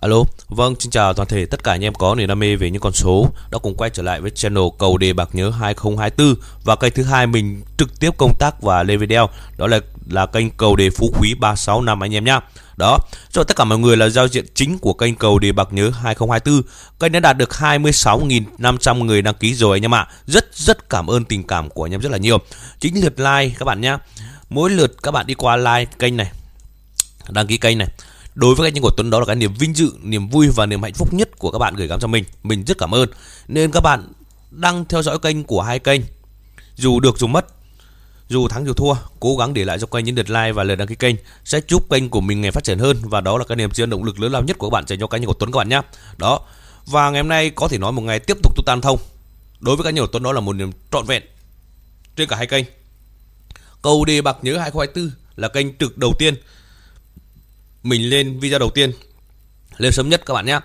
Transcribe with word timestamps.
Alo, 0.00 0.24
vâng, 0.48 0.74
xin 0.80 0.90
chào 0.90 1.14
toàn 1.14 1.28
thể 1.28 1.46
tất 1.46 1.64
cả 1.64 1.72
anh 1.72 1.84
em 1.84 1.94
có 1.94 2.14
niềm 2.14 2.28
đam 2.28 2.38
mê 2.38 2.56
về 2.56 2.70
những 2.70 2.80
con 2.80 2.92
số 2.92 3.26
đã 3.50 3.58
cùng 3.58 3.74
quay 3.74 3.90
trở 3.90 4.02
lại 4.02 4.20
với 4.20 4.30
channel 4.30 4.64
Cầu 4.78 4.98
đề 4.98 5.12
bạc 5.12 5.28
nhớ 5.32 5.50
2024 5.50 6.34
và 6.64 6.76
kênh 6.76 6.92
thứ 6.92 7.02
hai 7.02 7.26
mình 7.26 7.62
trực 7.78 8.00
tiếp 8.00 8.10
công 8.18 8.34
tác 8.38 8.62
và 8.62 8.82
lên 8.82 8.98
video 8.98 9.28
đó 9.56 9.66
là 9.66 9.80
là 10.08 10.26
kênh 10.26 10.50
Cầu 10.50 10.76
đề 10.76 10.90
phú 10.90 11.12
quý 11.20 11.34
365 11.34 12.02
anh 12.02 12.14
em 12.14 12.24
nhá. 12.24 12.40
Đó, 12.76 12.98
cho 13.32 13.44
tất 13.44 13.56
cả 13.56 13.64
mọi 13.64 13.78
người 13.78 13.96
là 13.96 14.08
giao 14.08 14.28
diện 14.28 14.44
chính 14.54 14.78
của 14.78 14.92
kênh 14.92 15.14
Cầu 15.14 15.38
đề 15.38 15.52
bạc 15.52 15.68
nhớ 15.72 15.90
2024. 15.90 16.62
Kênh 17.00 17.12
đã 17.12 17.20
đạt 17.20 17.36
được 17.36 17.50
26.500 17.50 19.04
người 19.04 19.22
đăng 19.22 19.34
ký 19.34 19.54
rồi 19.54 19.76
anh 19.76 19.84
em 19.84 19.94
ạ. 19.94 20.08
Rất 20.26 20.54
rất 20.54 20.90
cảm 20.90 21.10
ơn 21.10 21.24
tình 21.24 21.42
cảm 21.42 21.70
của 21.70 21.84
anh 21.84 21.94
em 21.94 22.00
rất 22.00 22.12
là 22.12 22.18
nhiều. 22.18 22.38
Chính 22.80 23.02
lượt 23.02 23.18
like 23.18 23.54
các 23.58 23.64
bạn 23.64 23.80
nhá. 23.80 23.98
Mỗi 24.50 24.70
lượt 24.70 25.02
các 25.02 25.10
bạn 25.10 25.26
đi 25.26 25.34
qua 25.34 25.56
like 25.56 25.92
kênh 25.98 26.16
này 26.16 26.30
đăng 27.28 27.46
ký 27.46 27.56
kênh 27.56 27.78
này 27.78 27.88
đối 28.38 28.54
với 28.54 28.70
anh 28.74 28.82
của 28.82 28.90
Tuấn 28.96 29.10
đó 29.10 29.20
là 29.20 29.26
cái 29.26 29.36
niềm 29.36 29.54
vinh 29.54 29.74
dự, 29.74 29.92
niềm 30.02 30.28
vui 30.28 30.48
và 30.48 30.66
niềm 30.66 30.82
hạnh 30.82 30.94
phúc 30.94 31.14
nhất 31.14 31.38
của 31.38 31.50
các 31.50 31.58
bạn 31.58 31.76
gửi 31.76 31.86
gắm 31.86 32.00
cho 32.00 32.08
mình. 32.08 32.24
Mình 32.42 32.64
rất 32.64 32.78
cảm 32.78 32.94
ơn. 32.94 33.08
Nên 33.48 33.70
các 33.70 33.80
bạn 33.80 34.12
đang 34.50 34.84
theo 34.84 35.02
dõi 35.02 35.18
kênh 35.18 35.44
của 35.44 35.62
hai 35.62 35.78
kênh. 35.78 36.00
Dù 36.76 37.00
được 37.00 37.18
dù 37.18 37.26
mất, 37.26 37.46
dù 38.28 38.48
thắng 38.48 38.66
dù 38.66 38.72
thua, 38.72 38.94
cố 39.20 39.36
gắng 39.36 39.54
để 39.54 39.64
lại 39.64 39.78
cho 39.78 39.86
kênh 39.86 40.04
những 40.04 40.16
lượt 40.16 40.30
like 40.30 40.52
và 40.52 40.64
lượt 40.64 40.74
đăng 40.74 40.88
ký 40.88 40.94
kênh 40.94 41.16
sẽ 41.44 41.60
giúp 41.68 41.90
kênh 41.90 42.10
của 42.10 42.20
mình 42.20 42.40
ngày 42.40 42.50
phát 42.50 42.64
triển 42.64 42.78
hơn 42.78 42.96
và 43.02 43.20
đó 43.20 43.38
là 43.38 43.44
cái 43.44 43.56
niềm 43.56 43.70
chiến 43.70 43.90
động 43.90 44.04
lực 44.04 44.20
lớn 44.20 44.32
lao 44.32 44.42
nhất 44.42 44.58
của 44.58 44.70
các 44.70 44.72
bạn 44.72 44.84
dành 44.86 45.00
cho 45.00 45.06
kênh 45.06 45.24
của 45.24 45.34
Tuấn 45.34 45.52
các 45.52 45.56
bạn 45.56 45.68
nhé. 45.68 45.80
Đó. 46.16 46.40
Và 46.86 47.10
ngày 47.10 47.22
hôm 47.22 47.28
nay 47.28 47.50
có 47.50 47.68
thể 47.68 47.78
nói 47.78 47.92
một 47.92 48.02
ngày 48.02 48.18
tiếp 48.18 48.36
tục 48.42 48.56
tu 48.56 48.62
tan 48.66 48.80
thông. 48.80 48.98
Đối 49.60 49.76
với 49.76 49.84
kênh 49.84 49.96
của 49.96 50.06
Tuấn 50.06 50.22
đó 50.22 50.32
là 50.32 50.40
một 50.40 50.52
niềm 50.52 50.70
trọn 50.92 51.06
vẹn 51.06 51.22
trên 52.16 52.28
cả 52.28 52.36
hai 52.36 52.46
kênh. 52.46 52.64
Cầu 53.82 54.04
đề 54.04 54.22
bạc 54.22 54.36
nhớ 54.42 54.58
2024 54.58 55.10
là 55.36 55.48
kênh 55.48 55.78
trực 55.78 55.98
đầu 55.98 56.12
tiên 56.18 56.34
mình 57.82 58.10
lên 58.10 58.38
video 58.40 58.58
đầu 58.58 58.70
tiên. 58.70 58.92
Lên 59.76 59.92
sớm 59.92 60.08
nhất 60.08 60.22
các 60.26 60.34
bạn 60.34 60.46
nhé. 60.46 60.60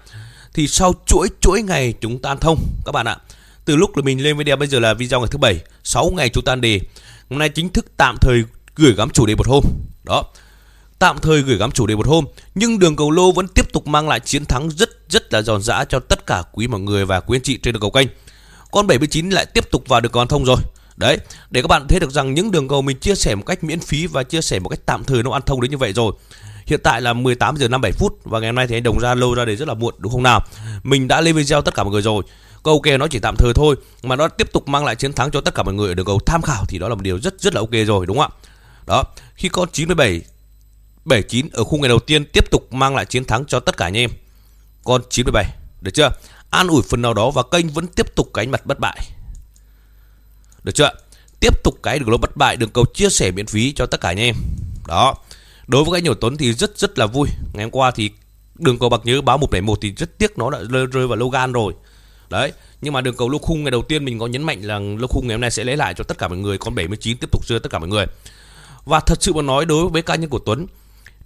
Thì 0.53 0.67
sau 0.67 0.93
chuỗi 1.05 1.29
chuỗi 1.41 1.61
ngày 1.61 1.93
chúng 2.01 2.21
ta 2.21 2.35
thông 2.35 2.59
các 2.85 2.91
bạn 2.91 3.05
ạ 3.05 3.17
từ 3.65 3.75
lúc 3.75 3.97
là 3.97 4.03
mình 4.03 4.23
lên 4.23 4.37
video 4.37 4.55
bây 4.55 4.67
giờ 4.67 4.79
là 4.79 4.93
video 4.93 5.19
ngày 5.19 5.27
thứ 5.31 5.37
bảy 5.37 5.59
6 5.83 6.11
ngày 6.15 6.29
chúng 6.29 6.43
ta 6.43 6.55
đề. 6.55 6.79
Hôm 7.29 7.39
nay 7.39 7.49
chính 7.49 7.69
thức 7.69 7.85
tạm 7.97 8.17
thời 8.21 8.43
gửi 8.75 8.93
gắm 8.93 9.09
chủ 9.09 9.25
đề 9.25 9.35
một 9.35 9.47
hôm. 9.47 9.63
Đó 10.03 10.23
tạm 10.99 11.17
thời 11.21 11.41
gửi 11.41 11.57
gắm 11.57 11.71
chủ 11.71 11.87
đề 11.87 11.95
một 11.95 12.07
hôm 12.07 12.25
nhưng 12.55 12.79
đường 12.79 12.95
cầu 12.95 13.11
lô 13.11 13.31
vẫn 13.31 13.47
tiếp 13.47 13.73
tục 13.73 13.87
mang 13.87 14.09
lại 14.09 14.19
chiến 14.19 14.45
thắng 14.45 14.69
rất 14.69 14.89
rất 15.09 15.33
là 15.33 15.41
giòn 15.41 15.61
giã 15.61 15.85
cho 15.89 15.99
tất 15.99 16.25
cả 16.25 16.43
quý 16.51 16.67
mọi 16.67 16.79
người 16.79 17.05
và 17.05 17.19
quý 17.19 17.35
anh 17.35 17.41
chị 17.41 17.57
trên 17.57 17.73
đường 17.73 17.81
cầu 17.81 17.91
kênh. 17.91 18.07
Con 18.71 18.87
79 18.87 19.29
lại 19.29 19.45
tiếp 19.45 19.71
tục 19.71 19.87
vào 19.87 20.01
được 20.01 20.11
con 20.11 20.27
thông 20.27 20.45
rồi. 20.45 20.57
Đấy, 20.97 21.17
để 21.49 21.61
các 21.61 21.67
bạn 21.67 21.87
thấy 21.87 21.99
được 21.99 22.11
rằng 22.11 22.33
những 22.33 22.51
đường 22.51 22.67
cầu 22.67 22.81
mình 22.81 22.99
chia 22.99 23.15
sẻ 23.15 23.35
một 23.35 23.43
cách 23.45 23.63
miễn 23.63 23.79
phí 23.79 24.07
và 24.07 24.23
chia 24.23 24.41
sẻ 24.41 24.59
một 24.59 24.69
cách 24.69 24.79
tạm 24.85 25.03
thời 25.03 25.23
nó 25.23 25.31
ăn 25.31 25.41
thông 25.45 25.61
đến 25.61 25.71
như 25.71 25.77
vậy 25.77 25.93
rồi. 25.93 26.13
Hiện 26.65 26.79
tại 26.83 27.01
là 27.01 27.13
18 27.13 27.57
giờ 27.57 27.67
57 27.67 27.91
phút 27.91 28.19
và 28.23 28.39
ngày 28.39 28.47
hôm 28.47 28.55
nay 28.55 28.67
thì 28.67 28.77
anh 28.77 28.83
Đồng 28.83 28.99
ra 28.99 29.15
lâu 29.15 29.33
ra 29.33 29.45
để 29.45 29.55
rất 29.55 29.67
là 29.67 29.73
muộn 29.73 29.95
đúng 29.97 30.11
không 30.11 30.23
nào? 30.23 30.43
Mình 30.83 31.07
đã 31.07 31.21
lên 31.21 31.35
video 31.35 31.61
tất 31.61 31.75
cả 31.75 31.83
mọi 31.83 31.91
người 31.91 32.01
rồi. 32.01 32.23
Câu 32.63 32.73
ok 32.73 32.99
nó 32.99 33.07
chỉ 33.07 33.19
tạm 33.19 33.35
thời 33.35 33.53
thôi 33.55 33.75
mà 34.03 34.15
nó 34.15 34.27
tiếp 34.27 34.51
tục 34.53 34.67
mang 34.67 34.85
lại 34.85 34.95
chiến 34.95 35.13
thắng 35.13 35.31
cho 35.31 35.41
tất 35.41 35.55
cả 35.55 35.63
mọi 35.63 35.73
người 35.73 35.87
ở 35.89 35.93
đường 35.93 36.05
cầu 36.05 36.19
tham 36.25 36.41
khảo 36.41 36.65
thì 36.67 36.79
đó 36.79 36.89
là 36.89 36.95
một 36.95 37.01
điều 37.01 37.19
rất 37.19 37.41
rất 37.41 37.53
là 37.53 37.61
ok 37.61 37.71
rồi 37.87 38.05
đúng 38.05 38.17
không 38.17 38.31
ạ? 38.31 38.37
Đó, 38.87 39.03
khi 39.35 39.49
con 39.49 39.69
97 39.71 40.21
79 41.05 41.49
ở 41.53 41.63
khung 41.63 41.81
ngày 41.81 41.89
đầu 41.89 41.99
tiên 41.99 42.25
tiếp 42.25 42.51
tục 42.51 42.73
mang 42.73 42.95
lại 42.95 43.05
chiến 43.05 43.25
thắng 43.25 43.45
cho 43.45 43.59
tất 43.59 43.77
cả 43.77 43.85
anh 43.85 43.97
em. 43.97 44.09
Con 44.83 45.01
97, 45.09 45.45
được 45.81 45.91
chưa? 45.93 46.09
An 46.49 46.67
ủi 46.67 46.81
phần 46.89 47.01
nào 47.01 47.13
đó 47.13 47.31
và 47.31 47.43
kênh 47.51 47.69
vẫn 47.69 47.87
tiếp 47.87 48.15
tục 48.15 48.29
cánh 48.33 48.51
mặt 48.51 48.65
bất 48.65 48.79
bại. 48.79 48.99
Được 50.63 50.71
chưa? 50.75 50.89
Tiếp 51.39 51.63
tục 51.63 51.79
cái 51.83 51.99
đường 51.99 52.09
lô 52.09 52.17
bất 52.17 52.37
bại 52.37 52.55
đường 52.55 52.69
cầu 52.69 52.85
chia 52.93 53.09
sẻ 53.09 53.31
miễn 53.31 53.45
phí 53.45 53.73
cho 53.73 53.85
tất 53.85 54.01
cả 54.01 54.09
anh 54.09 54.19
em. 54.19 54.35
Đó. 54.87 55.15
Đối 55.67 55.83
với 55.83 55.91
cái 55.91 56.01
nhiều 56.01 56.13
Tuấn 56.13 56.37
thì 56.37 56.53
rất 56.53 56.77
rất 56.77 56.99
là 56.99 57.05
vui. 57.05 57.27
Ngày 57.53 57.63
hôm 57.63 57.71
qua 57.71 57.91
thì 57.91 58.09
đường 58.59 58.79
cầu 58.79 58.89
bạc 58.89 59.01
nhớ 59.03 59.21
báo 59.21 59.37
171 59.37 59.77
thì 59.81 59.91
rất 59.91 60.17
tiếc 60.17 60.37
nó 60.37 60.49
đã 60.49 60.59
rơi, 60.69 60.85
rơi 60.85 61.07
vào 61.07 61.17
Logan 61.17 61.53
rồi. 61.53 61.73
Đấy, 62.29 62.51
nhưng 62.81 62.93
mà 62.93 63.01
đường 63.01 63.15
cầu 63.17 63.29
lô 63.29 63.37
khung 63.37 63.63
ngày 63.63 63.71
đầu 63.71 63.81
tiên 63.81 64.05
mình 64.05 64.19
có 64.19 64.27
nhấn 64.27 64.43
mạnh 64.43 64.61
là 64.61 64.79
lô 64.79 65.07
khung 65.07 65.27
ngày 65.27 65.35
hôm 65.35 65.41
nay 65.41 65.51
sẽ 65.51 65.63
lấy 65.63 65.77
lại 65.77 65.93
cho 65.93 66.03
tất 66.03 66.17
cả 66.17 66.27
mọi 66.27 66.37
người 66.37 66.57
con 66.57 66.75
79 66.75 67.17
tiếp 67.17 67.31
tục 67.31 67.45
rơi 67.47 67.59
tất 67.59 67.71
cả 67.71 67.79
mọi 67.79 67.89
người. 67.89 68.05
Và 68.85 68.99
thật 68.99 69.23
sự 69.23 69.33
mà 69.33 69.41
nói 69.41 69.65
đối 69.65 69.89
với 69.89 70.01
cá 70.01 70.15
nhân 70.15 70.29
của 70.29 70.39
Tuấn 70.39 70.67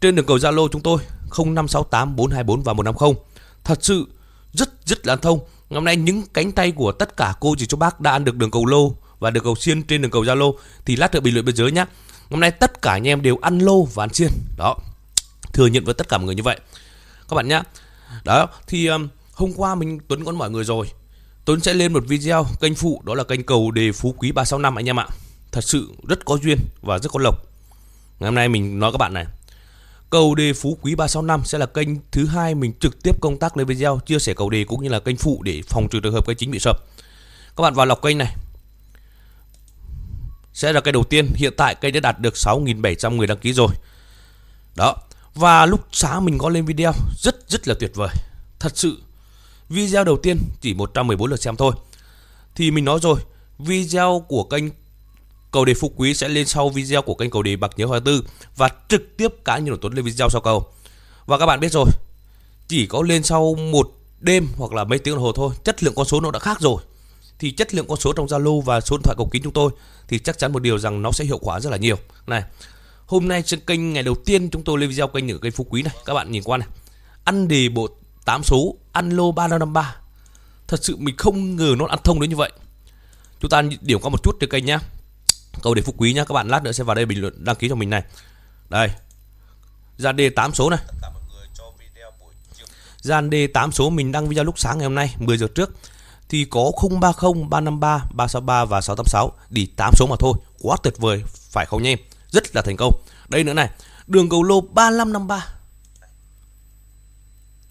trên 0.02 0.16
đường 0.16 0.26
cầu 0.26 0.38
Zalo 0.38 0.68
chúng 0.68 0.82
tôi 0.82 1.00
0568 1.38 2.16
424 2.16 2.64
và 2.64 2.74
150 2.74 3.24
thật 3.64 3.80
sự 3.82 4.06
rất 4.54 4.70
rất 4.86 5.08
là 5.08 5.16
thông. 5.16 5.40
Ngày 5.40 5.76
hôm 5.76 5.84
nay 5.84 5.96
những 5.96 6.24
cánh 6.34 6.52
tay 6.52 6.72
của 6.72 6.92
tất 6.92 7.18
cả 7.18 7.34
cô 7.40 7.56
chỉ 7.58 7.66
cho 7.66 7.78
bác 7.78 8.02
đã 8.02 8.12
ăn 8.12 8.26
được 8.26 8.36
đường 8.36 8.52
cầu 8.52 8.66
lô 8.66 8.96
và 9.20 9.32
đường 9.32 9.44
cầu 9.44 9.56
xiên 9.56 9.84
trên 9.84 10.02
đường 10.02 10.12
cầu 10.12 10.24
Zalo 10.24 10.54
thì 10.86 10.96
lát 10.96 11.14
nữa 11.14 11.20
bình 11.20 11.34
luận 11.34 11.46
bên 11.46 11.56
dưới 11.56 11.72
nhé. 11.72 11.86
Hôm 12.30 12.40
nay 12.40 12.52
tất 12.52 12.82
cả 12.82 12.92
anh 12.92 13.08
em 13.08 13.22
đều 13.22 13.38
ăn 13.42 13.60
lô 13.60 13.84
và 13.84 14.04
ăn 14.04 14.14
xiên. 14.14 14.32
Đó. 14.58 14.76
Thừa 15.54 15.68
nhận 15.68 15.86
với 15.86 15.94
tất 15.94 16.10
cả 16.10 16.18
mọi 16.18 16.26
người 16.26 16.36
như 16.36 16.44
vậy. 16.44 16.60
Các 17.30 17.36
bạn 17.36 17.48
nhá. 17.48 17.64
Đó, 18.24 18.48
thì 18.68 18.88
um, 18.88 19.08
hôm 19.34 19.54
qua 19.56 19.76
mình 19.76 20.00
Tuấn 20.08 20.26
con 20.26 20.36
mọi 20.36 20.50
người 20.50 20.64
rồi. 20.64 20.88
Tuấn 21.46 21.60
sẽ 21.60 21.74
lên 21.74 21.94
một 21.94 22.04
video 22.08 22.46
kênh 22.62 22.76
phụ 22.76 23.02
đó 23.06 23.16
là 23.16 23.24
kênh 23.24 23.44
cầu 23.44 23.72
đề 23.72 23.92
phú 23.92 24.16
quý 24.18 24.32
365 24.32 24.76
anh 24.76 24.90
em 24.90 25.00
ạ. 25.00 25.08
Thật 25.52 25.64
sự 25.64 25.90
rất 26.08 26.26
có 26.26 26.38
duyên 26.44 26.58
và 26.82 27.00
rất 27.00 27.10
có 27.12 27.20
lộc. 27.20 27.36
Ngày 28.20 28.28
hôm 28.28 28.36
nay 28.36 28.50
mình 28.50 28.80
nói 28.80 28.92
các 28.92 28.98
bạn 28.98 29.14
này. 29.14 29.26
Cầu 30.10 30.36
đề 30.36 30.54
phú 30.54 30.78
quý 30.82 30.96
365 30.96 31.46
sẽ 31.46 31.58
là 31.58 31.66
kênh 31.66 31.88
thứ 32.12 32.26
hai 32.26 32.56
mình 32.56 32.74
trực 32.80 33.04
tiếp 33.04 33.22
công 33.22 33.38
tác 33.38 33.58
lên 33.58 33.68
video 33.68 34.00
chia 34.06 34.20
sẻ 34.20 34.34
cầu 34.34 34.50
đề 34.50 34.64
cũng 34.64 34.84
như 34.84 34.90
là 34.90 35.00
kênh 35.00 35.18
phụ 35.18 35.44
để 35.44 35.62
phòng 35.68 35.88
trừ 35.90 36.00
trường 36.00 36.14
hợp 36.14 36.28
kênh 36.28 36.38
chính 36.38 36.52
bị 36.52 36.60
sập. 36.60 36.78
Các 37.58 37.62
bạn 37.62 37.74
vào 37.74 37.86
lọc 37.86 38.02
kênh 38.02 38.18
này 38.18 38.36
sẽ 40.58 40.74
là 40.74 40.82
cây 40.82 40.92
đầu 40.92 41.04
tiên. 41.04 41.34
Hiện 41.36 41.54
tại 41.58 41.76
cây 41.76 41.92
đã 41.92 42.00
đạt 42.00 42.20
được 42.20 42.34
6.700 42.34 43.16
người 43.16 43.28
đăng 43.28 43.38
ký 43.38 43.54
rồi. 43.54 43.68
Đó. 44.76 44.96
Và 45.36 45.66
lúc 45.66 45.88
sáng 45.92 46.26
mình 46.26 46.38
có 46.38 46.50
lên 46.50 46.66
video 46.66 46.94
rất 47.18 47.50
rất 47.50 47.68
là 47.68 47.76
tuyệt 47.80 47.92
vời. 47.96 48.10
Thật 48.60 48.78
sự 48.78 48.98
video 49.70 50.04
đầu 50.04 50.18
tiên 50.18 50.38
chỉ 50.62 50.74
114 50.74 51.30
lượt 51.30 51.42
xem 51.42 51.56
thôi. 51.56 51.74
Thì 52.56 52.72
mình 52.72 52.86
nói 52.86 53.00
rồi, 53.02 53.20
video 53.60 54.26
của 54.28 54.44
kênh 54.44 54.64
Cầu 55.52 55.66
đề 55.66 55.74
Phú 55.74 55.92
Quý 55.96 56.14
sẽ 56.14 56.28
lên 56.28 56.48
sau 56.48 56.70
video 56.70 57.02
của 57.02 57.16
kênh 57.16 57.30
Cầu 57.30 57.44
đề 57.44 57.56
Bạc 57.56 57.72
Nhớ 57.78 57.88
24 57.92 58.22
và 58.56 58.70
trực 58.90 59.18
tiếp 59.18 59.34
cá 59.46 59.58
nhân 59.58 59.76
của 59.76 59.80
Tuấn 59.82 59.94
lên 59.94 60.06
video 60.06 60.30
sau 60.30 60.42
cầu. 60.42 60.68
Và 61.26 61.38
các 61.38 61.46
bạn 61.46 61.60
biết 61.60 61.72
rồi, 61.72 61.90
chỉ 62.68 62.86
có 62.86 63.02
lên 63.02 63.24
sau 63.24 63.56
một 63.56 63.92
đêm 64.20 64.48
hoặc 64.58 64.74
là 64.74 64.84
mấy 64.84 65.00
tiếng 65.00 65.14
đồng 65.16 65.24
hồ 65.24 65.32
thôi, 65.32 65.56
chất 65.64 65.84
lượng 65.84 65.96
con 65.96 66.06
số 66.06 66.22
nó 66.22 66.32
đã 66.32 66.40
khác 66.40 66.58
rồi 66.60 66.82
thì 67.40 67.52
chất 67.52 67.74
lượng 67.74 67.88
con 67.88 68.00
số 68.00 68.14
trong 68.14 68.26
Zalo 68.26 68.62
và 68.62 68.82
số 68.82 68.98
điện 68.98 69.04
thoại 69.04 69.16
cầu 69.18 69.30
kính 69.32 69.44
chúng 69.44 69.54
tôi 69.54 69.72
thì 70.08 70.20
chắc 70.20 70.38
chắn 70.38 70.54
một 70.54 70.60
điều 70.60 70.78
rằng 70.78 71.02
nó 71.02 71.12
sẽ 71.12 71.26
hiệu 71.26 71.38
quả 71.38 71.60
rất 71.60 71.70
là 71.70 71.78
nhiều. 71.78 71.98
Này, 72.28 72.44
hôm 73.06 73.28
nay 73.28 73.42
trên 73.42 73.60
kênh 73.60 73.94
ngày 73.94 74.04
đầu 74.04 74.16
tiên 74.26 74.50
chúng 74.50 74.64
tôi 74.64 74.80
lên 74.80 74.90
video 74.90 75.08
kênh 75.08 75.32
ở 75.32 75.38
kênh 75.38 75.52
Phú 75.52 75.66
Quý 75.70 75.82
này, 75.82 75.94
các 76.06 76.14
bạn 76.14 76.32
nhìn 76.32 76.44
qua 76.44 76.58
này. 76.58 76.68
Ăn 77.24 77.48
đề 77.48 77.70
bộ 77.70 77.88
8 78.26 78.44
số, 78.44 78.76
ăn 78.92 79.10
lô 79.10 79.32
3553. 79.32 79.96
Thật 80.68 80.84
sự 80.84 80.98
mình 80.98 81.18
không 81.18 81.56
ngờ 81.56 81.76
nó 81.78 81.86
ăn 81.86 82.00
thông 82.04 82.20
đến 82.22 82.30
như 82.30 82.36
vậy. 82.36 82.52
Chúng 83.40 83.50
ta 83.50 83.62
điểm 83.82 84.00
qua 84.02 84.10
một 84.10 84.24
chút 84.24 84.38
trên 84.40 84.50
kênh 84.50 84.66
nhá. 84.66 84.80
cầu 85.62 85.74
đề 85.74 85.82
Phú 85.82 85.94
Quý 85.98 86.14
nhá, 86.14 86.24
các 86.24 86.34
bạn 86.34 86.48
lát 86.48 86.64
nữa 86.64 86.72
sẽ 86.72 86.84
vào 86.84 86.96
đây 86.96 87.06
bình 87.06 87.22
luận 87.22 87.46
đăng 87.46 87.56
ký 87.56 87.70
cho 87.70 87.76
mình 87.76 87.90
này. 87.90 88.04
Đây. 88.70 88.90
Ra 89.98 90.12
đề 90.12 90.30
8 90.30 90.54
số 90.54 90.70
này. 90.70 90.80
Gian 92.98 93.30
đề 93.30 93.48
8 93.48 93.72
số 93.72 93.90
mình 93.90 94.12
đăng 94.12 94.30
video 94.30 94.44
lúc 94.44 94.60
sáng 94.60 94.78
ngày 94.78 94.86
hôm 94.86 94.96
nay 94.96 95.16
10 95.20 95.38
giờ 95.38 95.48
trước 95.56 95.72
thì 96.30 96.46
có 96.46 96.72
030, 96.82 97.00
353, 97.50 97.98
363 98.14 98.66
và 98.66 98.82
686 98.82 99.32
đi 99.50 99.66
8 99.66 99.94
số 99.96 100.08
mà 100.10 100.16
thôi. 100.20 100.34
Quá 100.60 100.78
tuyệt 100.84 100.98
vời, 100.98 101.24
phải 101.28 101.66
không 101.66 101.84
nha 101.84 101.90
em? 101.90 102.00
Rất 102.32 102.56
là 102.56 102.62
thành 102.62 102.78
công. 102.78 102.94
Đây 103.30 103.44
nữa 103.44 103.54
này, 103.54 103.70
đường 104.08 104.30
cầu 104.30 104.44
lô 104.44 104.62
3553. 104.62 105.48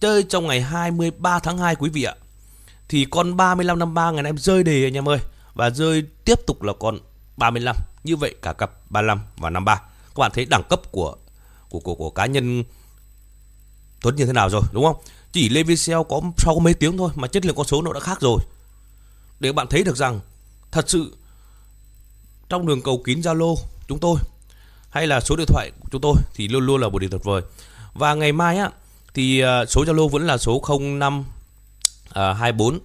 Chơi 0.01 0.23
trong 0.23 0.47
ngày 0.47 0.61
23 0.63 1.39
tháng 1.39 1.59
2 1.59 1.77
quý 1.77 1.91
vị 1.91 2.03
ạ. 2.03 2.15
Thì 2.89 3.07
con 3.11 3.37
3553 3.37 4.11
ngày 4.11 4.23
nay 4.23 4.31
em 4.31 4.39
rơi 4.39 4.63
đề 4.63 4.85
anh 4.85 4.95
em 4.97 5.09
ơi. 5.09 5.19
Và 5.55 5.71
rơi 5.71 6.05
tiếp 6.25 6.47
tục 6.47 6.63
là 6.63 6.73
con 6.79 6.99
35. 7.37 7.77
Như 8.05 8.17
vậy 8.17 8.35
cả 8.43 8.53
cặp 8.53 8.71
35 8.91 9.21
và 9.37 9.51
53. 9.51 9.75
Các 9.75 10.21
bạn 10.21 10.31
thấy 10.35 10.45
đẳng 10.45 10.63
cấp 10.69 10.81
của 10.91 11.17
của 11.69 11.81
của, 11.81 11.95
của 11.95 12.11
cá 12.11 12.27
nhân 12.27 12.65
Tuấn 14.01 14.17
như 14.17 14.27
thế 14.27 14.33
nào 14.33 14.51
rồi 14.51 14.63
đúng 14.73 14.85
không? 14.85 14.97
Chỉ 15.37 15.49
lên 15.49 15.67
video 15.67 16.05
có 16.05 16.21
sau 16.37 16.55
có 16.55 16.61
mấy 16.61 16.75
tiếng 16.75 16.99
thôi 16.99 17.11
mà 17.15 17.29
chất 17.29 17.47
lượng 17.47 17.57
con 17.57 17.67
số 17.67 17.83
nó 17.83 17.93
đã 17.93 18.01
khác 18.01 18.21
rồi. 18.21 18.41
Để 19.41 19.53
bạn 19.53 19.67
thấy 19.71 19.83
được 19.83 19.97
rằng 19.97 20.21
thật 20.73 20.91
sự 20.91 21.17
trong 22.49 22.67
đường 22.67 22.83
cầu 22.83 23.03
kín 23.05 23.21
Zalo 23.21 23.57
chúng 23.89 23.99
tôi 23.99 24.19
hay 24.91 25.07
là 25.07 25.21
số 25.21 25.37
điện 25.37 25.47
thoại 25.49 25.71
của 25.81 25.89
chúng 25.93 26.01
tôi 26.01 26.15
thì 26.35 26.49
luôn 26.49 26.67
luôn 26.67 26.81
là 26.81 26.89
một 26.89 26.99
điều 26.99 27.11
tuyệt 27.11 27.25
vời. 27.25 27.43
Và 27.95 28.15
ngày 28.15 28.33
mai 28.33 28.59
á 28.59 28.71
thì 29.15 29.41
à, 29.41 29.65
số 29.65 29.85
Zalo 29.85 30.09
vẫn 30.09 30.27
là 30.27 30.39
số 30.39 30.63
05 30.81 31.25
à, 32.11 32.33
24 32.33 32.79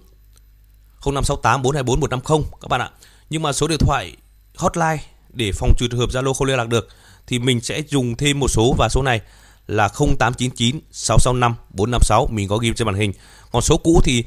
0568 1.04 1.62
424 1.62 2.00
150 2.00 2.48
các 2.60 2.68
bạn 2.68 2.80
ạ. 2.80 2.90
Nhưng 3.30 3.42
mà 3.42 3.52
số 3.52 3.68
điện 3.68 3.78
thoại 3.78 4.16
hotline 4.56 5.02
để 5.28 5.52
phòng 5.52 5.72
trừ 5.78 5.88
trường 5.88 6.00
hợp 6.00 6.10
Zalo 6.10 6.32
không 6.32 6.48
liên 6.48 6.56
lạc 6.56 6.68
được 6.68 6.88
thì 7.26 7.38
mình 7.38 7.60
sẽ 7.60 7.82
dùng 7.88 8.16
thêm 8.16 8.40
một 8.40 8.48
số 8.48 8.74
và 8.78 8.88
số 8.88 9.02
này 9.02 9.20
là 9.66 9.88
0899 9.88 10.80
665 10.90 11.54
456 11.70 12.26
mình 12.30 12.48
có 12.48 12.56
ghi 12.56 12.72
trên 12.76 12.86
màn 12.86 12.94
hình. 12.94 13.12
Còn 13.52 13.62
số 13.62 13.76
cũ 13.76 14.00
thì 14.04 14.24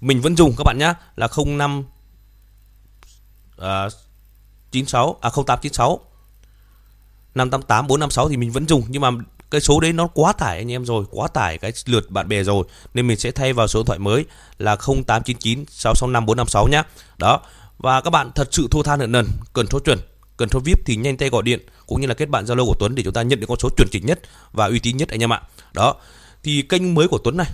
mình 0.00 0.20
vẫn 0.20 0.36
dùng 0.36 0.54
các 0.56 0.64
bạn 0.64 0.78
nhé 0.78 0.94
là 1.16 1.28
05 1.46 1.84
à, 3.58 3.88
96 4.70 5.16
à 5.20 5.30
0896 5.30 6.00
588 7.34 7.86
456 7.86 8.28
thì 8.28 8.36
mình 8.36 8.52
vẫn 8.52 8.68
dùng 8.68 8.82
nhưng 8.88 9.02
mà 9.02 9.10
cái 9.50 9.60
số 9.60 9.80
đấy 9.80 9.92
nó 9.92 10.06
quá 10.06 10.32
tải 10.32 10.58
anh 10.58 10.72
em 10.72 10.84
rồi 10.84 11.04
quá 11.10 11.28
tải 11.28 11.58
cái 11.58 11.72
lượt 11.86 12.10
bạn 12.10 12.28
bè 12.28 12.42
rồi. 12.42 12.64
Nên 12.94 13.06
mình 13.06 13.18
sẽ 13.18 13.30
thay 13.30 13.52
vào 13.52 13.68
số 13.68 13.80
điện 13.80 13.86
thoại 13.86 13.98
mới 13.98 14.24
là 14.58 14.76
0899 14.76 15.64
665 15.68 16.26
456 16.26 16.68
nhá. 16.68 16.82
Đó 17.18 17.40
và 17.78 18.00
các 18.00 18.10
bạn 18.10 18.30
thật 18.34 18.48
sự 18.50 18.68
thua 18.70 18.82
than 18.82 18.98
nợ 18.98 19.06
nần 19.06 19.26
cần 19.52 19.66
số 19.70 19.78
chuẩn 19.78 19.98
cần 20.36 20.48
số 20.48 20.60
vip 20.60 20.78
thì 20.86 20.96
nhanh 20.96 21.16
tay 21.16 21.28
gọi 21.28 21.42
điện, 21.42 21.60
cũng 21.86 22.00
như 22.00 22.06
là 22.06 22.14
kết 22.14 22.28
bạn 22.28 22.44
zalo 22.44 22.66
của 22.66 22.74
Tuấn 22.78 22.94
để 22.94 23.02
chúng 23.02 23.12
ta 23.12 23.22
nhận 23.22 23.40
được 23.40 23.46
con 23.46 23.58
số 23.58 23.68
chuẩn 23.76 23.88
chỉnh 23.90 24.06
nhất 24.06 24.20
và 24.52 24.66
uy 24.66 24.78
tín 24.78 24.96
nhất 24.96 25.08
anh 25.08 25.22
em 25.22 25.32
ạ. 25.32 25.42
Đó, 25.72 25.94
thì 26.42 26.62
kênh 26.62 26.94
mới 26.94 27.08
của 27.08 27.18
Tuấn 27.18 27.36
này, 27.36 27.50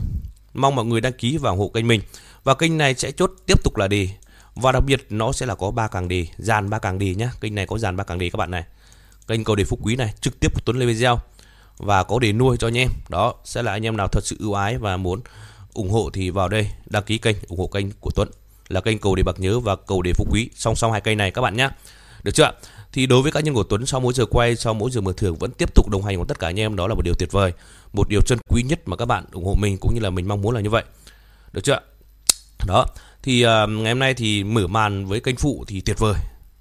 mong 0.55 0.75
mọi 0.75 0.85
người 0.85 1.01
đăng 1.01 1.13
ký 1.13 1.37
và 1.37 1.51
ủng 1.51 1.59
hộ 1.59 1.69
kênh 1.69 1.89
mình. 1.89 2.01
Và 2.45 2.55
kênh 2.55 2.79
này 2.79 2.95
sẽ 2.95 3.13
chốt 3.13 3.33
tiếp 3.47 3.65
tục 3.65 3.77
là 3.77 3.89
đề. 3.89 4.09
Và 4.55 4.73
đặc 4.73 4.85
biệt 4.85 5.07
nó 5.11 5.33
sẽ 5.33 5.47
là 5.47 5.55
có 5.55 5.71
ba 5.71 5.89
càng 5.89 6.09
đề, 6.09 6.27
dàn 6.39 6.71
ba 6.71 6.79
càng 6.79 6.99
đề 6.99 7.15
nhá. 7.15 7.31
Kênh 7.41 7.55
này 7.55 7.67
có 7.67 7.79
dàn 7.79 7.97
ba 7.97 8.05
càng 8.05 8.19
đề 8.19 8.31
các 8.31 8.37
bạn 8.37 8.51
này. 8.51 8.65
Kênh 9.27 9.45
cầu 9.45 9.57
đề 9.57 9.65
phúc 9.65 9.79
quý 9.83 9.97
này, 9.97 10.15
trực 10.21 10.41
tiếp 10.41 10.55
của 10.55 10.61
Tuấn 10.65 10.79
lên 10.79 10.89
video 10.89 11.21
và 11.79 12.03
có 12.03 12.19
để 12.19 12.33
nuôi 12.33 12.57
cho 12.57 12.69
anh 12.69 12.79
em. 12.79 12.91
Đó, 13.09 13.35
sẽ 13.45 13.63
là 13.63 13.73
anh 13.73 13.87
em 13.87 13.97
nào 13.97 14.09
thật 14.09 14.27
sự 14.27 14.37
ưu 14.41 14.55
ái 14.55 14.79
và 14.79 14.97
muốn 14.97 15.21
ủng 15.73 15.91
hộ 15.91 16.11
thì 16.13 16.31
vào 16.31 16.49
đây 16.49 16.71
đăng 16.87 17.03
ký 17.03 17.19
kênh, 17.19 17.37
ủng 17.49 17.59
hộ 17.59 17.67
kênh 17.67 17.87
của 18.01 18.11
Tuấn. 18.15 18.29
Là 18.69 18.81
kênh 18.81 18.99
cầu 18.99 19.15
đề 19.15 19.23
bạc 19.23 19.41
nhớ 19.41 19.61
và 19.61 19.77
cầu 19.77 20.03
đề 20.03 20.13
phúc 20.13 20.29
quý. 20.31 20.51
Song 20.55 20.77
song 20.77 20.93
hai 20.93 21.01
kênh 21.01 21.19
này 21.19 21.31
các 21.31 21.43
bạn 21.43 21.57
nhé 21.57 21.69
được 22.23 22.33
chưa 22.35 22.53
thì 22.93 23.07
đối 23.07 23.23
với 23.23 23.33
cá 23.33 23.41
nhân 23.41 23.55
của 23.55 23.63
Tuấn 23.63 23.87
sau 23.87 24.01
mỗi 24.01 24.13
giờ 24.13 24.27
quay 24.27 24.57
sau 24.57 24.75
mỗi 24.75 24.91
giờ 24.91 25.01
mở 25.01 25.13
thưởng 25.17 25.37
vẫn 25.37 25.51
tiếp 25.51 25.75
tục 25.75 25.89
đồng 25.91 26.03
hành 26.03 26.17
cùng 26.17 26.27
tất 26.27 26.39
cả 26.39 26.49
anh 26.49 26.61
em. 26.61 26.77
Đó 26.77 26.89
là 26.89 26.95
một 26.95 27.03
điều 27.05 27.15
tuyệt 27.15 27.33
vời 27.33 27.53
một 27.93 28.09
điều 28.09 28.21
chân 28.27 28.39
quý 28.49 28.63
nhất 28.63 28.81
mà 28.87 28.97
các 28.97 29.05
bạn 29.05 29.25
ủng 29.33 29.45
hộ 29.45 29.55
mình 29.55 29.79
cũng 29.79 29.95
như 29.95 30.01
là 30.01 30.11
mình 30.11 30.29
mong 30.29 30.43
muốn 30.43 30.55
là 30.55 30.61
như 30.61 30.71
vậy. 30.71 30.85
Được 31.53 31.65
chưa 31.65 31.81
đó 32.67 32.87
thì 33.23 33.47
uh, 33.47 33.49
ngày 33.71 33.93
hôm 33.93 33.99
nay 33.99 34.15
thì 34.15 34.45
mở 34.45 34.67
màn 34.67 35.07
với 35.07 35.21
kênh 35.21 35.37
phụ 35.37 35.65
thì 35.69 35.81
tuyệt 35.81 35.99
vời 35.99 36.15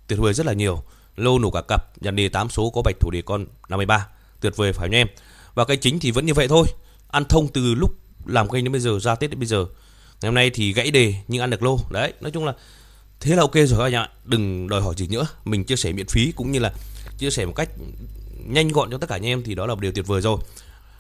tuyệt 0.08 0.20
vời 0.20 0.34
rất 0.34 0.46
là 0.46 0.54
nhiều. 0.54 0.84
Lô 1.16 1.40
nổ 1.40 1.52
cả 1.52 1.62
cặp 1.68 1.84
dàn 2.02 2.16
đề 2.16 2.30
8 2.30 2.50
số 2.50 2.70
có 2.70 2.82
bạch 2.82 2.96
thủ 3.00 3.12
đề 3.12 3.22
con 3.22 3.46
53 3.70 4.08
tuyệt 4.42 4.58
vời 4.58 4.74
phải 4.74 4.88
không 4.88 4.96
em? 4.96 5.08
Và 5.54 5.66
cái 5.66 5.78
chính 5.78 6.00
thì 6.00 6.12
vẫn 6.12 6.26
như 6.26 6.34
vậy 6.34 6.48
thôi 6.48 6.68
ăn 7.08 7.26
thông 7.26 7.48
từ 7.48 7.76
lúc 7.76 7.92
làm 8.26 8.50
kênh 8.50 8.64
đến 8.64 8.72
bây 8.72 8.82
giờ 8.82 9.00
ra 9.00 9.16
tết 9.16 9.30
đến 9.30 9.40
bây 9.40 9.48
giờ. 9.48 9.66
Ngày 10.22 10.28
hôm 10.28 10.36
nay 10.36 10.50
thì 10.50 10.74
gãy 10.74 10.92
đề 10.92 11.14
nhưng 11.28 11.42
ăn 11.42 11.50
được 11.50 11.64
lô. 11.64 11.80
Đấy 11.90 12.14
nói 12.22 12.32
chung 12.32 12.46
là 12.46 12.54
thế 13.20 13.36
là 13.36 13.42
ok 13.42 13.54
rồi 13.54 13.78
các 13.78 13.84
anh 13.84 13.94
ạ. 13.94 14.10
Đừng 14.26 14.70
đòi 14.70 14.82
hỏi 14.82 14.94
gì 14.98 15.08
nữa. 15.08 15.28
Mình 15.46 15.64
chia 15.64 15.76
sẻ 15.76 15.92
miễn 15.92 16.08
phí 16.08 16.32
cũng 16.36 16.52
như 16.52 16.60
là 16.60 16.74
chia 17.18 17.30
sẻ 17.30 17.46
một 17.46 17.54
cách 17.56 17.70
nhanh 18.48 18.68
gọn 18.68 18.92
cho 18.92 18.98
tất 18.98 19.10
cả 19.10 19.16
anh 19.16 19.26
em 19.26 19.44
thì 19.44 19.56
đó 19.56 19.66
là 19.66 19.76
một 19.76 19.82
điều 19.82 19.92
tuyệt 19.92 20.08
vời 20.08 20.22
rồi. 20.22 20.38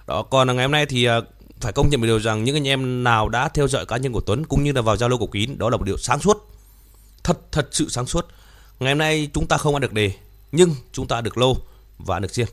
Đó, 0.07 0.24
còn 0.24 0.48
ngày 0.48 0.66
hôm 0.66 0.71
nay 0.71 0.86
thì 0.86 1.06
à, 1.06 1.21
phải 1.60 1.74
công 1.74 1.89
nhận 1.89 2.01
một 2.01 2.07
điều 2.07 2.19
rằng 2.19 2.44
những 2.44 2.56
anh 2.56 2.68
em 2.68 3.04
nào 3.04 3.30
đã 3.30 3.50
theo 3.50 3.68
dõi 3.68 3.86
cá 3.86 3.98
nhân 3.98 4.13
của 4.13 4.21
Tuấn 4.21 4.45
cũng 4.45 4.63
như 4.63 4.71
là 4.71 4.81
vào 4.81 4.95
Zalo 4.95 5.18
của 5.18 5.27
Kín, 5.27 5.57
đó 5.57 5.69
là 5.69 5.77
một 5.77 5.83
điều 5.83 5.98
sáng 5.98 6.19
suốt. 6.19 6.38
Thật 7.24 7.39
thật 7.51 7.68
sự 7.71 7.89
sáng 7.89 8.06
suốt. 8.06 8.27
Ngày 8.80 8.92
hôm 8.92 8.98
nay 8.98 9.30
chúng 9.33 9.48
ta 9.48 9.57
không 9.57 9.75
ăn 9.75 9.81
được 9.81 9.94
đề, 9.94 10.12
nhưng 10.51 10.75
chúng 10.92 11.07
ta 11.07 11.21
được 11.21 11.38
lô 11.38 11.57
và 11.98 12.16
ăn 12.16 12.21
được 12.21 12.31
riêng, 12.31 12.48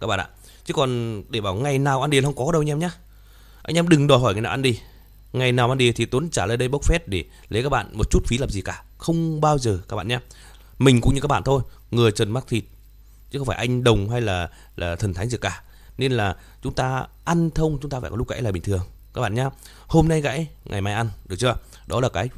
các 0.00 0.06
bạn 0.06 0.20
ạ. 0.20 0.28
Chứ 0.64 0.74
còn 0.74 1.22
để 1.28 1.40
bảo 1.40 1.54
ngày 1.54 1.78
nào 1.78 2.02
ăn 2.02 2.10
điền 2.10 2.24
không 2.24 2.36
có 2.36 2.52
đâu 2.52 2.62
anh 2.62 2.70
em 2.70 2.78
nhé 2.78 2.90
anh 3.62 3.76
em 3.76 3.88
đừng 3.88 4.06
đòi 4.06 4.18
hỏi 4.18 4.34
ngày 4.34 4.42
nào 4.42 4.50
ăn 4.50 4.62
đi 4.62 4.78
ngày 5.32 5.52
nào 5.52 5.68
ăn 5.68 5.78
đi 5.78 5.92
thì 5.92 6.06
Tuấn 6.06 6.30
trả 6.30 6.46
lời 6.46 6.56
đây 6.56 6.68
bốc 6.68 6.84
phét 6.84 7.08
để 7.08 7.24
lấy 7.48 7.62
các 7.62 7.68
bạn 7.68 7.90
một 7.92 8.10
chút 8.10 8.20
phí 8.26 8.38
làm 8.38 8.50
gì 8.50 8.62
cả. 8.62 8.82
Không 8.98 9.40
bao 9.40 9.58
giờ 9.58 9.78
các 9.88 9.96
bạn 9.96 10.08
nhé. 10.08 10.18
Mình 10.78 11.00
cũng 11.00 11.14
như 11.14 11.20
các 11.20 11.28
bạn 11.28 11.42
thôi 11.42 11.62
người 11.90 12.12
trần 12.12 12.30
mắc 12.30 12.44
thịt, 12.48 12.64
chứ 13.30 13.38
không 13.38 13.46
phải 13.46 13.56
anh 13.56 13.84
đồng 13.84 14.10
hay 14.10 14.20
là 14.20 14.48
là 14.76 14.96
thần 14.96 15.14
thánh 15.14 15.28
gì 15.28 15.38
cả. 15.40 15.62
Nên 15.98 16.12
là 16.12 16.36
chúng 16.62 16.74
ta 16.74 17.06
ăn 17.24 17.50
thông, 17.50 17.78
chúng 17.82 17.90
ta 17.90 18.00
phải 18.00 18.10
có 18.10 18.16
lúc 18.16 18.28
gãy 18.28 18.42
là 18.42 18.52
bình 18.52 18.62
thường. 18.62 18.82
Các 19.14 19.20
bạn 19.20 19.34
nhé 19.34 19.48
hôm 19.86 20.08
nay 20.08 20.20
gãy, 20.20 20.46
ngày 20.64 20.80
mai 20.80 20.94
ăn, 20.94 21.10
được 21.26 21.36
chưa? 21.38 21.56
Đó 21.86 22.00
là 22.00 22.08
cái 22.08 22.28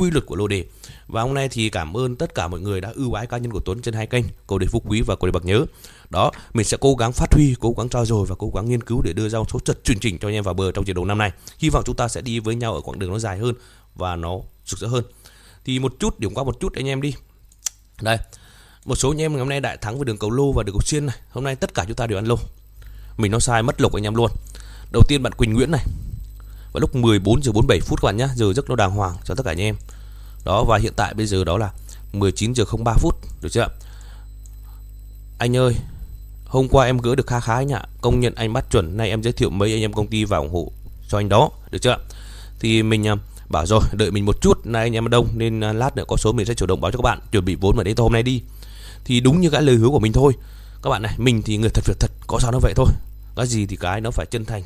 quy 0.00 0.10
luật 0.10 0.26
của 0.26 0.36
lô 0.36 0.48
đề. 0.48 0.64
Và 1.06 1.22
hôm 1.22 1.34
nay 1.34 1.48
thì 1.48 1.70
cảm 1.70 1.96
ơn 1.96 2.16
tất 2.16 2.34
cả 2.34 2.48
mọi 2.48 2.60
người 2.60 2.80
đã 2.80 2.92
ưu 2.94 3.12
ái 3.12 3.26
cá 3.26 3.38
nhân 3.38 3.52
của 3.52 3.60
Tuấn 3.60 3.82
trên 3.82 3.94
hai 3.94 4.06
kênh, 4.06 4.24
cầu 4.46 4.58
đề 4.58 4.66
phú 4.66 4.82
quý 4.86 5.00
và 5.00 5.16
cầu 5.16 5.26
đề 5.26 5.32
bạc 5.32 5.44
nhớ. 5.44 5.64
Đó, 6.10 6.30
mình 6.52 6.66
sẽ 6.66 6.76
cố 6.80 6.94
gắng 6.94 7.12
phát 7.12 7.34
huy, 7.34 7.54
cố 7.60 7.74
gắng 7.78 7.88
trao 7.88 8.06
dồi 8.06 8.26
và 8.26 8.34
cố 8.38 8.52
gắng 8.54 8.68
nghiên 8.68 8.82
cứu 8.82 9.02
để 9.02 9.12
đưa 9.12 9.28
ra 9.28 9.38
số 9.52 9.58
trận 9.64 9.76
chuẩn 9.84 9.98
chỉnh 9.98 10.18
cho 10.18 10.28
anh 10.28 10.34
em 10.34 10.44
vào 10.44 10.54
bờ 10.54 10.72
trong 10.72 10.84
trận 10.84 10.96
đấu 10.96 11.04
năm 11.04 11.18
nay. 11.18 11.32
Hy 11.58 11.68
vọng 11.70 11.82
chúng 11.86 11.96
ta 11.96 12.08
sẽ 12.08 12.20
đi 12.20 12.38
với 12.40 12.54
nhau 12.54 12.74
ở 12.74 12.80
quãng 12.80 12.98
đường 12.98 13.10
nó 13.10 13.18
dài 13.18 13.38
hơn 13.38 13.54
và 13.94 14.16
nó 14.16 14.38
rực 14.66 14.80
rỡ 14.80 14.86
hơn. 14.86 15.04
Thì 15.64 15.78
một 15.78 15.94
chút, 15.98 16.20
điểm 16.20 16.34
qua 16.34 16.44
một 16.44 16.60
chút 16.60 16.74
anh 16.74 16.88
em 16.88 17.00
đi. 17.00 17.14
Đây, 18.02 18.18
một 18.84 18.94
số 18.94 19.10
anh 19.10 19.20
em 19.20 19.32
ngày 19.32 19.38
hôm 19.38 19.48
nay 19.48 19.60
đại 19.60 19.76
thắng 19.76 19.98
với 19.98 20.04
đường 20.04 20.18
cầu 20.18 20.30
lô 20.30 20.52
và 20.52 20.62
đường 20.62 20.74
cầu 20.74 20.82
xiên 20.84 21.06
này. 21.06 21.16
Hôm 21.30 21.44
nay 21.44 21.56
tất 21.56 21.74
cả 21.74 21.84
chúng 21.86 21.96
ta 21.96 22.06
đều 22.06 22.18
ăn 22.18 22.24
lô. 22.24 22.36
Mình 23.16 23.32
nó 23.32 23.38
sai, 23.38 23.62
mất 23.62 23.80
lộc 23.80 23.94
anh 23.94 24.06
em 24.06 24.14
luôn. 24.14 24.30
Đầu 24.92 25.02
tiên 25.08 25.22
bạn 25.22 25.32
Quỳnh 25.32 25.54
Nguyễn 25.54 25.70
này 25.70 25.84
vào 26.72 26.80
lúc 26.80 26.96
14 26.96 27.42
giờ 27.42 27.52
47 27.52 27.80
phút 27.80 28.02
các 28.02 28.06
bạn 28.06 28.16
nhé. 28.16 28.28
Giờ 28.36 28.52
rất 28.52 28.68
nó 28.68 28.76
đàng 28.76 28.90
hoàng 28.90 29.16
cho 29.24 29.34
tất 29.34 29.42
cả 29.44 29.50
anh 29.50 29.60
em. 29.60 29.76
Đó, 30.44 30.64
và 30.64 30.78
hiện 30.78 30.92
tại 30.96 31.14
bây 31.14 31.26
giờ 31.26 31.44
đó 31.44 31.58
là 31.58 31.72
19 32.12 32.52
giờ 32.54 32.64
03 32.84 32.94
phút, 32.94 33.14
được 33.42 33.48
chưa 33.52 33.66
anh 35.38 35.56
ơi, 35.56 35.76
hôm 36.46 36.68
qua 36.68 36.86
em 36.86 36.98
gỡ 36.98 37.14
được 37.14 37.26
khá 37.26 37.40
khá 37.40 37.54
anh 37.54 37.72
ạ. 37.72 37.82
Công 38.00 38.20
nhận 38.20 38.34
anh 38.34 38.52
bắt 38.52 38.64
chuẩn. 38.70 38.96
Nay 38.96 39.08
em 39.08 39.22
giới 39.22 39.32
thiệu 39.32 39.50
mấy 39.50 39.72
anh 39.72 39.80
em 39.80 39.92
công 39.92 40.06
ty 40.06 40.24
vào 40.24 40.42
ủng 40.42 40.52
hộ 40.52 40.72
cho 41.08 41.18
anh 41.18 41.28
đó, 41.28 41.50
được 41.70 41.78
chưa 41.82 41.96
thì 42.60 42.82
mình 42.82 43.08
à, 43.08 43.16
bảo 43.48 43.66
rồi, 43.66 43.80
đợi 43.92 44.10
mình 44.10 44.26
một 44.26 44.40
chút. 44.40 44.66
Nay 44.66 44.82
anh 44.82 44.92
em 44.92 45.10
đông, 45.10 45.28
nên 45.34 45.60
à, 45.60 45.72
lát 45.72 45.96
nữa 45.96 46.04
có 46.08 46.16
số 46.16 46.32
mình 46.32 46.46
sẽ 46.46 46.54
chủ 46.54 46.66
động 46.66 46.80
báo 46.80 46.90
cho 46.90 46.98
các 46.98 47.02
bạn. 47.02 47.20
Chuẩn 47.32 47.44
bị 47.44 47.54
vốn 47.54 47.76
vào 47.76 47.84
đến 47.84 47.96
hôm 47.96 48.12
nay 48.12 48.22
đi. 48.22 48.42
Thì 49.04 49.20
đúng 49.20 49.40
như 49.40 49.50
cái 49.50 49.62
lời 49.62 49.76
hứa 49.76 49.88
của 49.88 49.98
mình 49.98 50.12
thôi. 50.12 50.32
Các 50.82 50.90
bạn 50.90 51.02
này, 51.02 51.14
mình 51.18 51.42
thì 51.42 51.56
người 51.56 51.70
thật 51.70 51.84
việc 51.86 51.96
thật, 52.00 52.10
có 52.26 52.38
sao 52.38 52.52
nó 52.52 52.58
vậy 52.58 52.72
thôi. 52.76 52.86
Cái 53.36 53.46
gì 53.46 53.66
thì 53.66 53.76
cái 53.76 54.00
nó 54.00 54.10
phải 54.10 54.26
chân 54.30 54.44
thành 54.44 54.62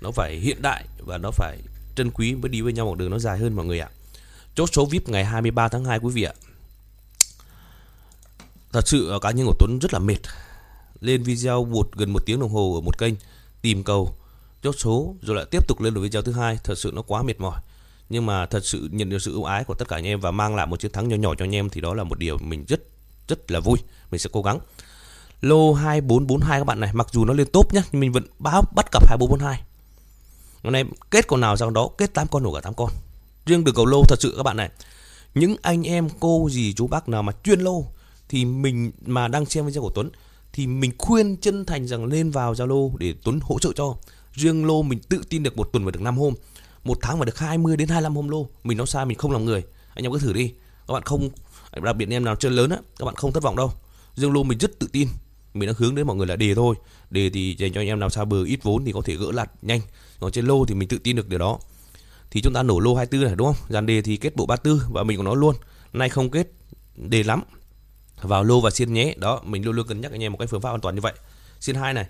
nó 0.00 0.10
phải 0.10 0.36
hiện 0.36 0.62
đại 0.62 0.84
và 0.98 1.18
nó 1.18 1.30
phải 1.30 1.58
trân 1.96 2.10
quý 2.10 2.34
mới 2.34 2.48
đi 2.48 2.60
với 2.60 2.72
nhau 2.72 2.86
một 2.86 2.98
đường 2.98 3.10
nó 3.10 3.18
dài 3.18 3.38
hơn 3.38 3.56
mọi 3.56 3.66
người 3.66 3.80
ạ. 3.80 3.88
Chốt 4.54 4.68
số 4.72 4.86
vip 4.86 5.08
ngày 5.08 5.24
23 5.24 5.68
tháng 5.68 5.84
2 5.84 5.98
quý 5.98 6.12
vị 6.12 6.22
ạ. 6.22 6.32
Thật 8.72 8.88
sự 8.88 9.18
cá 9.22 9.30
nhân 9.30 9.46
của 9.46 9.54
Tuấn 9.58 9.78
rất 9.82 9.92
là 9.92 9.98
mệt. 9.98 10.18
Lên 11.00 11.22
video 11.22 11.64
một 11.64 11.88
gần 11.96 12.12
một 12.12 12.26
tiếng 12.26 12.40
đồng 12.40 12.50
hồ 12.50 12.74
ở 12.74 12.80
một 12.80 12.98
kênh, 12.98 13.14
tìm 13.62 13.84
cầu, 13.84 14.16
chốt 14.62 14.74
số 14.78 15.14
rồi 15.22 15.36
lại 15.36 15.44
tiếp 15.50 15.68
tục 15.68 15.80
lên 15.80 15.94
được 15.94 16.00
video 16.00 16.22
thứ 16.22 16.32
hai. 16.32 16.58
Thật 16.64 16.78
sự 16.78 16.90
nó 16.94 17.02
quá 17.02 17.22
mệt 17.22 17.40
mỏi. 17.40 17.60
Nhưng 18.08 18.26
mà 18.26 18.46
thật 18.46 18.64
sự 18.66 18.88
nhận 18.92 19.08
được 19.08 19.22
sự 19.22 19.32
ưu 19.32 19.44
ái 19.44 19.64
của 19.64 19.74
tất 19.74 19.88
cả 19.88 19.96
anh 19.96 20.06
em 20.06 20.20
và 20.20 20.30
mang 20.30 20.56
lại 20.56 20.66
một 20.66 20.80
chiến 20.80 20.92
thắng 20.92 21.08
nhỏ 21.08 21.16
nhỏ 21.16 21.34
cho 21.34 21.44
anh 21.44 21.54
em 21.54 21.70
thì 21.70 21.80
đó 21.80 21.94
là 21.94 22.04
một 22.04 22.18
điều 22.18 22.38
mình 22.38 22.64
rất 22.68 22.80
rất 23.28 23.50
là 23.50 23.60
vui. 23.60 23.78
Mình 24.10 24.18
sẽ 24.18 24.30
cố 24.32 24.42
gắng. 24.42 24.58
Lô 25.40 25.72
2442 25.72 26.60
các 26.60 26.64
bạn 26.64 26.80
này, 26.80 26.90
mặc 26.94 27.06
dù 27.12 27.24
nó 27.24 27.32
lên 27.32 27.46
top 27.52 27.72
nhá, 27.74 27.82
nhưng 27.92 28.00
mình 28.00 28.12
vẫn 28.12 28.24
báo 28.38 28.62
bắt 28.74 28.86
cặp 28.92 29.08
2442 29.08 29.62
hôm 30.62 30.72
nay 30.72 30.84
kết 31.10 31.26
con 31.26 31.40
nào 31.40 31.56
ra 31.56 31.66
đó 31.74 31.88
kết 31.98 32.14
8 32.14 32.26
con 32.28 32.42
nổ 32.42 32.52
cả 32.52 32.60
8 32.60 32.74
con 32.74 32.90
riêng 33.46 33.64
được 33.64 33.72
cầu 33.74 33.86
lô 33.86 34.02
thật 34.08 34.16
sự 34.20 34.34
các 34.36 34.42
bạn 34.42 34.56
này 34.56 34.70
những 35.34 35.56
anh 35.62 35.82
em 35.82 36.08
cô 36.20 36.48
gì 36.50 36.72
chú 36.72 36.86
bác 36.86 37.08
nào 37.08 37.22
mà 37.22 37.32
chuyên 37.44 37.60
lô 37.60 37.84
thì 38.28 38.44
mình 38.44 38.92
mà 39.06 39.28
đang 39.28 39.46
xem 39.46 39.66
video 39.66 39.82
của 39.82 39.90
Tuấn 39.94 40.10
thì 40.52 40.66
mình 40.66 40.92
khuyên 40.98 41.36
chân 41.36 41.64
thành 41.64 41.86
rằng 41.86 42.04
lên 42.04 42.30
vào 42.30 42.52
Zalo 42.52 42.96
để 42.96 43.14
Tuấn 43.22 43.40
hỗ 43.42 43.58
trợ 43.58 43.70
cho. 43.76 43.96
Riêng 44.32 44.66
lô 44.66 44.82
mình 44.82 44.98
tự 45.08 45.22
tin 45.28 45.42
được 45.42 45.56
một 45.56 45.68
tuần 45.72 45.84
và 45.84 45.90
được 45.90 46.00
5 46.00 46.18
hôm, 46.18 46.34
một 46.84 46.98
tháng 47.02 47.18
và 47.18 47.24
được 47.24 47.38
20 47.38 47.76
đến 47.76 47.88
25 47.88 48.16
hôm 48.16 48.28
lô. 48.28 48.46
Mình 48.64 48.78
nói 48.78 48.86
sai 48.86 49.06
mình 49.06 49.18
không 49.18 49.32
làm 49.32 49.44
người. 49.44 49.62
Anh 49.94 50.04
em 50.04 50.12
cứ 50.12 50.18
thử 50.18 50.32
đi. 50.32 50.52
Các 50.88 50.94
bạn 50.94 51.02
không 51.02 51.30
đặc 51.82 51.96
biệt 51.96 52.08
em 52.10 52.24
nào 52.24 52.36
chơi 52.36 52.52
lớn 52.52 52.70
á, 52.70 52.78
các 52.98 53.04
bạn 53.04 53.14
không 53.14 53.32
thất 53.32 53.42
vọng 53.42 53.56
đâu. 53.56 53.72
Riêng 54.14 54.32
lô 54.32 54.42
mình 54.42 54.58
rất 54.58 54.78
tự 54.78 54.88
tin. 54.92 55.08
Mình 55.58 55.66
đang 55.66 55.76
hướng 55.78 55.94
đến 55.94 56.06
mọi 56.06 56.16
người 56.16 56.26
là 56.26 56.36
đề 56.36 56.54
thôi. 56.54 56.74
Đề 57.10 57.30
thì 57.30 57.56
dành 57.58 57.72
cho 57.72 57.80
anh 57.80 57.86
em 57.86 58.00
nào 58.00 58.10
xa 58.10 58.24
bờ 58.24 58.44
ít 58.44 58.62
vốn 58.62 58.84
thì 58.84 58.92
có 58.92 59.02
thể 59.04 59.16
gỡ 59.16 59.32
lặt 59.32 59.50
nhanh. 59.62 59.80
Còn 60.20 60.32
trên 60.32 60.46
lô 60.46 60.64
thì 60.64 60.74
mình 60.74 60.88
tự 60.88 60.98
tin 60.98 61.16
được 61.16 61.28
điều 61.28 61.38
đó. 61.38 61.58
Thì 62.30 62.40
chúng 62.40 62.52
ta 62.52 62.62
nổ 62.62 62.80
lô 62.80 62.94
24 62.94 63.26
này 63.26 63.36
đúng 63.36 63.46
không? 63.46 63.66
Dàn 63.68 63.86
đề 63.86 64.02
thì 64.02 64.16
kết 64.16 64.36
bộ 64.36 64.46
34 64.46 64.92
và 64.92 65.02
mình 65.02 65.16
cũng 65.16 65.26
nói 65.26 65.36
luôn. 65.36 65.54
Nay 65.92 66.08
không 66.08 66.30
kết 66.30 66.48
đề 66.96 67.22
lắm 67.22 67.42
vào 68.22 68.44
lô 68.44 68.60
và 68.60 68.70
xiên 68.70 68.92
nhé 68.92 69.14
đó 69.16 69.40
mình 69.44 69.64
luôn 69.64 69.76
luôn 69.76 69.86
cân 69.86 70.00
nhắc 70.00 70.12
anh 70.12 70.22
em 70.22 70.32
một 70.32 70.38
cái 70.38 70.46
phương 70.46 70.60
pháp 70.60 70.70
an 70.70 70.80
toàn 70.80 70.94
như 70.94 71.00
vậy 71.00 71.12
xiên 71.60 71.76
hai 71.76 71.94
này 71.94 72.06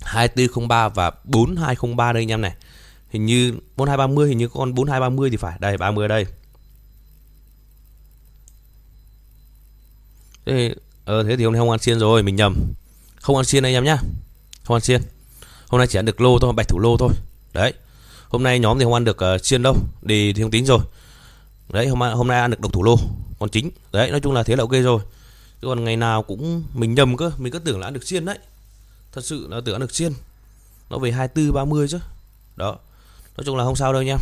2403 0.00 0.88
và 0.88 1.10
4203 1.24 2.12
đây 2.12 2.22
anh 2.22 2.30
em 2.30 2.40
này 2.40 2.54
hình 3.08 3.26
như 3.26 3.52
4230 3.76 4.28
hình 4.28 4.38
như 4.38 4.48
con 4.48 4.74
4230 4.74 5.30
thì 5.30 5.36
phải 5.36 5.58
đây 5.60 5.76
30 5.76 6.08
đây 6.08 6.26
thế, 10.46 10.74
ờ, 11.04 11.22
thế 11.22 11.36
thì 11.36 11.44
hôm 11.44 11.52
nay 11.52 11.60
không 11.60 11.70
ăn 11.70 11.78
xiên 11.78 11.98
rồi 11.98 12.22
mình 12.22 12.36
nhầm. 12.36 12.56
Không 13.20 13.36
ăn 13.36 13.44
xiên 13.44 13.62
anh 13.62 13.74
em 13.74 13.84
nhá. 13.84 13.98
Không 14.64 14.76
ăn 14.76 14.80
xiên. 14.80 15.02
Hôm 15.68 15.78
nay 15.78 15.86
chỉ 15.86 15.98
ăn 15.98 16.04
được 16.04 16.20
lô 16.20 16.38
thôi 16.38 16.52
bạch 16.52 16.68
thủ 16.68 16.78
lô 16.78 16.96
thôi. 16.96 17.10
Đấy. 17.52 17.72
Hôm 18.28 18.42
nay 18.42 18.58
nhóm 18.58 18.78
thì 18.78 18.84
không 18.84 18.94
ăn 18.94 19.04
được 19.04 19.18
uh, 19.34 19.44
xiên 19.44 19.62
đâu? 19.62 19.76
Đi 20.02 20.32
thì 20.32 20.42
không 20.42 20.50
tính 20.50 20.66
rồi. 20.66 20.78
Đấy 21.68 21.86
hôm 21.86 22.00
hôm 22.00 22.28
nay 22.28 22.40
ăn 22.40 22.50
được 22.50 22.60
độc 22.60 22.72
thủ 22.72 22.82
lô. 22.82 22.96
Còn 23.38 23.48
chính. 23.48 23.70
Đấy 23.92 24.10
nói 24.10 24.20
chung 24.20 24.32
là 24.32 24.42
thế 24.42 24.56
là 24.56 24.62
ok 24.62 24.72
rồi. 24.72 25.00
Chứ 25.62 25.68
còn 25.68 25.84
ngày 25.84 25.96
nào 25.96 26.22
cũng 26.22 26.62
mình 26.74 26.94
nhầm 26.94 27.16
cơ. 27.16 27.30
Mình 27.38 27.52
cứ 27.52 27.58
tưởng 27.58 27.80
là 27.80 27.86
ăn 27.86 27.94
được 27.94 28.04
xiên 28.04 28.24
đấy. 28.24 28.38
Thật 29.12 29.24
sự 29.24 29.46
là 29.50 29.60
tưởng 29.64 29.74
ăn 29.74 29.80
được 29.80 29.94
xiên. 29.94 30.12
Nó 30.90 30.98
về 30.98 31.12
24 31.12 31.54
30 31.54 31.88
chứ. 31.88 31.98
Đó. 32.56 32.76
Nói 33.36 33.44
chung 33.44 33.56
là 33.56 33.64
không 33.64 33.76
sao 33.76 33.92
đâu 33.92 34.02
nha 34.02 34.18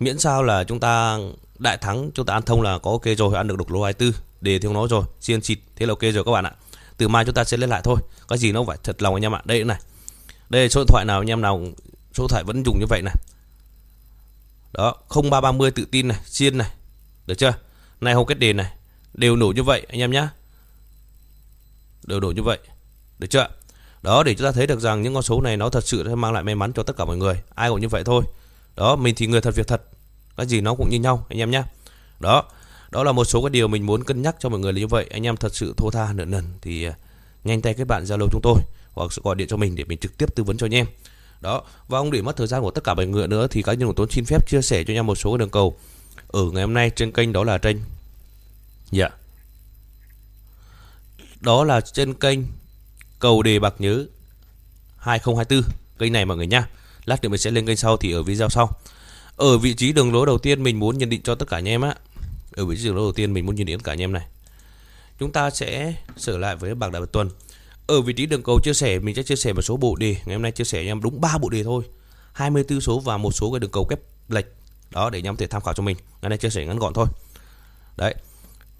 miễn 0.00 0.18
sao 0.18 0.42
là 0.42 0.64
chúng 0.64 0.80
ta 0.80 1.18
đại 1.58 1.76
thắng 1.76 2.10
chúng 2.14 2.26
ta 2.26 2.34
ăn 2.34 2.42
thông 2.42 2.62
là 2.62 2.78
có 2.78 2.90
ok 2.90 3.02
rồi 3.18 3.36
ăn 3.36 3.48
được 3.48 3.58
độc 3.58 3.70
lô 3.70 3.82
24 3.82 4.12
để 4.40 4.58
theo 4.58 4.72
nói 4.72 4.88
rồi. 4.90 5.04
Xiên 5.20 5.42
xịt 5.42 5.58
thế 5.76 5.86
là 5.86 5.90
ok 5.90 6.00
rồi 6.00 6.24
các 6.24 6.30
bạn 6.32 6.44
ạ. 6.44 6.52
Từ 6.96 7.08
mai 7.08 7.24
chúng 7.24 7.34
ta 7.34 7.44
sẽ 7.44 7.56
lên 7.56 7.70
lại 7.70 7.80
thôi. 7.84 8.00
Có 8.26 8.36
gì 8.36 8.52
nó 8.52 8.64
phải 8.64 8.78
thật 8.82 9.02
lòng 9.02 9.14
anh 9.14 9.24
em 9.24 9.34
ạ. 9.34 9.42
Đây 9.44 9.64
này. 9.64 9.78
Đây 10.50 10.68
số 10.68 10.80
điện 10.80 10.86
thoại 10.88 11.04
nào 11.04 11.20
anh 11.20 11.30
em 11.30 11.40
nào 11.40 11.60
số 12.14 12.24
điện 12.24 12.28
thoại 12.28 12.44
vẫn 12.44 12.64
dùng 12.64 12.78
như 12.80 12.86
vậy 12.88 13.02
này. 13.02 13.14
Đó 14.72 14.94
0330 15.08 15.70
tự 15.70 15.84
tin 15.84 16.08
này 16.08 16.18
xiên 16.24 16.58
này. 16.58 16.70
Được 17.26 17.34
chưa? 17.34 17.54
Này 18.00 18.14
không 18.14 18.26
kết 18.26 18.38
đền 18.38 18.56
này. 18.56 18.72
Đều 19.14 19.36
nổ 19.36 19.46
như 19.46 19.62
vậy 19.62 19.86
anh 19.88 20.00
em 20.00 20.10
nhá. 20.10 20.30
Đều 22.06 22.20
nổ 22.20 22.30
như 22.30 22.42
vậy. 22.42 22.58
Được 23.18 23.26
chưa? 23.30 23.48
Đó 24.02 24.22
để 24.22 24.34
chúng 24.34 24.44
ta 24.44 24.52
thấy 24.52 24.66
được 24.66 24.80
rằng 24.80 25.02
những 25.02 25.14
con 25.14 25.22
số 25.22 25.40
này 25.40 25.56
nó 25.56 25.68
thật 25.68 25.86
sự 25.86 26.04
sẽ 26.08 26.14
mang 26.14 26.32
lại 26.32 26.42
may 26.42 26.54
mắn 26.54 26.72
cho 26.72 26.82
tất 26.82 26.96
cả 26.96 27.04
mọi 27.04 27.16
người. 27.16 27.42
Ai 27.54 27.70
cũng 27.70 27.80
như 27.80 27.88
vậy 27.88 28.04
thôi. 28.04 28.24
Đó, 28.76 28.96
mình 28.96 29.14
thì 29.14 29.26
người 29.26 29.40
thật 29.40 29.54
việc 29.54 29.66
thật. 29.66 29.82
Cái 30.36 30.46
gì 30.46 30.60
nó 30.60 30.74
cũng 30.74 30.90
như 30.90 30.98
nhau 30.98 31.26
anh 31.28 31.38
em 31.38 31.50
nhé. 31.50 31.62
Đó, 32.20 32.44
đó 32.90 33.04
là 33.04 33.12
một 33.12 33.24
số 33.24 33.42
cái 33.42 33.50
điều 33.50 33.68
mình 33.68 33.86
muốn 33.86 34.04
cân 34.04 34.22
nhắc 34.22 34.36
cho 34.38 34.48
mọi 34.48 34.60
người 34.60 34.72
là 34.72 34.78
như 34.80 34.86
vậy. 34.86 35.06
Anh 35.10 35.26
em 35.26 35.36
thật 35.36 35.54
sự 35.54 35.74
thô 35.76 35.90
tha 35.90 36.12
nợ 36.12 36.24
nần 36.24 36.44
thì 36.62 36.84
à, 36.84 36.94
nhanh 37.44 37.62
tay 37.62 37.74
kết 37.74 37.84
bạn 37.84 38.04
Zalo 38.04 38.28
chúng 38.32 38.40
tôi 38.42 38.60
hoặc 38.92 39.10
gọi 39.24 39.34
điện 39.34 39.48
cho 39.48 39.56
mình 39.56 39.74
để 39.74 39.84
mình 39.84 39.98
trực 39.98 40.18
tiếp 40.18 40.34
tư 40.34 40.44
vấn 40.44 40.56
cho 40.56 40.66
anh 40.66 40.74
em. 40.74 40.86
Đó, 41.40 41.62
và 41.88 41.98
không 41.98 42.10
để 42.10 42.22
mất 42.22 42.36
thời 42.36 42.46
gian 42.46 42.62
của 42.62 42.70
tất 42.70 42.84
cả 42.84 42.94
mọi 42.94 43.06
người 43.06 43.28
nữa 43.28 43.46
thì 43.50 43.62
cá 43.62 43.72
nhân 43.72 43.88
của 43.88 43.94
tôi 43.94 44.06
xin 44.10 44.24
phép 44.24 44.48
chia 44.48 44.62
sẻ 44.62 44.84
cho 44.84 44.90
anh 44.92 44.96
em 44.96 45.06
một 45.06 45.14
số 45.14 45.36
đường 45.36 45.50
cầu 45.50 45.76
ở 46.28 46.50
ngày 46.52 46.62
hôm 46.62 46.74
nay 46.74 46.90
trên 46.90 47.12
kênh 47.12 47.32
đó 47.32 47.44
là 47.44 47.58
trên 47.58 47.80
Dạ. 48.90 49.04
Yeah. 49.04 49.12
Đó 51.40 51.64
là 51.64 51.80
trên 51.80 52.14
kênh 52.14 52.38
cầu 53.18 53.42
đề 53.42 53.58
bạc 53.58 53.74
nhớ 53.78 54.06
2024 54.98 55.70
kênh 55.98 56.12
này 56.12 56.24
mọi 56.24 56.36
người 56.36 56.46
nha. 56.46 56.68
Lát 57.04 57.22
nữa 57.22 57.28
mình 57.28 57.40
sẽ 57.40 57.50
lên 57.50 57.66
kênh 57.66 57.76
sau 57.76 57.96
thì 57.96 58.12
ở 58.12 58.22
video 58.22 58.48
sau. 58.48 58.70
Ở 59.36 59.58
vị 59.58 59.74
trí 59.74 59.92
đường 59.92 60.12
lối 60.12 60.26
đầu 60.26 60.38
tiên 60.38 60.62
mình 60.62 60.78
muốn 60.78 60.98
nhận 60.98 61.08
định 61.08 61.22
cho 61.22 61.34
tất 61.34 61.48
cả 61.48 61.56
anh 61.56 61.68
em 61.68 61.80
á. 61.80 61.94
Ở 62.52 62.64
vị 62.64 62.76
trí 62.76 62.84
đường 62.84 62.94
đầu 62.94 63.12
tiên 63.12 63.32
mình 63.32 63.46
muốn 63.46 63.56
nhìn 63.56 63.66
đến 63.66 63.80
cả 63.80 63.92
anh 63.92 64.02
em 64.02 64.12
này. 64.12 64.26
Chúng 65.18 65.32
ta 65.32 65.50
sẽ 65.50 65.94
trở 66.16 66.38
lại 66.38 66.56
với 66.56 66.74
bảng 66.74 66.92
đại 66.92 67.00
bạch 67.00 67.12
tuần. 67.12 67.30
Ở 67.86 68.00
vị 68.00 68.12
trí 68.12 68.26
đường 68.26 68.42
cầu 68.42 68.60
chia 68.64 68.74
sẻ 68.74 68.98
mình 68.98 69.14
sẽ 69.14 69.22
chia 69.22 69.36
sẻ 69.36 69.52
một 69.52 69.62
số 69.62 69.76
bộ 69.76 69.96
đề. 69.96 70.16
Ngày 70.24 70.34
hôm 70.36 70.42
nay 70.42 70.52
chia 70.52 70.64
sẻ 70.64 70.82
cho 70.82 70.90
em 70.90 71.00
đúng 71.02 71.20
3 71.20 71.38
bộ 71.38 71.48
đề 71.48 71.64
thôi. 71.64 71.84
24 72.32 72.80
số 72.80 73.00
và 73.00 73.16
một 73.16 73.32
số 73.32 73.52
cái 73.52 73.60
đường 73.60 73.70
cầu 73.70 73.84
kép 73.84 74.00
lệch. 74.28 74.46
Đó 74.90 75.10
để 75.10 75.18
anh 75.18 75.24
em 75.24 75.36
có 75.36 75.40
thể 75.40 75.46
tham 75.46 75.62
khảo 75.62 75.74
cho 75.74 75.82
mình. 75.82 75.96
Ngày 76.22 76.28
nay 76.28 76.38
chia 76.38 76.50
sẻ 76.50 76.66
ngắn 76.66 76.78
gọn 76.78 76.94
thôi. 76.94 77.06
Đấy. 77.96 78.14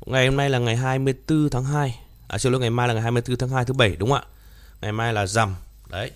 Ngày 0.06 0.26
hôm 0.26 0.36
nay 0.36 0.50
là 0.50 0.58
ngày 0.58 0.76
24 0.76 1.50
tháng 1.50 1.64
2 1.64 2.00
À 2.28 2.38
xin 2.38 2.52
lỗi 2.52 2.60
ngày 2.60 2.70
mai 2.70 2.88
là 2.88 2.94
ngày 2.94 3.02
24 3.02 3.36
tháng 3.36 3.48
2 3.48 3.64
thứ 3.64 3.74
bảy 3.74 3.96
đúng 3.96 4.08
không 4.08 4.18
ạ 4.18 4.24
Ngày 4.80 4.92
mai 4.92 5.12
là 5.12 5.26
rằm 5.26 5.54
Đấy 5.88 6.10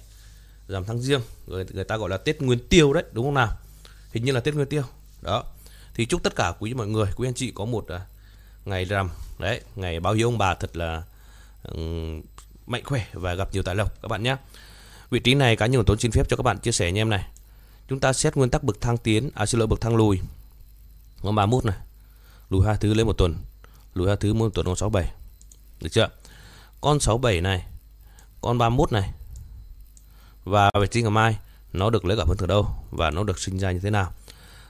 Rằm 0.68 0.84
tháng 0.84 0.98
riêng 0.98 1.20
Người, 1.46 1.66
người 1.72 1.84
ta 1.84 1.96
gọi 1.96 2.10
là 2.10 2.16
Tết 2.16 2.42
Nguyên 2.42 2.68
Tiêu 2.68 2.92
đấy 2.92 3.04
đúng 3.12 3.24
không 3.24 3.34
nào 3.34 3.56
Hình 4.12 4.24
như 4.24 4.32
là 4.32 4.40
Tết 4.40 4.54
Nguyên 4.54 4.68
Tiêu 4.68 4.82
Đó 5.22 5.44
thì 5.94 6.06
chúc 6.06 6.22
tất 6.22 6.36
cả 6.36 6.52
quý 6.58 6.74
mọi 6.74 6.86
người 6.86 7.06
Quý 7.16 7.28
anh 7.28 7.34
chị 7.34 7.50
có 7.50 7.64
một 7.64 7.86
uh, 7.94 8.00
ngày 8.64 8.84
rằm. 8.84 9.10
Đấy 9.38 9.60
Ngày 9.76 10.00
báo 10.00 10.12
hiếu 10.12 10.28
ông 10.28 10.38
bà 10.38 10.54
thật 10.54 10.76
là 10.76 11.02
um, 11.62 12.22
Mạnh 12.66 12.82
khỏe 12.84 13.06
và 13.12 13.34
gặp 13.34 13.48
nhiều 13.52 13.62
tài 13.62 13.74
lộc 13.74 14.02
các 14.02 14.08
bạn 14.08 14.22
nhé. 14.22 14.36
Vị 15.10 15.20
trí 15.20 15.34
này 15.34 15.56
cá 15.56 15.66
nhân 15.66 15.80
của 15.80 15.84
Tuấn 15.86 15.98
xin 15.98 16.10
phép 16.10 16.28
cho 16.28 16.36
các 16.36 16.42
bạn 16.42 16.58
chia 16.58 16.72
sẻ 16.72 16.88
anh 16.88 16.98
em 16.98 17.10
này. 17.10 17.26
Chúng 17.88 18.00
ta 18.00 18.12
xét 18.12 18.36
nguyên 18.36 18.50
tắc 18.50 18.64
bậc 18.64 18.80
thang 18.80 18.98
tiến 18.98 19.30
À 19.34 19.46
xin 19.46 19.58
lỗi 19.58 19.66
bậc 19.66 19.80
thang 19.80 19.96
lùi. 19.96 20.20
Ngón 21.22 21.34
31 21.34 21.64
này. 21.64 21.76
Lùi 22.50 22.66
hai 22.66 22.76
thứ 22.80 22.94
lấy 22.94 23.04
một 23.04 23.18
tuần. 23.18 23.36
Lùi 23.94 24.08
hai 24.08 24.16
thứ 24.16 24.34
một 24.34 24.48
tuần 24.54 24.66
con 24.66 24.76
67 24.76 25.12
được 25.80 25.90
chưa? 25.92 26.08
Con 26.80 27.00
67 27.00 27.40
này, 27.40 27.66
con 28.40 28.58
31 28.58 28.92
này 28.92 29.10
và 30.44 30.70
vị 30.80 30.86
trí 30.90 31.02
ngày 31.02 31.10
mai 31.10 31.38
nó 31.72 31.90
được 31.90 32.04
lấy 32.04 32.16
gặp 32.16 32.28
hơn 32.28 32.36
từ 32.36 32.46
đâu 32.46 32.66
và 32.90 33.10
nó 33.10 33.22
được 33.22 33.38
sinh 33.38 33.58
ra 33.58 33.72
như 33.72 33.78
thế 33.78 33.90
nào. 33.90 34.12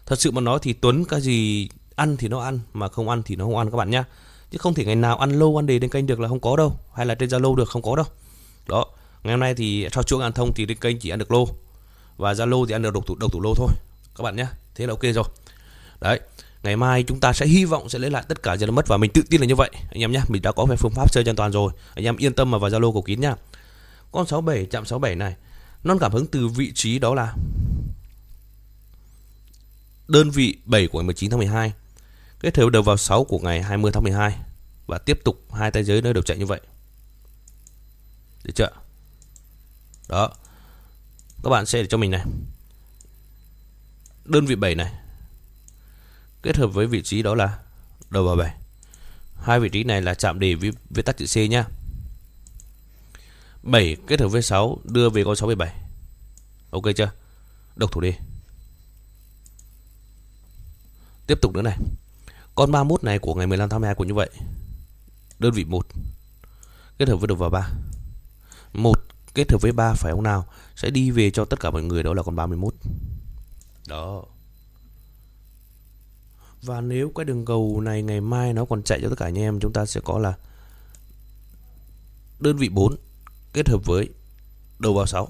Thật 0.07 0.21
sự 0.21 0.31
mà 0.31 0.41
nói 0.41 0.59
thì 0.63 0.73
Tuấn 0.73 1.05
cái 1.05 1.21
gì 1.21 1.69
ăn 1.97 2.17
thì 2.17 2.29
nó 2.29 2.41
ăn 2.41 2.61
mà 2.73 2.89
không 2.89 3.09
ăn 3.09 3.23
thì 3.23 3.37
nó 3.37 3.45
không 3.45 3.59
ăn 3.59 3.71
các 3.71 3.77
bạn 3.77 3.91
nhá 3.91 4.05
Chứ 4.51 4.59
không 4.59 4.75
thể 4.75 4.85
ngày 4.85 4.97
nào 4.97 5.19
ăn 5.19 5.31
lâu 5.31 5.61
ăn 5.61 5.67
đề 5.67 5.79
trên 5.79 5.91
kênh 5.91 6.07
được 6.07 6.21
là 6.21 6.29
không 6.29 6.41
có 6.41 6.57
đâu, 6.57 6.77
hay 6.95 7.07
là 7.07 7.15
trên 7.15 7.29
Zalo 7.29 7.55
được 7.55 7.69
không 7.69 7.83
có 7.83 7.97
đâu. 7.97 8.07
Đó, 8.67 8.87
ngày 9.23 9.33
hôm 9.33 9.41
nay 9.41 9.55
thì 9.55 9.89
cho 9.93 10.03
chuỗi 10.03 10.23
ăn 10.23 10.33
thông 10.33 10.55
thì 10.55 10.67
trên 10.67 10.77
kênh 10.77 10.99
chỉ 10.99 11.11
ăn 11.11 11.19
được 11.19 11.33
lô 11.33 11.49
và 12.17 12.33
Zalo 12.33 12.67
thì 12.67 12.75
ăn 12.75 12.83
được 12.83 12.95
độc 12.95 13.07
thủ 13.07 13.15
độc 13.21 13.33
thủ 13.33 13.41
lô 13.41 13.55
thôi 13.55 13.69
các 14.17 14.23
bạn 14.23 14.37
nhé. 14.37 14.47
Thế 14.75 14.87
là 14.87 14.91
ok 14.91 15.03
rồi. 15.15 15.25
Đấy, 16.01 16.21
ngày 16.65 16.77
mai 16.77 17.03
chúng 17.03 17.21
ta 17.21 17.33
sẽ 17.33 17.47
hy 17.47 17.65
vọng 17.65 17.89
sẽ 17.89 17.99
lấy 17.99 18.11
lại 18.11 18.25
tất 18.29 18.43
cả 18.43 18.57
giờ 18.57 18.67
mất 18.67 18.89
và 18.89 18.97
mình 18.97 19.11
tự 19.11 19.23
tin 19.31 19.41
là 19.41 19.47
như 19.47 19.55
vậy 19.55 19.71
anh 19.91 20.01
em 20.01 20.13
nhé 20.13 20.21
mình 20.29 20.43
đã 20.43 20.53
có 20.53 20.65
về 20.65 20.77
phương 20.77 20.93
pháp 20.95 21.13
chơi 21.13 21.25
an 21.27 21.37
toàn 21.37 21.53
rồi 21.53 21.73
anh 21.95 22.05
em 22.05 22.17
yên 22.17 22.33
tâm 22.33 22.51
mà 22.51 22.59
vào 22.59 22.71
zalo 22.71 22.93
cầu 22.93 23.03
kín 23.03 23.21
nhá 23.21 23.35
con 24.13 24.27
67 24.27 24.67
chạm 24.67 24.85
67 24.85 25.17
này 25.17 25.35
non 25.85 25.99
cảm 26.01 26.13
hứng 26.13 26.27
từ 26.27 26.49
vị 26.49 26.73
trí 26.75 26.99
đó 26.99 27.15
là 27.15 27.35
đơn 30.09 30.31
vị 30.31 30.57
7 30.65 30.87
của 30.87 30.99
ngày 30.99 31.07
19 31.07 31.31
tháng 31.31 31.39
12 31.39 31.73
kết 32.41 32.57
hợp 32.57 32.69
đầu 32.69 32.83
vào 32.83 32.97
6 32.97 33.25
của 33.25 33.39
ngày 33.39 33.63
20 33.63 33.93
tháng 33.93 34.03
12 34.03 34.39
và 34.87 34.99
tiếp 34.99 35.21
tục 35.25 35.45
hai 35.53 35.71
tay 35.71 35.85
giới 35.85 36.03
nơi 36.03 36.15
đều 36.15 36.23
chạy 36.23 36.37
như 36.37 36.47
vậy. 36.47 36.61
Được 38.45 38.53
chưa? 38.55 38.71
Đó. 40.09 40.33
Các 41.43 41.51
bạn 41.51 41.67
sẽ 41.67 41.83
để 41.83 41.89
cho 41.89 41.97
mình 41.97 42.11
này. 42.11 42.25
Đơn 44.25 44.47
vị 44.47 44.55
7 44.55 44.75
này. 44.75 44.93
Kết 46.43 46.57
hợp 46.57 46.67
với 46.67 46.87
vị 46.87 47.03
trí 47.03 47.23
đó 47.23 47.35
là 47.35 47.59
đầu 48.11 48.25
vào 48.25 48.37
7 48.37 48.55
hai 49.45 49.61
vị 49.61 49.69
trí 49.69 49.85
này 49.85 50.03
là 50.03 50.15
chạm 50.15 50.41
đề 50.41 50.55
với, 50.55 50.71
với 50.91 51.03
tắt 51.03 51.17
chữ 51.17 51.27
C 51.27 51.51
nhá 51.51 51.65
7 53.63 53.97
kết 54.07 54.21
hợp 54.21 54.29
với 54.29 54.43
6 54.43 54.79
đưa 54.85 55.11
về 55.11 55.25
con 55.25 55.37
67 55.37 55.75
ok 56.71 56.83
chưa? 56.97 57.11
Độc 57.77 57.93
thủ 57.93 58.01
đi 58.01 58.13
tiếp 61.27 61.39
tục 61.43 61.53
nữa 61.53 61.63
này. 61.63 61.79
Con 62.55 62.73
31 62.73 63.05
này 63.05 63.19
của 63.19 63.35
ngày 63.35 63.47
15 63.47 63.69
tháng 63.69 63.81
12 63.81 63.95
cũng 63.95 64.07
như 64.07 64.15
vậy, 64.15 64.31
đơn 65.39 65.53
vị 65.53 65.65
1 65.65 65.87
kết 66.99 67.09
hợp 67.09 67.17
với 67.17 67.29
đầu 67.29 67.37
vào 67.37 67.51
3 67.51 67.71
1 68.73 68.99
kết 69.35 69.53
hợp 69.53 69.63
với 69.63 69.73
3 69.73 69.93
phải 69.95 70.13
không 70.13 70.23
nào? 70.23 70.47
Sẽ 70.77 70.91
đi 70.91 71.11
về 71.11 71.31
cho 71.31 71.45
tất 71.45 71.61
cả 71.61 71.71
mọi 71.71 71.83
người, 71.83 72.03
đó 72.03 72.15
là 72.15 72.23
con 72.23 72.37
31 72.37 72.75
đó. 73.89 74.25
Và 76.63 76.81
nếu 76.81 77.13
cái 77.15 77.25
đường 77.25 77.45
cầu 77.45 77.81
này 77.81 78.03
ngày 78.03 78.21
mai 78.21 78.53
nó 78.53 78.65
còn 78.65 78.83
chạy 78.83 79.01
cho 79.03 79.09
tất 79.09 79.15
cả 79.19 79.27
anh 79.27 79.39
em, 79.39 79.61
chúng 79.61 79.73
ta 79.73 79.87
sẽ 79.87 80.01
có 80.05 80.19
là 80.19 80.35
đơn 82.41 82.57
vị 82.57 82.69
4 82.69 82.97
kết 83.53 83.69
hợp 83.69 83.85
với 83.85 84.09
đầu 84.79 84.95
vào 84.95 85.07
6. 85.07 85.29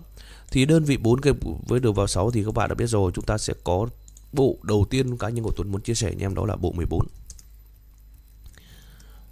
Thì 0.50 0.64
đơn 0.64 0.84
vị 0.84 0.96
4 0.96 1.20
kết 1.20 1.30
hợp 1.30 1.50
với 1.66 1.80
đầu 1.80 1.92
vào 1.92 2.06
6 2.06 2.30
thì 2.30 2.44
các 2.44 2.54
bạn 2.54 2.68
đã 2.68 2.74
biết 2.74 2.86
rồi, 2.86 3.12
chúng 3.14 3.24
ta 3.24 3.38
sẽ 3.38 3.54
có 3.64 3.88
bộ 4.34 4.58
đầu 4.62 4.86
tiên 4.90 5.18
cá 5.18 5.28
nhân 5.28 5.44
của 5.44 5.52
Tuấn 5.56 5.72
muốn 5.72 5.82
chia 5.82 5.94
sẻ 5.94 6.08
anh 6.08 6.18
em 6.18 6.34
đó 6.34 6.46
là 6.46 6.56
bộ 6.56 6.72
14. 6.72 7.06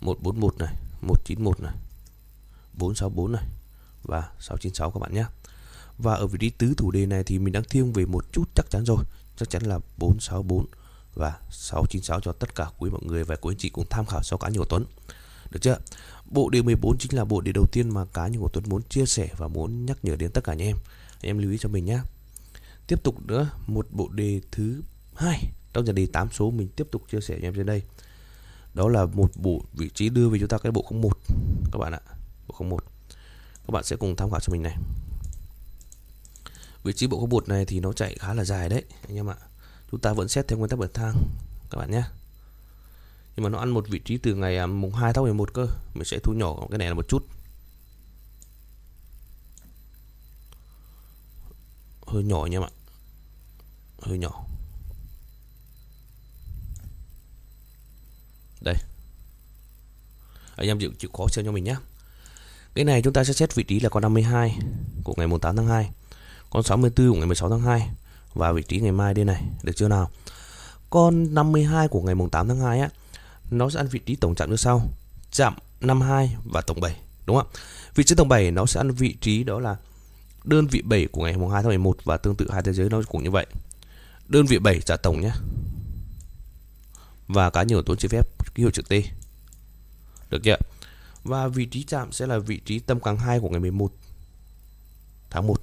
141 0.01 0.59
này, 0.59 0.75
191 1.01 1.61
này, 1.61 1.73
464 2.75 3.33
này 3.33 3.45
và 4.03 4.21
696 4.41 4.91
các 4.91 5.01
bạn 5.01 5.15
nhé. 5.15 5.25
Và 5.99 6.15
ở 6.15 6.27
vị 6.27 6.39
trí 6.39 6.51
tứ 6.51 6.75
thủ 6.77 6.91
đề 6.91 7.07
này 7.07 7.25
thì 7.25 7.39
mình 7.39 7.53
đang 7.53 7.65
thiêng 7.65 7.93
về 7.93 8.05
một 8.05 8.25
chút 8.33 8.45
chắc 8.55 8.71
chắn 8.71 8.85
rồi, 8.85 9.05
chắc 9.37 9.51
chắn 9.51 9.63
là 9.63 9.79
464 9.99 10.67
và 11.15 11.39
696 11.51 12.21
cho 12.21 12.33
tất 12.33 12.55
cả 12.55 12.67
quý 12.79 12.91
mọi 12.91 13.01
người 13.05 13.25
và 13.25 13.37
quý 13.37 13.53
anh 13.53 13.59
chị 13.59 13.69
cùng 13.69 13.87
tham 13.91 14.07
khảo 14.07 14.23
sau 14.23 14.39
cá 14.39 14.49
nhân 14.49 14.59
của 14.59 14.65
Tuấn. 14.65 14.85
Được 15.51 15.61
chưa? 15.63 15.79
Bộ 16.31 16.49
đề 16.49 16.63
14 16.63 16.99
chính 16.99 17.17
là 17.17 17.25
bộ 17.25 17.41
đề 17.41 17.53
đầu 17.53 17.67
tiên 17.73 17.91
mà 17.91 18.05
cá 18.05 18.29
nhân 18.29 18.41
của 18.41 18.49
Tuấn 18.49 18.65
muốn 18.69 18.83
chia 18.83 19.07
sẻ 19.07 19.29
và 19.37 19.49
muốn 19.49 19.87
nhắc 19.87 19.99
nhở 20.03 20.17
đến 20.17 20.31
tất 20.31 20.45
cả 20.45 20.53
anh 20.53 20.63
em. 20.63 20.77
Anh 21.11 21.31
em 21.31 21.39
lưu 21.39 21.51
ý 21.51 21.59
cho 21.59 21.69
mình 21.69 21.85
nhé. 21.85 22.01
Tiếp 22.87 23.03
tục 23.03 23.27
nữa, 23.27 23.49
một 23.67 23.87
bộ 23.91 24.09
đề 24.09 24.41
thứ 24.51 24.83
hai 25.17 25.51
trong 25.73 25.87
giờ 25.87 25.93
đi 25.93 26.07
8 26.07 26.29
số, 26.33 26.51
mình 26.51 26.69
tiếp 26.77 26.87
tục 26.91 27.03
chia 27.13 27.21
sẻ 27.21 27.39
cho 27.41 27.49
em 27.49 27.55
trên 27.55 27.67
đây. 27.67 27.83
Đó 28.75 28.89
là 28.89 29.05
một 29.05 29.31
bộ 29.37 29.63
vị 29.73 29.91
trí 29.95 30.09
đưa 30.09 30.29
về 30.29 30.39
chúng 30.39 30.49
ta 30.49 30.59
cái 30.59 30.73
bộ 30.73 30.87
01 30.91 31.19
các 31.73 31.79
bạn 31.79 31.93
ạ. 31.93 32.01
Bộ 32.49 32.65
01. 32.65 32.85
Các 33.67 33.71
bạn 33.73 33.85
sẽ 33.85 33.97
cùng 33.97 34.17
tham 34.17 34.31
khảo 34.31 34.41
cho 34.41 34.53
mình 34.53 34.63
này. 34.63 34.77
Vị 36.85 36.93
trí 36.93 37.07
bộ 37.07 37.27
01 37.27 37.49
này 37.49 37.65
thì 37.65 37.81
nó 37.81 37.93
chạy 37.93 38.17
khá 38.19 38.35
là 38.35 38.45
dài 38.45 38.69
đấy, 38.69 38.85
anh 39.09 39.17
em 39.17 39.31
ạ 39.31 39.37
chúng 39.91 40.01
ta 40.01 40.13
vẫn 40.13 40.29
xét 40.29 40.49
theo 40.49 40.59
nguyên 40.59 40.71
tắc 40.71 40.79
bậc 40.79 40.95
thang, 40.95 41.15
các 41.71 41.79
bạn 41.79 41.91
nhé 41.91 42.03
nhưng 43.37 43.45
mà 43.45 43.49
nó 43.49 43.59
ăn 43.59 43.71
một 43.71 43.89
vị 43.89 44.01
trí 44.05 44.19
từ 44.19 44.35
ngày 44.35 44.57
à, 44.57 44.67
mùng 44.67 44.95
2 44.95 45.13
tháng 45.13 45.25
11 45.25 45.55
cơ 45.55 45.67
mình 45.95 46.05
sẽ 46.05 46.19
thu 46.19 46.33
nhỏ 46.33 46.67
cái 46.71 46.79
này 46.79 46.89
là 46.89 46.95
một 46.95 47.09
chút 47.09 47.27
hơi 52.07 52.23
nhỏ 52.23 52.47
nha 52.47 52.61
ạ 52.61 52.71
hơi 54.01 54.19
nhỏ 54.19 54.45
đây. 58.65 58.75
Anh 60.57 60.69
em 60.69 60.79
chịu, 60.79 60.91
chịu 60.99 61.11
khó 61.13 61.29
xem 61.29 61.45
cho 61.45 61.53
mình 61.53 61.65
nhé. 61.65 61.77
Cái 62.75 62.85
này 62.85 63.03
chúng 63.03 63.13
ta 63.13 63.25
sẽ 63.25 63.33
xét 63.33 63.55
vị 63.55 63.63
trí 63.63 63.81
là 63.81 63.89
con 63.89 64.03
52 64.03 64.59
của 65.05 65.15
ngày 65.17 65.29
8 65.43 65.57
tháng 65.57 65.67
2 65.67 65.91
con 66.51 66.63
64 66.63 67.09
của 67.09 67.17
ngày 67.17 67.27
16 67.27 67.51
tháng 67.51 67.61
2 67.61 67.91
và 68.35 68.53
vị 68.53 68.63
trí 68.63 68.81
ngày 68.81 68.93
mai 68.93 69.15
đây 69.15 69.25
này 69.25 69.43
được 69.63 69.73
chưa 69.77 69.89
nào? 69.89 70.11
Con 70.91 71.35
52 71.35 71.89
của 71.89 72.03
ngày 72.03 72.15
8 72.33 72.49
tháng 72.49 72.61
2 72.61 72.81
á 72.81 72.91
nó 73.51 73.71
sẽ 73.71 73.81
ăn 73.81 73.87
vị 73.89 74.01
trí 74.07 74.17
tổng 74.17 74.35
chạm 74.35 74.51
như 74.51 74.57
sau 74.57 74.89
chạm 75.31 75.55
52 75.81 76.37
và 76.45 76.61
tổng 76.61 76.81
7 76.81 76.97
đúng 77.27 77.37
không 77.37 77.47
ạ? 77.53 77.59
Vị 77.95 78.05
trí 78.05 78.15
tổng 78.15 78.29
7 78.29 78.51
nó 78.51 78.67
sẽ 78.67 78.81
ăn 78.81 78.91
vị 78.91 79.17
trí 79.21 79.45
đó 79.45 79.61
là 79.61 79.77
đơn 80.45 80.67
vị 80.67 80.83
7 80.83 81.07
của 81.07 81.25
ngày 81.25 81.33
2 81.53 81.63
tháng 81.63 81.69
11 81.69 81.97
và 82.05 82.17
tương 82.17 82.37
tự 82.37 82.51
hai 82.53 82.63
thế 82.63 82.73
giới 82.73 82.91
nó 82.91 83.03
cũng 83.09 83.23
như 83.23 83.31
vậy. 83.31 83.47
Đơn 84.29 84.47
vị 84.47 84.59
7 84.59 84.81
trả 84.81 84.97
tổng 84.97 85.21
nhé. 85.21 85.31
Và 87.29 87.51
cá 87.51 87.63
nhân 87.63 87.79
của 87.79 87.83
Tuấn 87.83 87.99
xin 87.99 88.11
phép 88.11 88.32
ký 88.55 88.63
hiệu 88.63 88.71
chữ 88.71 88.83
T 88.83 88.93
được 90.31 90.39
chưa 90.45 90.57
và 91.25 91.49
vị 91.49 91.67
trí 91.67 91.83
chạm 91.83 92.13
sẽ 92.13 92.27
là 92.27 92.39
vị 92.39 92.61
trí 92.65 92.79
tâm 92.79 93.01
càng 93.01 93.17
2 93.17 93.41
của 93.41 93.49
ngày 93.49 93.61
11 93.61 93.93
tháng 95.31 95.47
1 95.47 95.63